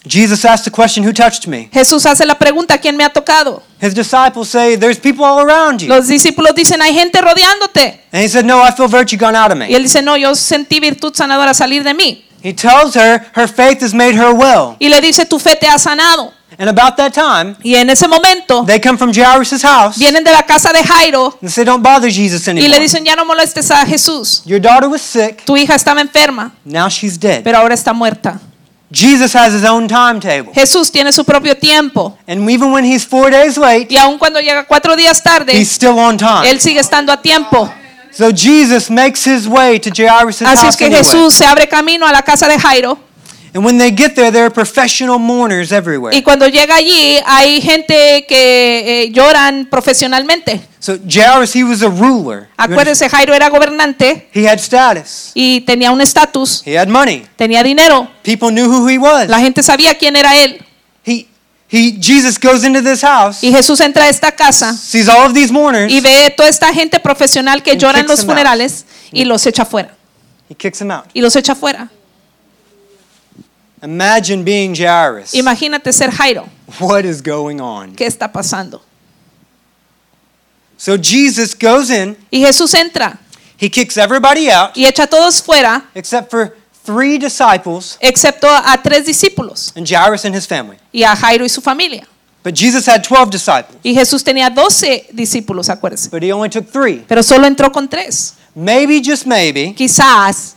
Jesus 0.07 0.45
asked 0.45 0.65
the 0.65 0.71
question, 0.71 1.05
Who 1.05 1.13
touched 1.13 1.47
me? 1.49 1.69
Jesús 1.73 2.07
hace 2.07 2.25
la 2.25 2.39
pregunta, 2.39 2.79
¿quién 2.79 2.97
me 2.97 3.05
ha 3.05 3.09
tocado? 3.11 3.63
His 3.81 3.93
disciples 3.95 4.49
say, 4.49 4.77
There's 4.77 4.99
people 4.99 5.25
all 5.25 5.41
around 5.41 5.81
you. 5.83 5.89
Los 5.89 6.07
discípulos 6.09 6.55
dicen, 6.55 6.81
hay 6.81 6.95
gente 6.95 7.21
rodeándote. 7.21 8.01
And 8.13 8.23
he 8.23 8.29
said, 8.29 8.45
No, 8.45 8.63
I 8.63 8.71
feel 8.73 8.89
virtue 8.89 9.17
gone 9.17 9.37
out 9.37 9.51
of 9.51 9.57
Y 9.57 9.61
me. 9.61 9.75
él 9.77 9.83
dice, 9.83 10.03
no, 10.03 10.17
yo 10.17 10.35
sentí 10.35 10.79
virtud 10.81 11.13
sanadora 11.15 11.53
salir 11.55 11.83
de 11.83 11.93
mí. 11.95 12.25
He 12.43 12.53
tells 12.53 12.95
her 12.95 13.21
her 13.35 13.49
faith 13.49 13.81
has 13.83 13.93
made 13.93 14.15
her 14.15 14.33
well. 14.33 14.77
Y 14.79 14.89
le 14.89 15.01
dice, 15.01 15.27
tu 15.27 15.39
fe 15.39 15.57
te 15.57 15.67
ha 15.67 15.79
sanado. 15.79 16.33
And 16.59 16.69
about 16.71 16.97
that 16.97 17.13
time, 17.13 17.57
Y 17.65 17.75
en 17.75 17.91
ese 17.91 18.07
momento 18.07 18.65
they 18.65 18.81
come 18.81 18.97
from 18.97 19.13
Jairus' 19.13 19.61
house 19.63 19.99
vienen 19.99 20.23
de 20.25 20.31
la 20.33 20.43
casa 20.45 20.73
de 20.73 20.83
Jairo 20.85 21.37
and 21.43 21.51
say, 21.51 21.65
Don't 21.65 21.83
bother 21.83 22.09
Jesus 22.09 22.47
y 22.47 22.53
le 22.53 22.61
anymore. 22.61 22.81
dicen, 22.81 23.05
ya 23.05 23.17
no 23.17 23.25
molestes 23.25 23.71
a 23.73 23.85
Jesús. 23.85 24.43
Your 24.47 24.61
daughter 24.61 24.89
was 24.89 25.03
sick, 25.03 25.45
Tu 25.45 25.57
hija 25.57 25.75
estaba 25.75 26.01
enferma, 26.01 26.53
now 26.65 26.89
she's 26.89 27.19
dead. 27.19 27.43
pero 27.43 27.59
ahora 27.59 27.75
está 27.75 27.93
muerta. 27.93 28.41
Jesus 28.91 29.35
has 29.35 29.53
his 29.53 29.65
own 29.65 29.89
timetable. 29.89 30.53
Jesús 30.55 30.91
tiene 30.93 31.13
su 31.13 31.25
propio 31.25 31.57
tiempo. 31.57 32.17
And 32.29 32.49
even 32.49 32.71
when 32.73 32.85
he's 32.85 33.05
four 33.05 33.31
days 33.31 33.57
late, 33.59 33.89
Y 33.91 33.97
aun 33.97 34.19
cuando 34.19 34.41
llega 34.41 34.65
cuatro 34.65 34.95
días 34.95 35.23
tarde, 35.23 35.53
he's 35.53 35.71
still 35.71 35.99
on 35.99 36.17
time. 36.17 36.49
él 36.49 36.61
sigue 36.61 36.81
estando 36.81 37.13
a 37.13 37.21
tiempo. 37.21 37.69
So 38.13 38.31
Jesus 38.31 38.89
makes 38.89 39.27
his 39.27 39.47
way 39.47 39.79
to 39.79 39.91
Jairus' 39.91 40.41
Así 40.43 40.67
es 40.67 40.77
que 40.77 40.87
anyway. 40.87 41.03
Jesús 41.05 41.35
se 41.35 41.45
abre 41.45 41.69
camino 41.69 42.07
a 42.07 42.13
la 42.13 42.23
casa 42.23 42.49
de 42.49 42.59
Jairo. 42.59 42.99
And 43.57 43.65
when 43.65 43.79
they 43.79 43.91
get 43.91 44.15
there, 44.15 44.31
there 44.31 44.45
are 44.45 44.51
professional 44.51 45.19
mourners 45.19 45.73
everywhere. 45.73 46.15
Y 46.15 46.21
cuando 46.23 46.47
llega 46.47 46.75
allí, 46.75 47.19
hay 47.25 47.63
gente 47.63 48.27
que 48.29 49.05
eh, 49.05 49.11
lloran 49.13 49.67
profesionalmente. 49.71 50.61
So 50.79 50.99
Jairus, 51.09 51.57
he 51.57 51.65
was 51.65 51.83
a 51.83 51.89
ruler. 51.89 52.49
Acuérdense, 52.59 53.09
Jairo 53.09 53.33
era 53.33 53.49
gobernante 53.49 54.29
He 54.35 54.47
had 54.47 54.59
status. 54.59 55.31
y 55.33 55.63
tenía 55.63 55.91
un 55.91 56.03
estatus, 56.03 56.63
He 56.67 56.77
had 56.77 56.89
money. 56.89 57.27
tenía 57.37 57.63
dinero. 57.63 58.11
People 58.23 58.51
knew 58.51 58.67
who 58.71 58.87
he 58.91 58.99
was. 58.99 59.27
La 59.31 59.41
gente 59.41 59.63
sabía 59.63 59.97
quién 59.97 60.17
era 60.17 60.37
él. 60.37 60.63
He, 61.07 61.27
he, 61.71 61.99
Jesus 61.99 62.39
goes 62.39 62.63
into 62.63 62.83
this 62.83 63.01
house, 63.01 63.43
Y 63.43 63.51
Jesús 63.53 63.81
entra 63.81 64.05
a 64.05 64.11
esta 64.11 64.33
casa 64.33 64.75
sees 64.75 65.09
all 65.09 65.29
of 65.29 65.33
these 65.33 65.51
mourners, 65.51 65.91
y 65.91 66.03
ve 66.03 66.29
toda 66.37 66.51
esta 66.51 66.75
gente 66.75 67.01
profesional 67.01 67.63
que 67.63 67.79
llora 67.79 68.01
en 68.01 68.07
los 68.07 68.23
funerales 68.23 68.85
y 69.13 69.25
los 69.25 69.47
echa 69.47 69.65
fuera. 69.65 69.95
he 70.51 70.55
kicks 70.55 70.79
them 70.79 70.91
out. 70.91 71.07
Y 71.15 71.23
los 71.23 71.35
echa 71.37 71.55
fuera. 71.55 71.89
Imagine 73.83 74.43
being 74.43 74.75
Jairus. 74.75 75.35
Imagínate 75.35 75.93
ser 75.93 76.11
Jairo. 76.11 76.49
What 76.81 77.05
is 77.05 77.21
going 77.23 77.61
on? 77.61 77.95
¿Qué 77.95 78.07
está 78.07 78.31
pasando? 78.33 78.81
So 80.79 80.97
Jesus 80.99 81.55
goes 81.55 81.91
in, 81.91 82.17
Y 82.31 82.41
Jesús 82.41 82.75
entra 82.75 83.19
he 83.59 83.71
kicks 83.71 83.97
everybody 83.97 84.51
out 84.51 84.77
y 84.77 84.85
echa 84.85 85.05
a 85.05 85.07
todos 85.07 85.41
fuera, 85.41 85.85
except 85.95 86.31
for 86.31 86.55
three 86.85 87.17
disciples 87.19 87.97
excepto 88.03 88.47
a 88.49 88.77
tres 88.83 89.07
discípulos 89.07 89.73
and 89.75 89.87
Jairus 89.89 90.25
and 90.27 90.35
his 90.35 90.47
family. 90.47 90.77
y 90.93 91.03
a 91.03 91.15
Jairo 91.17 91.45
y 91.45 91.49
su 91.49 91.61
familia. 91.63 92.07
But 92.43 92.55
Jesus 92.55 92.87
had 92.87 93.03
12 93.03 93.31
disciples, 93.31 93.79
Y 93.83 93.95
Jesús 93.95 94.23
tenía 94.23 94.51
doce 94.51 95.07
discípulos, 95.13 95.69
acuérdense. 95.69 96.11
but 96.11 96.23
he 96.23 96.31
only 96.33 96.49
took 96.49 96.69
three. 96.71 97.03
Pero 97.09 97.23
solo 97.23 97.47
entró 97.47 97.73
con 97.73 97.89
tres. 97.89 98.35
Maybe, 98.55 99.01
just 99.03 99.27
maybe, 99.27 99.73
Quizás 99.75 100.55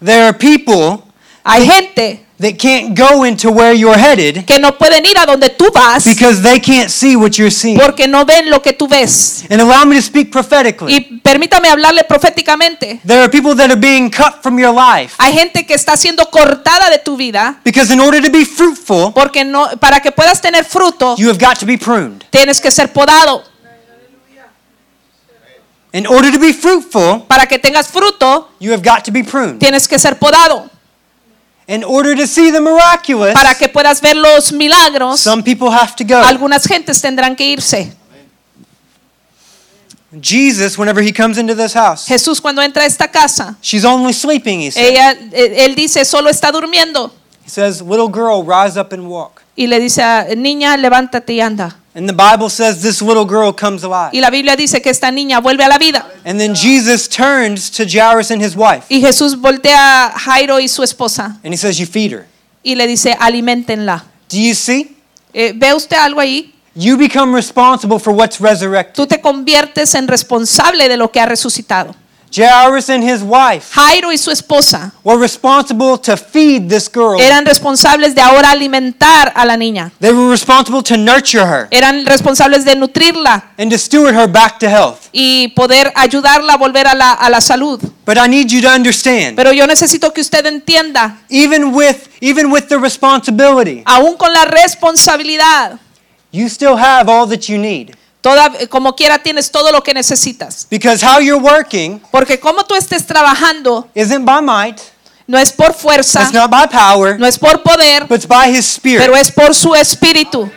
there 0.00 0.24
are 0.26 0.32
people 0.32 1.02
hay 1.46 1.64
gente 1.66 2.22
that 2.38 2.58
can't 2.58 2.94
go 2.94 3.24
into 3.24 3.50
where 3.50 3.72
you're 3.72 3.96
headed 3.96 4.44
que 4.44 4.58
no 4.58 4.76
pueden 4.76 5.06
ir 5.06 5.16
a 5.18 5.24
donde 5.24 5.48
tú 5.50 5.70
vas 5.72 6.04
because 6.04 6.42
they 6.42 6.60
can't 6.60 6.90
see 6.90 7.16
what 7.16 7.30
you're 7.38 7.50
seeing. 7.50 7.78
porque 7.78 8.06
no 8.06 8.26
ven 8.26 8.50
lo 8.50 8.60
que 8.60 8.74
tú 8.74 8.86
ves. 8.86 9.44
And 9.48 9.60
allow 9.62 9.86
me 9.86 9.96
to 9.96 10.02
speak 10.02 10.30
prophetically. 10.30 10.92
Y 10.94 11.20
permítame 11.22 11.68
hablarle 11.70 12.04
proféticamente. 12.04 13.00
There 13.06 13.20
are 13.22 13.30
people 13.30 13.54
that 13.54 13.70
are 13.70 13.80
being 13.80 14.10
cut 14.10 14.42
from 14.42 14.58
your 14.58 14.74
life 14.74 15.14
Hay 15.18 15.32
gente 15.32 15.64
que 15.64 15.74
está 15.74 15.96
siendo 15.96 16.28
cortada 16.30 16.90
de 16.90 16.98
tu 16.98 17.16
vida 17.16 17.58
because 17.64 17.90
in 17.92 18.00
order 18.00 18.20
to 18.22 18.30
be 18.30 18.44
fruitful, 18.44 19.12
porque 19.14 19.42
no 19.44 19.68
para 19.80 20.00
que 20.00 20.12
puedas 20.12 20.40
tener 20.42 20.64
fruto 20.64 21.16
you 21.16 21.28
have 21.30 21.38
got 21.38 21.58
to 21.58 21.64
be 21.64 21.78
pruned. 21.78 22.22
tienes 22.30 22.60
que 22.60 22.70
ser 22.70 22.92
podado. 22.92 23.44
In 25.92 26.06
order 26.06 26.30
to 26.30 26.38
be 26.38 26.52
fruitful, 26.52 27.24
Para 27.26 27.46
que 27.46 27.58
tengas 27.58 27.88
fruto 27.88 28.50
you 28.60 28.72
have 28.72 28.82
got 28.82 29.02
to 29.04 29.10
be 29.10 29.22
pruned. 29.22 29.58
tienes 29.58 29.88
que 29.88 29.98
ser 29.98 30.18
podado. 30.18 30.68
In 31.68 31.82
order 31.82 32.14
to 32.14 32.26
see 32.26 32.52
the 32.52 32.60
miraculous, 32.60 33.34
Para 33.34 33.54
que 33.54 33.68
puedas 33.68 34.00
ver 34.00 34.14
los 34.14 34.52
milagros, 34.52 35.20
some 35.20 35.42
people 35.42 35.68
have 35.68 35.96
to 35.96 36.04
go. 36.04 36.22
algunas 36.22 36.64
gentes 36.66 37.00
tendrán 37.00 37.34
que 37.34 37.44
irse. 37.44 37.92
Jesus, 40.20 40.78
whenever 40.78 41.02
he 41.02 41.12
comes 41.12 41.36
into 41.36 41.54
this 41.54 41.74
house, 41.74 42.06
Jesús 42.06 42.40
cuando 42.40 42.62
entra 42.62 42.84
a 42.84 42.86
esta 42.86 43.08
casa, 43.08 43.56
she's 43.60 43.84
only 43.84 44.12
sleeping, 44.12 44.60
he 44.60 44.70
says. 44.70 44.90
ella, 44.90 45.12
él 45.32 45.74
dice, 45.74 46.04
solo 46.04 46.30
está 46.30 46.52
durmiendo. 46.52 47.12
He 47.44 47.50
says, 47.50 47.80
Little 47.82 48.08
girl, 48.08 48.42
rise 48.44 48.78
up 48.78 48.92
and 48.92 49.08
walk. 49.08 49.42
Y 49.56 49.66
le 49.66 49.80
dice, 49.80 50.02
niña, 50.36 50.76
levántate 50.76 51.32
y 51.32 51.40
anda. 51.40 51.76
And 51.96 52.06
the 52.06 52.12
Bible 52.12 52.50
says 52.50 52.82
this 52.82 53.00
little 53.00 53.24
girl 53.24 53.52
comes 53.54 53.82
alive. 53.82 54.10
Y 54.12 54.20
la 54.20 54.28
Biblia 54.28 54.54
dice 54.54 54.82
que 54.82 54.90
esta 54.90 55.10
niña 55.10 55.40
vuelve 55.40 55.64
a 55.64 55.68
la 55.68 55.78
vida. 55.78 56.06
And 56.26 56.38
then 56.38 56.54
Jesus 56.54 57.08
turns 57.08 57.70
to 57.70 57.86
Jairus 57.86 58.30
and 58.30 58.42
his 58.42 58.54
wife, 58.54 58.84
Y 58.90 59.00
Jesús 59.00 59.34
voltea 59.40 60.08
a 60.08 60.18
Jairo 60.18 60.60
y 60.60 60.68
su 60.68 60.82
esposa 60.82 61.38
and 61.42 61.54
he 61.54 61.56
says, 61.56 61.78
You 61.78 61.86
feed 61.86 62.12
her. 62.12 62.26
y 62.62 62.74
le 62.74 62.86
dice, 62.86 63.16
alimentenla. 63.18 64.04
Do 64.28 64.38
you 64.38 64.54
see? 64.54 64.94
Eh, 65.32 65.52
¿Ve 65.54 65.72
usted 65.72 65.96
algo 65.96 66.20
ahí? 66.20 66.52
You 66.74 66.98
become 66.98 67.34
responsible 67.34 67.98
for 67.98 68.12
what's 68.12 68.38
resurrected. 68.40 68.94
Tú 68.94 69.06
te 69.06 69.18
conviertes 69.20 69.94
en 69.94 70.06
responsable 70.06 70.90
de 70.90 70.98
lo 70.98 71.10
que 71.10 71.18
ha 71.20 71.24
resucitado. 71.26 71.94
Jairus 72.30 72.90
and 72.90 73.02
his 73.02 73.22
wife 73.22 73.72
Jairo 73.74 74.10
y 74.12 74.18
su 74.18 74.30
esposa 74.30 74.92
were 75.04 75.18
responsible 75.18 75.96
to 75.98 76.16
feed 76.16 76.68
this 76.68 76.88
girl. 76.92 77.20
eran 77.20 77.44
responsables 77.46 78.14
de 78.14 78.20
ahora 78.20 78.50
alimentar 78.50 79.32
a 79.34 79.44
la 79.44 79.56
niña. 79.56 79.90
They 80.00 80.12
were 80.12 80.30
responsible 80.30 80.82
to 80.82 80.96
nurture 80.96 81.46
her 81.46 81.68
Eran 81.70 82.04
responsables 82.04 82.64
de 82.64 82.74
nutrirla 82.76 83.44
and 83.58 83.70
to 83.70 83.78
steward 83.78 84.14
her 84.14 84.26
back 84.26 84.58
to 84.58 84.68
health. 84.68 85.08
y 85.12 85.48
poder 85.56 85.92
ayudarla 85.94 86.54
a 86.54 86.56
volver 86.58 86.86
a 86.86 86.94
la, 86.94 87.12
a 87.12 87.30
la 87.30 87.40
salud. 87.40 87.80
But 88.04 88.18
I 88.18 88.26
need 88.28 88.50
you 88.52 88.60
to 88.62 88.68
understand, 88.68 89.36
Pero 89.36 89.52
yo 89.52 89.66
necesito 89.66 90.12
que 90.12 90.20
usted 90.20 90.44
entienda, 90.46 91.18
even 91.28 91.72
with 91.74 92.08
even 92.20 92.50
with 92.52 92.68
the 92.68 92.78
responsibility, 92.78 93.82
aún 93.86 94.16
con 94.16 94.32
la 94.32 94.44
responsabilidad, 94.44 95.78
you 96.32 96.48
still 96.48 96.76
have 96.76 97.08
all 97.08 97.26
that 97.28 97.48
you 97.48 97.58
need. 97.58 97.96
Toda, 98.26 98.50
como 98.68 98.96
quiera 98.96 99.18
tienes 99.20 99.50
todo 99.52 99.70
lo 99.70 99.82
que 99.82 99.94
necesitas. 99.94 100.66
Because 100.68 101.04
how 101.06 101.20
you're 101.20 101.40
working 101.40 102.00
Porque 102.10 102.40
como 102.40 102.64
tú 102.64 102.74
estés 102.74 103.06
trabajando, 103.06 103.88
isn't 103.94 104.24
by 104.24 104.42
might, 104.42 104.80
no 105.28 105.38
es 105.38 105.52
por 105.52 105.72
fuerza, 105.72 106.22
it's 106.22 106.32
not 106.32 106.50
by 106.50 106.66
power, 106.66 107.18
no 107.20 107.26
es 107.26 107.38
por 107.38 107.62
poder, 107.62 108.06
but 108.08 108.16
it's 108.16 108.26
by 108.26 108.48
his 108.50 108.66
spirit. 108.66 109.00
pero 109.00 109.14
es 109.14 109.30
por 109.30 109.54
su 109.54 109.74
espíritu. 109.76 110.50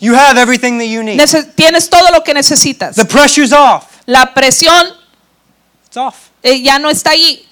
You 0.00 0.14
have 0.16 0.40
everything 0.40 0.78
that 0.78 0.86
you 0.86 1.02
need. 1.02 1.20
Nece- 1.20 1.54
tienes 1.54 1.88
todo 1.90 2.10
lo 2.10 2.24
que 2.24 2.32
necesitas. 2.32 2.96
The 2.96 3.04
pressure's 3.04 3.52
off. 3.52 3.84
La 4.06 4.32
presión 4.32 4.86
It's 5.86 5.96
off. 5.96 6.30
eh, 6.42 6.62
ya 6.62 6.78
no 6.78 6.88
está 6.88 7.10
allí. 7.10 7.46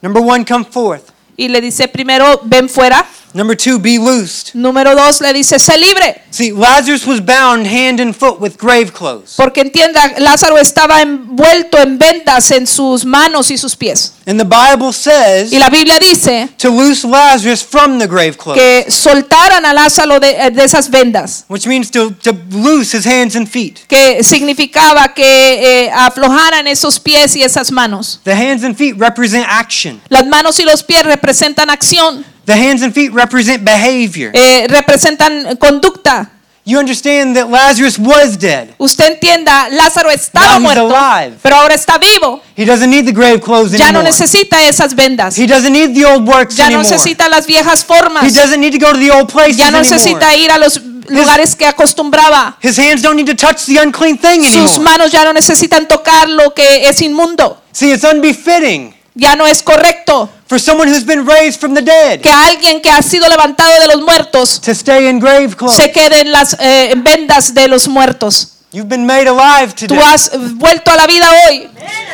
Number 0.00 0.22
one, 0.22 0.44
come 0.44 0.64
forth. 0.64 1.04
Y 1.36 1.48
le 1.48 1.60
dice 1.60 1.86
primero, 1.86 2.40
ven 2.44 2.68
fuera. 2.68 3.04
Number 3.38 3.54
two, 3.54 3.78
be 3.78 4.00
loosed. 4.00 4.52
Número 4.52 4.96
dos, 4.96 5.20
le 5.20 5.32
dice, 5.32 5.60
sé 5.60 5.78
libre. 5.78 6.22
See, 6.32 6.50
Lazarus 6.50 7.06
was 7.06 7.20
bound 7.20 7.68
hand 7.68 8.00
and 8.00 8.12
foot 8.12 8.40
with 8.40 8.58
grave 8.58 8.92
clothes. 8.92 9.36
Porque 9.36 9.60
entienda, 9.60 10.18
Lázaro 10.18 10.58
estaba 10.58 11.00
envuelto 11.02 11.78
en 11.78 11.98
vendas 11.98 12.50
en 12.50 12.66
sus 12.66 13.04
manos 13.04 13.52
y 13.52 13.56
sus 13.56 13.76
pies. 13.76 14.14
And 14.26 14.40
the 14.40 14.44
Bible 14.44 14.92
says 14.92 15.52
Y 15.52 15.58
la 15.60 15.70
Biblia 15.70 16.00
dice 16.00 16.48
to 16.58 16.68
loose 16.68 17.06
Lazarus 17.06 17.62
from 17.62 18.00
the 18.00 18.08
grave 18.08 18.36
clothes, 18.36 18.58
que 18.60 18.90
soltaran 18.90 19.64
a 19.64 19.72
Lázaro 19.72 20.18
de, 20.18 20.30
eh, 20.30 20.50
de 20.50 20.64
esas 20.64 20.90
vendas. 20.90 21.44
which 21.46 21.68
means 21.68 21.92
to, 21.92 22.10
to 22.10 22.32
loose 22.50 22.92
his 22.92 23.06
hands 23.06 23.36
and 23.36 23.48
feet. 23.48 23.86
Que 23.86 24.24
significaba 24.24 25.14
que 25.14 25.84
eh, 25.84 25.90
aflojaran 25.94 26.66
esos 26.66 26.98
pies 26.98 27.36
y 27.36 27.44
esas 27.44 27.70
manos. 27.70 28.20
The 28.24 28.34
hands 28.34 28.64
and 28.64 28.76
feet 28.76 28.96
represent 28.98 29.46
action. 29.48 30.00
Las 30.08 30.26
manos 30.26 30.58
y 30.58 30.64
los 30.64 30.82
pies 30.82 31.04
representan 31.04 31.70
acción, 31.70 32.24
The 32.48 32.56
hands 32.56 32.82
and 32.82 32.94
feet 32.94 33.12
represent 33.12 33.62
behavior. 33.62 34.30
eh, 34.32 34.66
representan 34.68 35.56
conducta. 35.58 36.30
You 36.64 36.78
understand 36.78 37.34
that 37.36 37.48
Lazarus 37.50 37.98
was 37.98 38.36
dead. 38.38 38.74
Usted 38.78 39.12
entienda, 39.12 39.68
Lázaro 39.70 40.10
estaba 40.10 40.46
Now 40.46 40.52
he's 40.56 40.62
muerto, 40.62 40.86
alive. 40.86 41.36
pero 41.42 41.56
ahora 41.56 41.74
está 41.74 41.98
vivo. 41.98 42.42
He 42.56 42.64
doesn't 42.64 42.90
need 42.90 43.04
the 43.06 43.12
grave 43.12 43.40
clothes 43.40 43.72
Ya 43.72 43.90
no 43.92 44.00
anymore. 44.00 44.04
necesita 44.10 44.62
esas 44.68 44.94
vendas. 44.94 45.38
He 45.38 45.46
doesn't 45.46 45.72
need 45.72 45.94
the 45.94 46.04
old 46.06 46.26
works 46.28 46.56
Ya 46.56 46.64
no 46.70 46.76
anymore. 46.80 46.90
necesita 46.90 47.28
las 47.28 47.46
viejas 47.46 47.82
He 47.82 47.86
formas. 47.86 48.32
doesn't 48.34 48.60
need 48.60 48.72
to 48.72 48.78
go 48.78 48.92
to 48.92 48.98
the 48.98 49.10
old 49.10 49.30
places 49.30 49.56
Ya 49.58 49.70
no 49.70 49.78
anymore. 49.78 49.96
necesita 49.96 50.34
ir 50.36 50.50
a 50.50 50.58
los 50.58 50.78
lugares 51.08 51.54
que 51.56 51.66
acostumbraba. 51.66 52.56
His 52.62 52.78
hands 52.78 53.00
don't 53.02 53.16
need 53.16 53.26
to 53.28 53.34
touch 53.36 53.64
the 53.66 53.78
unclean 53.78 54.18
thing 54.18 54.42
Sus 54.42 54.54
anymore. 54.56 54.78
manos 54.80 55.10
ya 55.12 55.24
no 55.24 55.32
necesitan 55.32 55.86
tocar 55.88 56.28
lo 56.28 56.52
que 56.54 56.86
es 56.88 57.00
inmundo. 57.00 57.62
See, 57.72 57.92
it's 57.92 58.04
unbefitting 58.04 58.94
Ya 59.20 59.34
no 59.34 59.46
es 59.46 59.62
correcto 59.64 60.30
for 60.46 60.60
someone 60.60 60.88
who's 60.88 61.04
been 61.04 61.26
raised 61.26 61.58
from 61.60 61.74
the 61.74 61.82
dead 61.82 62.20
que 62.20 62.30
alguien 62.30 62.80
que 62.80 62.88
ha 62.88 63.02
sido 63.02 63.28
levantado 63.28 63.80
de 63.80 63.88
los 63.88 64.00
muertos 64.02 64.60
to 64.60 64.70
stay 64.70 65.08
in 65.08 65.18
grave 65.18 65.48
clothes. 65.56 65.76
se 65.76 65.90
quede 65.90 66.20
en 66.20 66.30
las 66.30 66.54
eh, 66.60 66.92
en 66.92 67.02
vendas 67.02 67.52
de 67.52 67.66
los 67.66 67.88
muertos. 67.88 68.54
You've 68.70 68.88
been 68.88 69.06
made 69.06 69.26
alive 69.26 69.72
Tú 69.74 69.86
today. 69.88 69.98
has 70.04 70.30
vuelto 70.56 70.90
a 70.92 70.96
la 70.96 71.06
vida 71.06 71.26
hoy. 71.48 71.68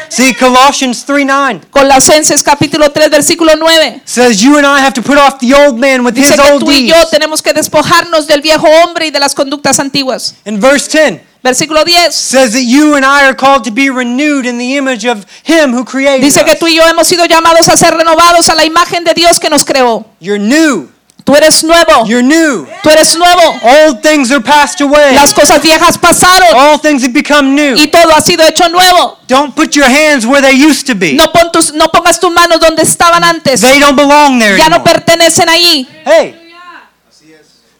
See, 0.08 0.32
Colossians 0.34 1.04
3 1.04 1.26
9 1.26 1.60
Colosenses 1.70 2.42
capítulo 2.42 2.90
3 2.90 3.10
versículo 3.10 3.54
9. 3.56 4.02
says 4.06 4.40
you 4.40 4.56
and 4.56 4.64
I 4.66 4.78
have 4.80 4.94
to 4.94 5.02
put 5.02 5.18
off 5.18 5.38
the 5.40 5.52
old 5.52 5.76
man 5.78 6.04
with 6.04 6.14
Dice 6.14 6.30
his 6.34 6.40
que 6.40 6.52
old 6.52 6.60
tú 6.64 6.70
y 6.70 6.84
deeds. 6.86 6.96
yo 6.96 7.06
tenemos 7.08 7.42
que 7.42 7.52
despojarnos 7.52 8.26
del 8.28 8.40
viejo 8.40 8.66
hombre 8.82 9.08
y 9.08 9.10
de 9.10 9.18
las 9.20 9.34
conductas 9.34 9.78
antiguas. 9.80 10.36
And 10.46 10.58
verse 10.60 10.88
10 10.88 11.20
Versículo 11.44 11.84
10. 11.84 12.10
says 12.10 12.52
that 12.54 12.62
you 12.64 12.94
and 12.96 13.04
I 13.04 13.26
are 13.26 13.34
called 13.34 13.64
to 13.64 13.70
be 13.70 13.90
renewed 13.90 14.46
in 14.46 14.56
the 14.56 14.76
image 14.78 15.04
of 15.04 15.26
him 15.44 15.72
who 15.74 15.84
created 15.84 16.22
Dice 16.24 16.42
que 16.42 16.54
tú 16.56 16.66
y 16.66 16.74
yo 16.76 16.82
hemos 16.88 17.06
sido 17.06 17.26
llamados 17.26 17.68
a 17.68 17.76
ser 17.76 17.92
renovados 17.94 18.48
a 18.48 18.54
la 18.54 18.64
imagen 18.64 19.04
de 19.04 19.12
Dios 19.12 19.38
que 19.38 19.50
nos 19.50 19.62
creó. 19.62 20.06
You're 20.20 20.38
new. 20.38 20.88
Tú 21.22 21.34
eres 21.36 21.62
nuevo. 21.62 22.06
You're 22.06 22.22
new. 22.22 22.66
Tú 22.82 22.88
eres 22.90 23.14
nuevo. 23.16 23.42
Old 23.62 24.02
things 24.02 24.30
are 24.32 24.40
passed 24.42 24.80
away. 24.80 25.14
Las 25.14 25.32
cosas 25.34 25.60
viejas 25.62 25.98
pasaron 25.98 26.48
All 26.54 26.78
things 26.78 27.02
have 27.02 27.12
become 27.12 27.54
new. 27.54 27.74
y 27.76 27.88
todo 27.88 28.10
ha 28.14 28.20
sido 28.22 28.42
hecho 28.42 28.66
nuevo. 28.70 29.18
Don't 29.28 29.54
put 29.54 29.74
your 29.76 29.86
hands 29.86 30.26
where 30.26 30.40
they 30.42 30.52
used 30.54 30.86
to 30.86 30.94
be. 30.94 31.12
No, 31.14 31.30
pon 31.30 31.50
tus- 31.52 31.72
no 31.74 31.88
pongas 31.88 32.18
tus 32.20 32.30
manos 32.32 32.58
donde 32.60 32.82
estaban 32.82 33.22
antes. 33.22 33.60
They 33.60 33.78
don't 33.80 33.96
belong 33.96 34.38
there 34.38 34.56
Ya 34.56 34.68
no 34.68 34.76
anymore. 34.76 34.92
pertenecen 34.94 35.48
allí. 35.50 35.86
Hey. 36.06 36.40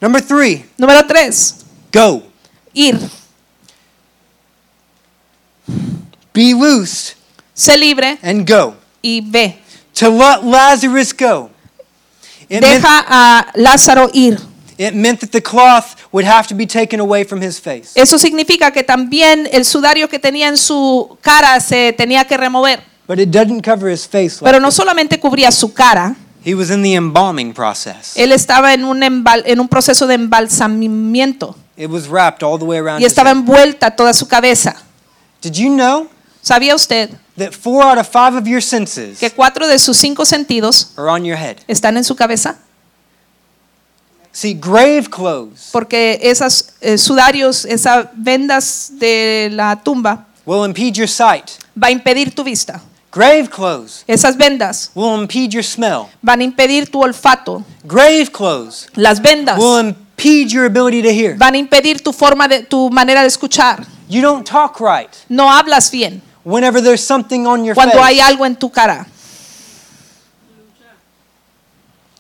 Number 0.01 0.21
three, 0.21 0.65
Número 0.79 1.03
3. 1.07 1.55
go. 1.93 2.23
Ir. 2.75 2.99
Be 6.35 6.53
loosed 6.55 7.15
Sé 7.55 7.77
libre 7.79 8.19
and 8.23 8.45
go. 8.47 8.75
y 9.03 9.21
ve. 9.25 9.59
To 10.01 10.11
let 10.11 10.43
Lazarus 10.45 11.13
go. 11.15 11.51
It 12.49 12.61
meant, 12.61 12.83
Deja 12.83 13.05
a 13.09 13.47
Lázaro 13.55 14.11
ir. 14.13 14.39
it 14.77 14.93
meant 14.95 15.21
that 15.21 15.31
the 15.31 15.41
cloth 15.41 15.95
would 16.13 16.27
have 16.27 16.49
to 16.49 16.55
be 16.55 16.67
taken 16.67 16.99
away 17.01 17.25
from 17.25 17.41
his 17.41 17.61
face. 17.61 17.93
Eso 17.95 18.19
significa 18.19 18.73
que 18.73 18.83
también 18.83 19.49
el 19.53 19.65
sudario 19.65 20.09
que 20.09 20.19
tenía 20.19 20.49
en 20.49 20.57
su 20.57 21.17
cara 21.23 21.61
se 21.61 21.93
tenía 21.93 22.25
que 22.27 22.37
remover. 22.37 22.81
But 23.07 23.21
it 23.21 23.31
doesn't 23.31 23.63
cover 23.65 23.89
his 23.89 24.05
face. 24.07 24.41
Like 24.41 24.45
Pero 24.45 24.61
no 24.61 24.73
solamente 24.73 25.21
cubría 25.21 25.53
su 25.53 25.73
cara, 25.73 26.17
He 26.45 26.55
was 26.55 26.71
in 26.71 26.83
the 26.83 26.95
embalming 26.95 27.55
process. 27.55 28.17
él 28.17 28.33
estaba 28.33 28.75
en 28.75 28.85
un, 28.85 29.01
embal- 29.03 29.45
en 29.47 29.61
un 29.61 29.69
proceso 29.69 30.07
de 30.09 30.15
embalsamiento 30.15 31.57
It 31.77 31.89
was 31.89 32.09
wrapped 32.09 32.43
all 32.43 32.59
the 32.59 32.65
way 32.65 32.79
around. 32.79 33.01
y 33.01 33.05
estaba 33.05 33.31
envuelta 33.31 33.93
toda 33.95 34.13
su 34.13 34.27
cabeza. 34.27 34.75
Did 35.41 35.53
you 35.55 35.69
know 35.71 36.09
¿Sabía 36.45 36.75
usted 36.75 37.09
that 37.39 37.53
four 37.55 37.83
out 37.83 37.97
of 37.99 38.07
five 38.07 38.37
of 38.37 38.47
your 38.47 38.61
senses 38.61 39.19
que 39.19 39.31
cuatro 39.31 39.67
de 39.67 39.79
sus 39.79 39.97
cinco 39.97 40.27
sentidos 40.27 40.91
are 40.99 41.09
on 41.09 41.25
your 41.25 41.39
head? 41.39 41.57
están 41.67 41.97
en 41.97 42.05
su 42.05 42.15
cabeza? 42.15 42.57
See, 44.31 44.53
grave 44.53 45.09
clothes 45.09 45.71
Porque 45.73 46.19
esos 46.23 46.67
sudarios, 46.99 47.65
esas 47.65 48.09
vendas 48.15 48.91
de 48.99 49.49
la 49.53 49.77
tumba, 49.83 50.27
will 50.45 50.65
impede 50.67 50.93
your 50.99 51.09
sight. 51.09 51.53
va 51.83 51.87
a 51.87 51.91
impedir 51.91 52.35
tu 52.35 52.45
vista. 52.45 52.83
Grave 53.11 53.49
clothes 53.49 54.05
Esas 54.09 54.37
vendas 54.37 54.91
will 54.95 55.15
impede 55.19 55.55
your 55.55 55.63
smell. 55.65 56.09
van 56.21 56.41
a 56.41 56.45
impedir 56.45 56.91
tu 56.91 57.01
olfato. 57.01 57.65
Grave 57.85 58.27
clothes 58.31 58.89
Las 58.97 59.21
vendas 59.23 59.57
will 59.59 59.79
impede 59.79 60.51
your 60.53 60.67
ability 60.67 61.01
to 61.01 61.11
hear. 61.11 61.37
van 61.39 61.55
a 61.55 61.59
impedir 61.59 62.03
tu 62.03 62.13
forma 62.13 62.47
de 62.49 62.65
tu 62.65 62.91
manera 62.91 63.23
de 63.23 63.29
escuchar. 63.29 63.87
You 64.11 64.21
don't 64.21 64.45
talk 64.47 64.79
right 64.81 65.09
No 65.31 65.49
hablas 65.51 65.91
bien 65.91 66.21
whenever 66.45 66.81
there's 66.81 67.03
something 67.05 67.47
on 67.47 67.65
your 67.65 67.75
cuando 67.75 68.03
hay 68.03 68.17
face. 68.17 68.23
algo 68.29 68.47
en 68.47 68.57
tu 68.57 68.71
cara. 68.71 69.07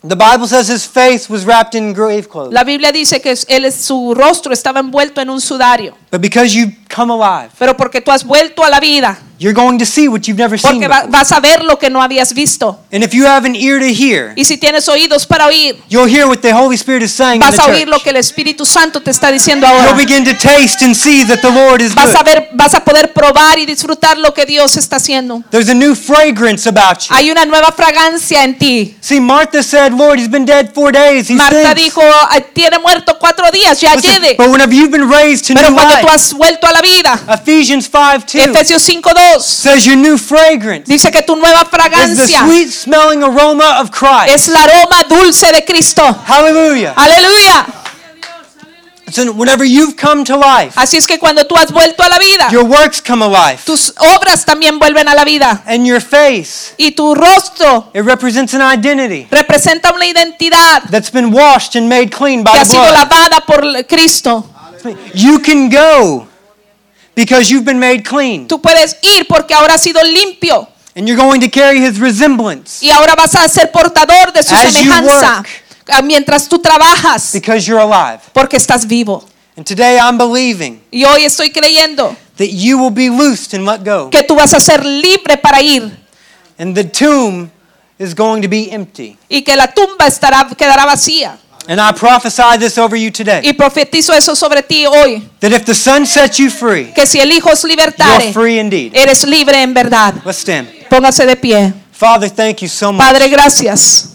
The 0.06 0.16
Bible 0.16 0.46
says 0.46 0.68
his 0.68 0.84
face 0.84 1.30
was 1.30 1.46
wrapped 1.46 1.74
in 1.74 1.94
grave 1.94 2.28
clothes. 2.28 2.52
La 2.52 2.62
Biblia 2.62 2.92
dice 2.92 3.22
que 3.22 3.34
él, 3.48 3.72
su 3.72 4.14
rostro 4.14 4.52
estaba 4.52 4.80
envuelto 4.80 5.22
en 5.22 5.30
un 5.30 5.40
sudario. 5.40 5.96
But 6.10 6.20
because 6.20 6.54
you 6.54 6.72
come 6.94 7.10
alive, 7.10 7.50
Pero 7.58 7.74
porque 7.74 8.02
tú 8.02 8.10
has 8.10 8.22
vuelto 8.22 8.62
a 8.62 8.68
la 8.68 8.80
vida, 8.80 9.18
you're 9.38 9.55
going 9.55 9.79
to 9.79 9.85
see 9.87 10.09
what 10.09 10.23
you've 10.27 10.38
never 10.38 10.59
seen 10.59 10.73
porque 10.81 10.88
va- 10.88 11.07
vas 11.09 11.33
a 11.33 11.40
ver 11.40 11.62
lo 11.64 11.79
que 11.79 11.90
no 11.90 12.01
habías 12.03 12.33
visto. 12.35 12.79
And 12.92 13.03
if 13.03 13.12
you 13.12 13.27
have 13.27 13.47
an 13.47 13.55
ear 13.57 13.79
to 13.81 13.87
hear, 13.87 14.33
Y 14.37 14.45
si 14.45 14.57
tienes 14.57 14.89
oídos 14.89 15.26
para 15.26 15.47
oír, 15.47 15.76
you'll 15.89 16.09
hear 16.09 16.26
what 16.26 16.39
the 16.41 16.53
Holy 16.53 16.76
Spirit 16.76 17.03
is 17.03 17.12
saying 17.12 17.37
in 17.37 17.41
vas 17.41 17.57
the 17.57 17.62
a 17.62 17.66
oír 17.66 17.89
lo 17.89 17.99
que 18.01 18.11
el 18.11 18.16
Espíritu 18.16 18.64
Santo 18.64 19.01
te 19.03 19.11
está 19.11 19.30
diciendo 19.30 19.66
You'll 19.66 19.80
ahora. 19.80 19.93
begin 19.95 20.24
to 20.24 20.35
taste 20.35 20.85
and 20.85 20.95
see 20.95 21.24
that 21.26 21.41
the 21.41 21.51
Lord 21.51 21.80
is 21.82 21.95
Vas 21.95 22.14
a 22.14 22.18
good. 22.18 22.24
ver, 22.26 22.49
vas 22.55 22.74
a 22.74 22.85
poder 22.85 23.12
probar 23.12 23.59
y 23.59 23.66
disfrutar 23.66 24.16
lo 24.18 24.32
que 24.32 24.47
Dios 24.47 24.76
está 24.76 24.97
haciendo. 24.97 25.43
There's 25.51 25.68
a 25.68 25.74
new 25.74 25.95
fragrance 25.95 26.68
about 26.68 27.01
you. 27.09 27.14
Hay 27.14 27.30
una 27.30 27.45
nueva 27.45 27.72
fragancia 27.72 28.45
en 28.45 28.57
ti. 28.59 28.97
See, 29.01 29.20
Martha 29.20 29.62
said, 29.62 29.93
Lord, 29.93 30.18
he's 30.18 30.30
been 30.30 30.45
dead 30.45 30.72
four 30.74 30.93
days. 30.93 31.28
He 31.28 31.35
Marta 31.35 31.61
stinks." 31.72 31.74
dijo, 31.85 32.01
"Ah, 32.03 32.39
tiene 32.53 32.78
muerto 32.78 33.18
cuatro 33.18 33.51
días, 33.51 33.80
ya 33.80 33.95
Listen, 33.95 34.22
lleve. 34.22 34.37
but 34.37 34.49
whenever 34.49 34.72
you've 34.74 34.91
been 34.91 35.09
raised 35.11 35.47
to 35.47 35.55
Pero 35.55 35.70
new 35.70 35.76
cuando 35.76 35.99
tú 36.01 36.09
has 36.09 36.32
vuelto 36.32 36.66
a 36.66 36.72
la 36.72 36.80
vida, 36.80 37.18
Ephesians 37.43 37.89
5 37.91 38.24
2 38.26 38.45
Efesios 38.45 38.82
5.2 39.37 39.41
says 39.41 39.87
your 39.87 39.97
new 39.97 40.16
fragrance 40.18 40.87
dice 40.89 41.11
que 41.11 41.22
tu 41.22 41.37
nueva 41.37 41.62
is 41.62 41.70
the 41.70 41.77
fragancia 41.77 42.45
sweet 42.47 42.68
smelling 42.70 43.22
aroma 43.22 43.81
of 43.81 43.91
Christ. 43.91 44.35
es 44.35 44.49
el 44.49 44.57
aroma 44.57 45.03
dulce 45.09 45.53
de 45.53 45.64
Cristo. 45.64 46.03
Hallelujah. 46.27 46.95
Aleluya. 46.97 47.66
So 49.11 49.31
whenever 49.33 49.64
you've 49.64 49.97
come 49.97 50.25
to 50.25 50.37
life, 50.37 50.75
Así 50.77 50.97
es 50.97 51.07
que 51.07 51.18
cuando 51.18 51.45
tú 51.47 51.55
has 51.57 51.70
vuelto 51.70 52.03
a 52.03 52.09
la 52.09 52.18
vida, 52.18 52.49
your 52.51 52.64
works 52.64 53.01
come 53.01 53.22
alive. 53.25 53.61
tus 53.64 53.93
obras 53.99 54.45
también 54.45 54.79
vuelven 54.81 55.07
a 55.09 55.14
la 55.14 55.25
vida. 55.25 55.62
And 55.66 55.87
your 55.87 56.01
face, 56.01 56.75
Y 56.79 56.93
tu 56.93 57.14
rostro 57.14 57.91
it 57.95 58.03
represents 58.05 58.55
an 58.55 58.62
identity 58.62 59.29
representa 59.31 59.93
una 59.95 60.07
identidad 60.07 60.83
that's 60.91 61.11
been 61.12 61.33
washed 61.33 61.77
and 61.77 61.89
made 61.89 62.11
clean 62.11 62.43
by 62.43 62.53
que 62.53 62.61
ha 62.61 62.64
sido 62.64 62.81
blood. 62.83 62.93
lavada 62.95 63.41
por 63.47 63.62
Cristo. 63.87 64.47
You 65.14 65.39
can 65.41 65.68
go 65.70 66.27
because 67.14 67.50
you've 67.50 67.64
been 67.64 67.78
made 67.78 68.02
clean. 68.02 68.46
Tú 68.48 68.60
puedes 68.60 68.96
ir 69.02 69.26
porque 69.26 69.54
ahora 69.54 69.74
has 69.74 69.82
sido 69.82 70.00
limpio 70.02 70.68
And 70.96 71.08
you're 71.08 71.16
going 71.20 71.40
to 71.40 71.48
carry 71.50 71.80
his 71.80 71.98
resemblance 71.98 72.80
y 72.84 72.90
ahora 72.90 73.14
vas 73.16 73.34
a 73.34 73.48
ser 73.48 73.70
portador 73.72 74.32
de 74.32 74.42
su 74.42 74.54
As 74.54 74.72
you 74.74 74.82
semejanza 74.82 75.36
work. 75.38 75.48
ah, 75.90 76.02
mientras 76.02 76.48
tú 76.48 76.58
trabajas 76.60 77.32
because 77.32 77.66
you're 77.66 77.80
alive. 77.82 78.20
porque 78.32 78.56
estás 78.56 78.86
vivo. 78.86 79.24
And 79.56 79.64
today 79.66 79.98
I'm 79.98 80.16
believing 80.18 80.80
Y 80.92 81.04
hoy 81.04 81.24
estoy 81.24 81.50
creyendo 81.52 82.16
that 82.36 82.48
you 82.50 82.78
will 82.78 82.90
be 82.92 83.08
loosed 83.10 83.54
and 83.54 83.64
let 83.66 83.84
go. 83.84 84.08
que 84.10 84.22
tú 84.22 84.34
vas 84.36 84.52
a 84.54 84.60
ser 84.60 84.84
libre 84.84 85.36
para 85.36 85.60
ir 85.62 85.96
And 86.58 86.74
the 86.76 86.84
tomb 86.84 87.50
is 87.98 88.14
going 88.14 88.42
to 88.42 88.48
be 88.48 88.70
empty. 88.72 89.16
y 89.28 89.42
que 89.42 89.54
la 89.56 89.66
tumba 89.72 90.06
estará 90.06 90.48
quedará 90.56 90.84
vacía. 90.86 91.38
And 91.66 91.80
I 91.80 91.92
prophesy 91.92 92.58
this 92.58 92.76
over 92.76 92.94
you 92.94 93.10
today 93.10 93.40
Y 93.42 93.54
profetizo 93.54 94.12
eso 94.12 94.34
sobre 94.34 94.62
ti 94.62 94.84
hoy, 94.86 95.22
that 95.40 95.52
if 95.52 95.64
the 95.64 95.74
Son 95.74 96.04
sets 96.04 96.38
you 96.38 96.50
free, 96.50 96.92
que 96.92 97.06
si 97.06 97.20
el 97.20 97.30
Hijo 97.32 97.50
os 97.50 97.64
you're 97.64 98.32
free 98.32 98.58
indeed. 98.58 98.92
eres 98.94 99.24
libre 99.26 99.62
en 99.62 99.72
verdad. 99.72 100.14
Let's 100.24 100.38
stand. 100.38 100.68
Póngase 100.90 101.24
de 101.26 101.36
pie. 101.36 101.72
Father, 101.92 102.28
thank 102.28 102.60
you 102.60 102.68
so 102.68 102.92
much. 102.92 103.00
Padre, 103.00 103.28
gracias. 103.28 104.10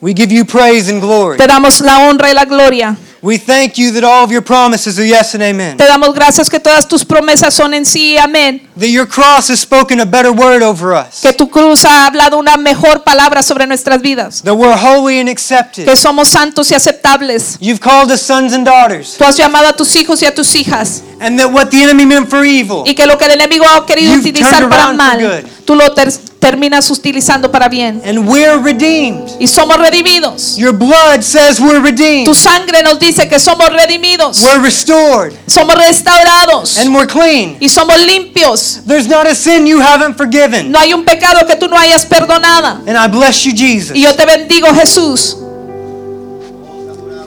We 0.00 0.12
give 0.12 0.32
you 0.32 0.44
praise 0.44 0.90
and 0.90 1.00
glory. 1.00 1.38
Te 1.38 1.46
damos 1.46 1.80
la 1.80 2.08
honra 2.08 2.30
y 2.30 2.34
la 2.34 2.44
gloria. 2.44 2.96
We 3.22 3.38
thank 3.38 3.78
you 3.78 3.92
that 3.92 4.02
all 4.02 4.24
of 4.24 4.32
your 4.32 4.42
promises 4.42 4.98
are 4.98 5.06
yes 5.06 5.34
and 5.34 5.44
amen. 5.44 5.76
Te 5.76 5.84
damos 5.84 6.12
gracias 6.12 6.50
que 6.50 6.58
todas 6.58 6.88
tus 6.88 7.04
promesas 7.04 7.54
son 7.54 7.72
en 7.72 7.84
sí, 7.84 8.18
amén. 8.18 8.68
That 8.76 8.88
your 8.88 9.06
cross 9.06 9.48
has 9.48 9.60
spoken 9.60 10.00
a 10.00 10.04
better 10.04 10.32
word 10.32 10.60
over 10.60 10.92
us. 10.92 11.20
Que 11.20 11.32
tu 11.32 11.48
cruz 11.48 11.84
ha 11.84 12.06
hablado 12.06 12.36
una 12.36 12.56
mejor 12.56 13.04
palabra 13.04 13.44
sobre 13.44 13.68
nuestras 13.68 14.02
vidas. 14.02 14.42
That 14.42 14.56
we're 14.56 14.76
holy 14.76 15.20
and 15.20 15.28
accepted. 15.28 15.84
Que 15.84 15.96
somos 15.96 16.30
santos 16.30 16.72
y 16.72 16.74
aceptables. 16.74 17.58
You've 17.60 17.80
called 17.80 18.10
us 18.10 18.22
sons 18.22 18.54
and 18.54 18.66
daughters. 18.66 19.16
Tú 19.16 19.24
has 19.24 19.36
llamado 19.36 19.68
a 19.68 19.76
tus 19.76 19.94
hijos 19.94 20.20
y 20.20 20.26
a 20.26 20.34
tus 20.34 20.56
hijas. 20.56 21.04
And 21.20 21.38
that 21.38 21.52
what 21.52 21.70
the 21.70 21.80
enemy 21.80 22.04
meant 22.04 22.28
for 22.28 22.44
evil, 22.44 22.82
Y 22.84 22.96
que 22.96 23.06
lo 23.06 23.16
que 23.18 23.26
el 23.26 23.32
enemigo 23.32 23.64
ha 23.64 23.86
querido 23.86 24.14
utilizar 24.14 24.68
para 24.68 24.92
mal, 24.94 25.44
tú 25.64 25.76
lo 25.76 25.94
terminas 26.42 26.90
utilizando 26.90 27.50
para 27.52 27.68
bien. 27.68 28.02
and 28.04 28.28
we're 28.28 28.58
redeemed. 28.58 29.30
Y 29.38 29.46
somos 29.46 29.76
redimidos. 29.78 30.56
Your 30.58 30.72
blood 30.72 31.22
says 31.22 31.60
we're 31.60 31.80
redeemed. 31.80 32.26
Tu 32.26 32.34
sangre 32.34 32.82
nos 32.82 32.98
dice 32.98 33.28
que 33.28 33.38
somos 33.38 33.70
redimidos. 33.70 34.42
We're 34.42 34.60
restored. 34.60 35.32
Somos 35.46 35.76
restaurados. 35.76 36.78
And 36.78 36.92
we're 36.94 37.06
clean. 37.06 37.56
Y 37.60 37.68
somos 37.68 37.96
limpios. 38.04 38.80
There's 38.84 39.06
not 39.06 39.28
a 39.28 39.34
sin 39.36 39.66
you 39.66 39.80
haven't 39.80 40.16
forgiven. 40.16 40.72
No 40.72 40.80
hay 40.80 40.92
un 40.92 41.04
pecado 41.04 41.46
que 41.46 41.54
tú 41.54 41.68
no 41.68 41.76
hayas 41.78 42.04
perdonado. 42.04 42.82
And 42.88 42.98
I 42.98 43.06
bless 43.06 43.44
you, 43.44 43.52
Jesus. 43.54 43.96
Y 43.96 44.02
yo 44.02 44.12
te 44.14 44.26
bendigo, 44.26 44.66
Jesús. 44.74 45.36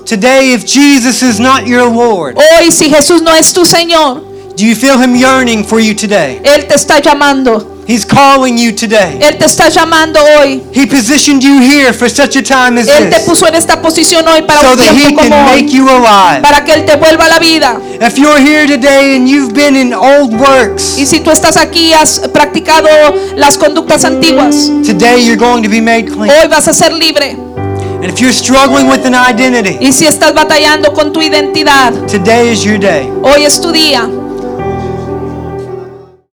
Today, 0.05 0.53
if 0.53 0.65
Jesus 0.65 1.23
is 1.23 1.39
not 1.39 1.65
your 1.65 1.89
Lord, 1.89 2.35
Hoy, 2.37 2.69
si 2.69 2.89
Jesús 2.89 3.21
no 3.23 3.33
es 3.33 3.53
tu 3.53 3.65
Señor, 3.65 4.21
do 4.55 4.65
you 4.65 4.75
feel 4.75 4.99
Him 4.99 5.15
yearning 5.15 5.63
for 5.63 5.79
you 5.79 5.95
today? 5.95 6.41
Él 6.43 6.67
te 6.67 6.75
está 6.75 6.99
llamando. 6.99 7.74
He's 7.87 8.03
calling 8.03 8.57
you 8.57 8.71
today. 8.71 9.19
Él 9.21 9.37
te 9.37 9.45
está 9.45 9.69
llamando 9.69 10.19
hoy. 10.39 10.63
He 10.73 10.87
positioned 10.87 11.43
you 11.43 11.59
here 11.61 11.93
for 11.93 12.09
such 12.09 12.35
a 12.35 12.41
time 12.41 12.79
as 12.79 12.87
Él 12.87 13.09
te 13.11 13.19
puso 13.19 13.47
en 13.47 13.53
esta 13.53 13.79
posición 13.79 14.27
hoy 14.27 14.41
para 14.41 14.61
so 14.61 14.71
un 14.71 14.77
that 14.77 14.87
He 14.95 15.01
tiempo 15.01 15.21
can 15.21 15.29
como 15.29 15.43
make 15.51 15.67
you 15.69 15.87
alive. 15.87 16.41
Para 16.41 16.63
que 16.65 16.73
Él 16.73 16.85
te 16.85 16.95
vuelva 16.95 17.25
a 17.25 17.29
la 17.29 17.39
vida. 17.39 17.79
If 18.01 18.17
you're 18.17 18.39
here 18.39 18.65
today 18.65 19.15
and 19.15 19.27
you've 19.29 19.53
been 19.53 19.75
in 19.75 19.93
old 19.93 20.33
works, 20.33 20.97
Y 20.97 21.05
si 21.05 21.19
tú 21.19 21.29
estás 21.29 21.57
aquí 21.57 21.93
has 21.93 22.19
practicado 22.33 22.87
las 23.35 23.55
conductas 23.57 24.03
antiguas, 24.03 24.71
today 24.83 25.23
you're 25.23 25.37
going 25.37 25.61
to 25.61 25.69
be 25.69 25.79
made 25.79 26.05
clean. 26.07 26.29
hoy 26.31 26.47
vas 26.47 26.67
a 26.67 26.73
ser 26.73 26.91
libre. 26.91 27.37
And 28.01 28.05
if 28.13 28.19
you're 28.19 28.33
struggling 28.33 28.87
with 28.89 29.05
an 29.05 29.13
identity, 29.13 29.77
Y 29.79 29.91
si 29.93 30.05
estás 30.07 30.33
batallando 30.33 30.91
con 30.93 31.13
tu 31.13 31.21
identidad, 31.21 31.93
today 32.07 32.51
is 32.51 32.63
your 32.63 32.79
day. 32.79 33.07
hoy 33.21 33.45
es 33.45 33.61
tu 33.61 33.71
día. 33.71 34.09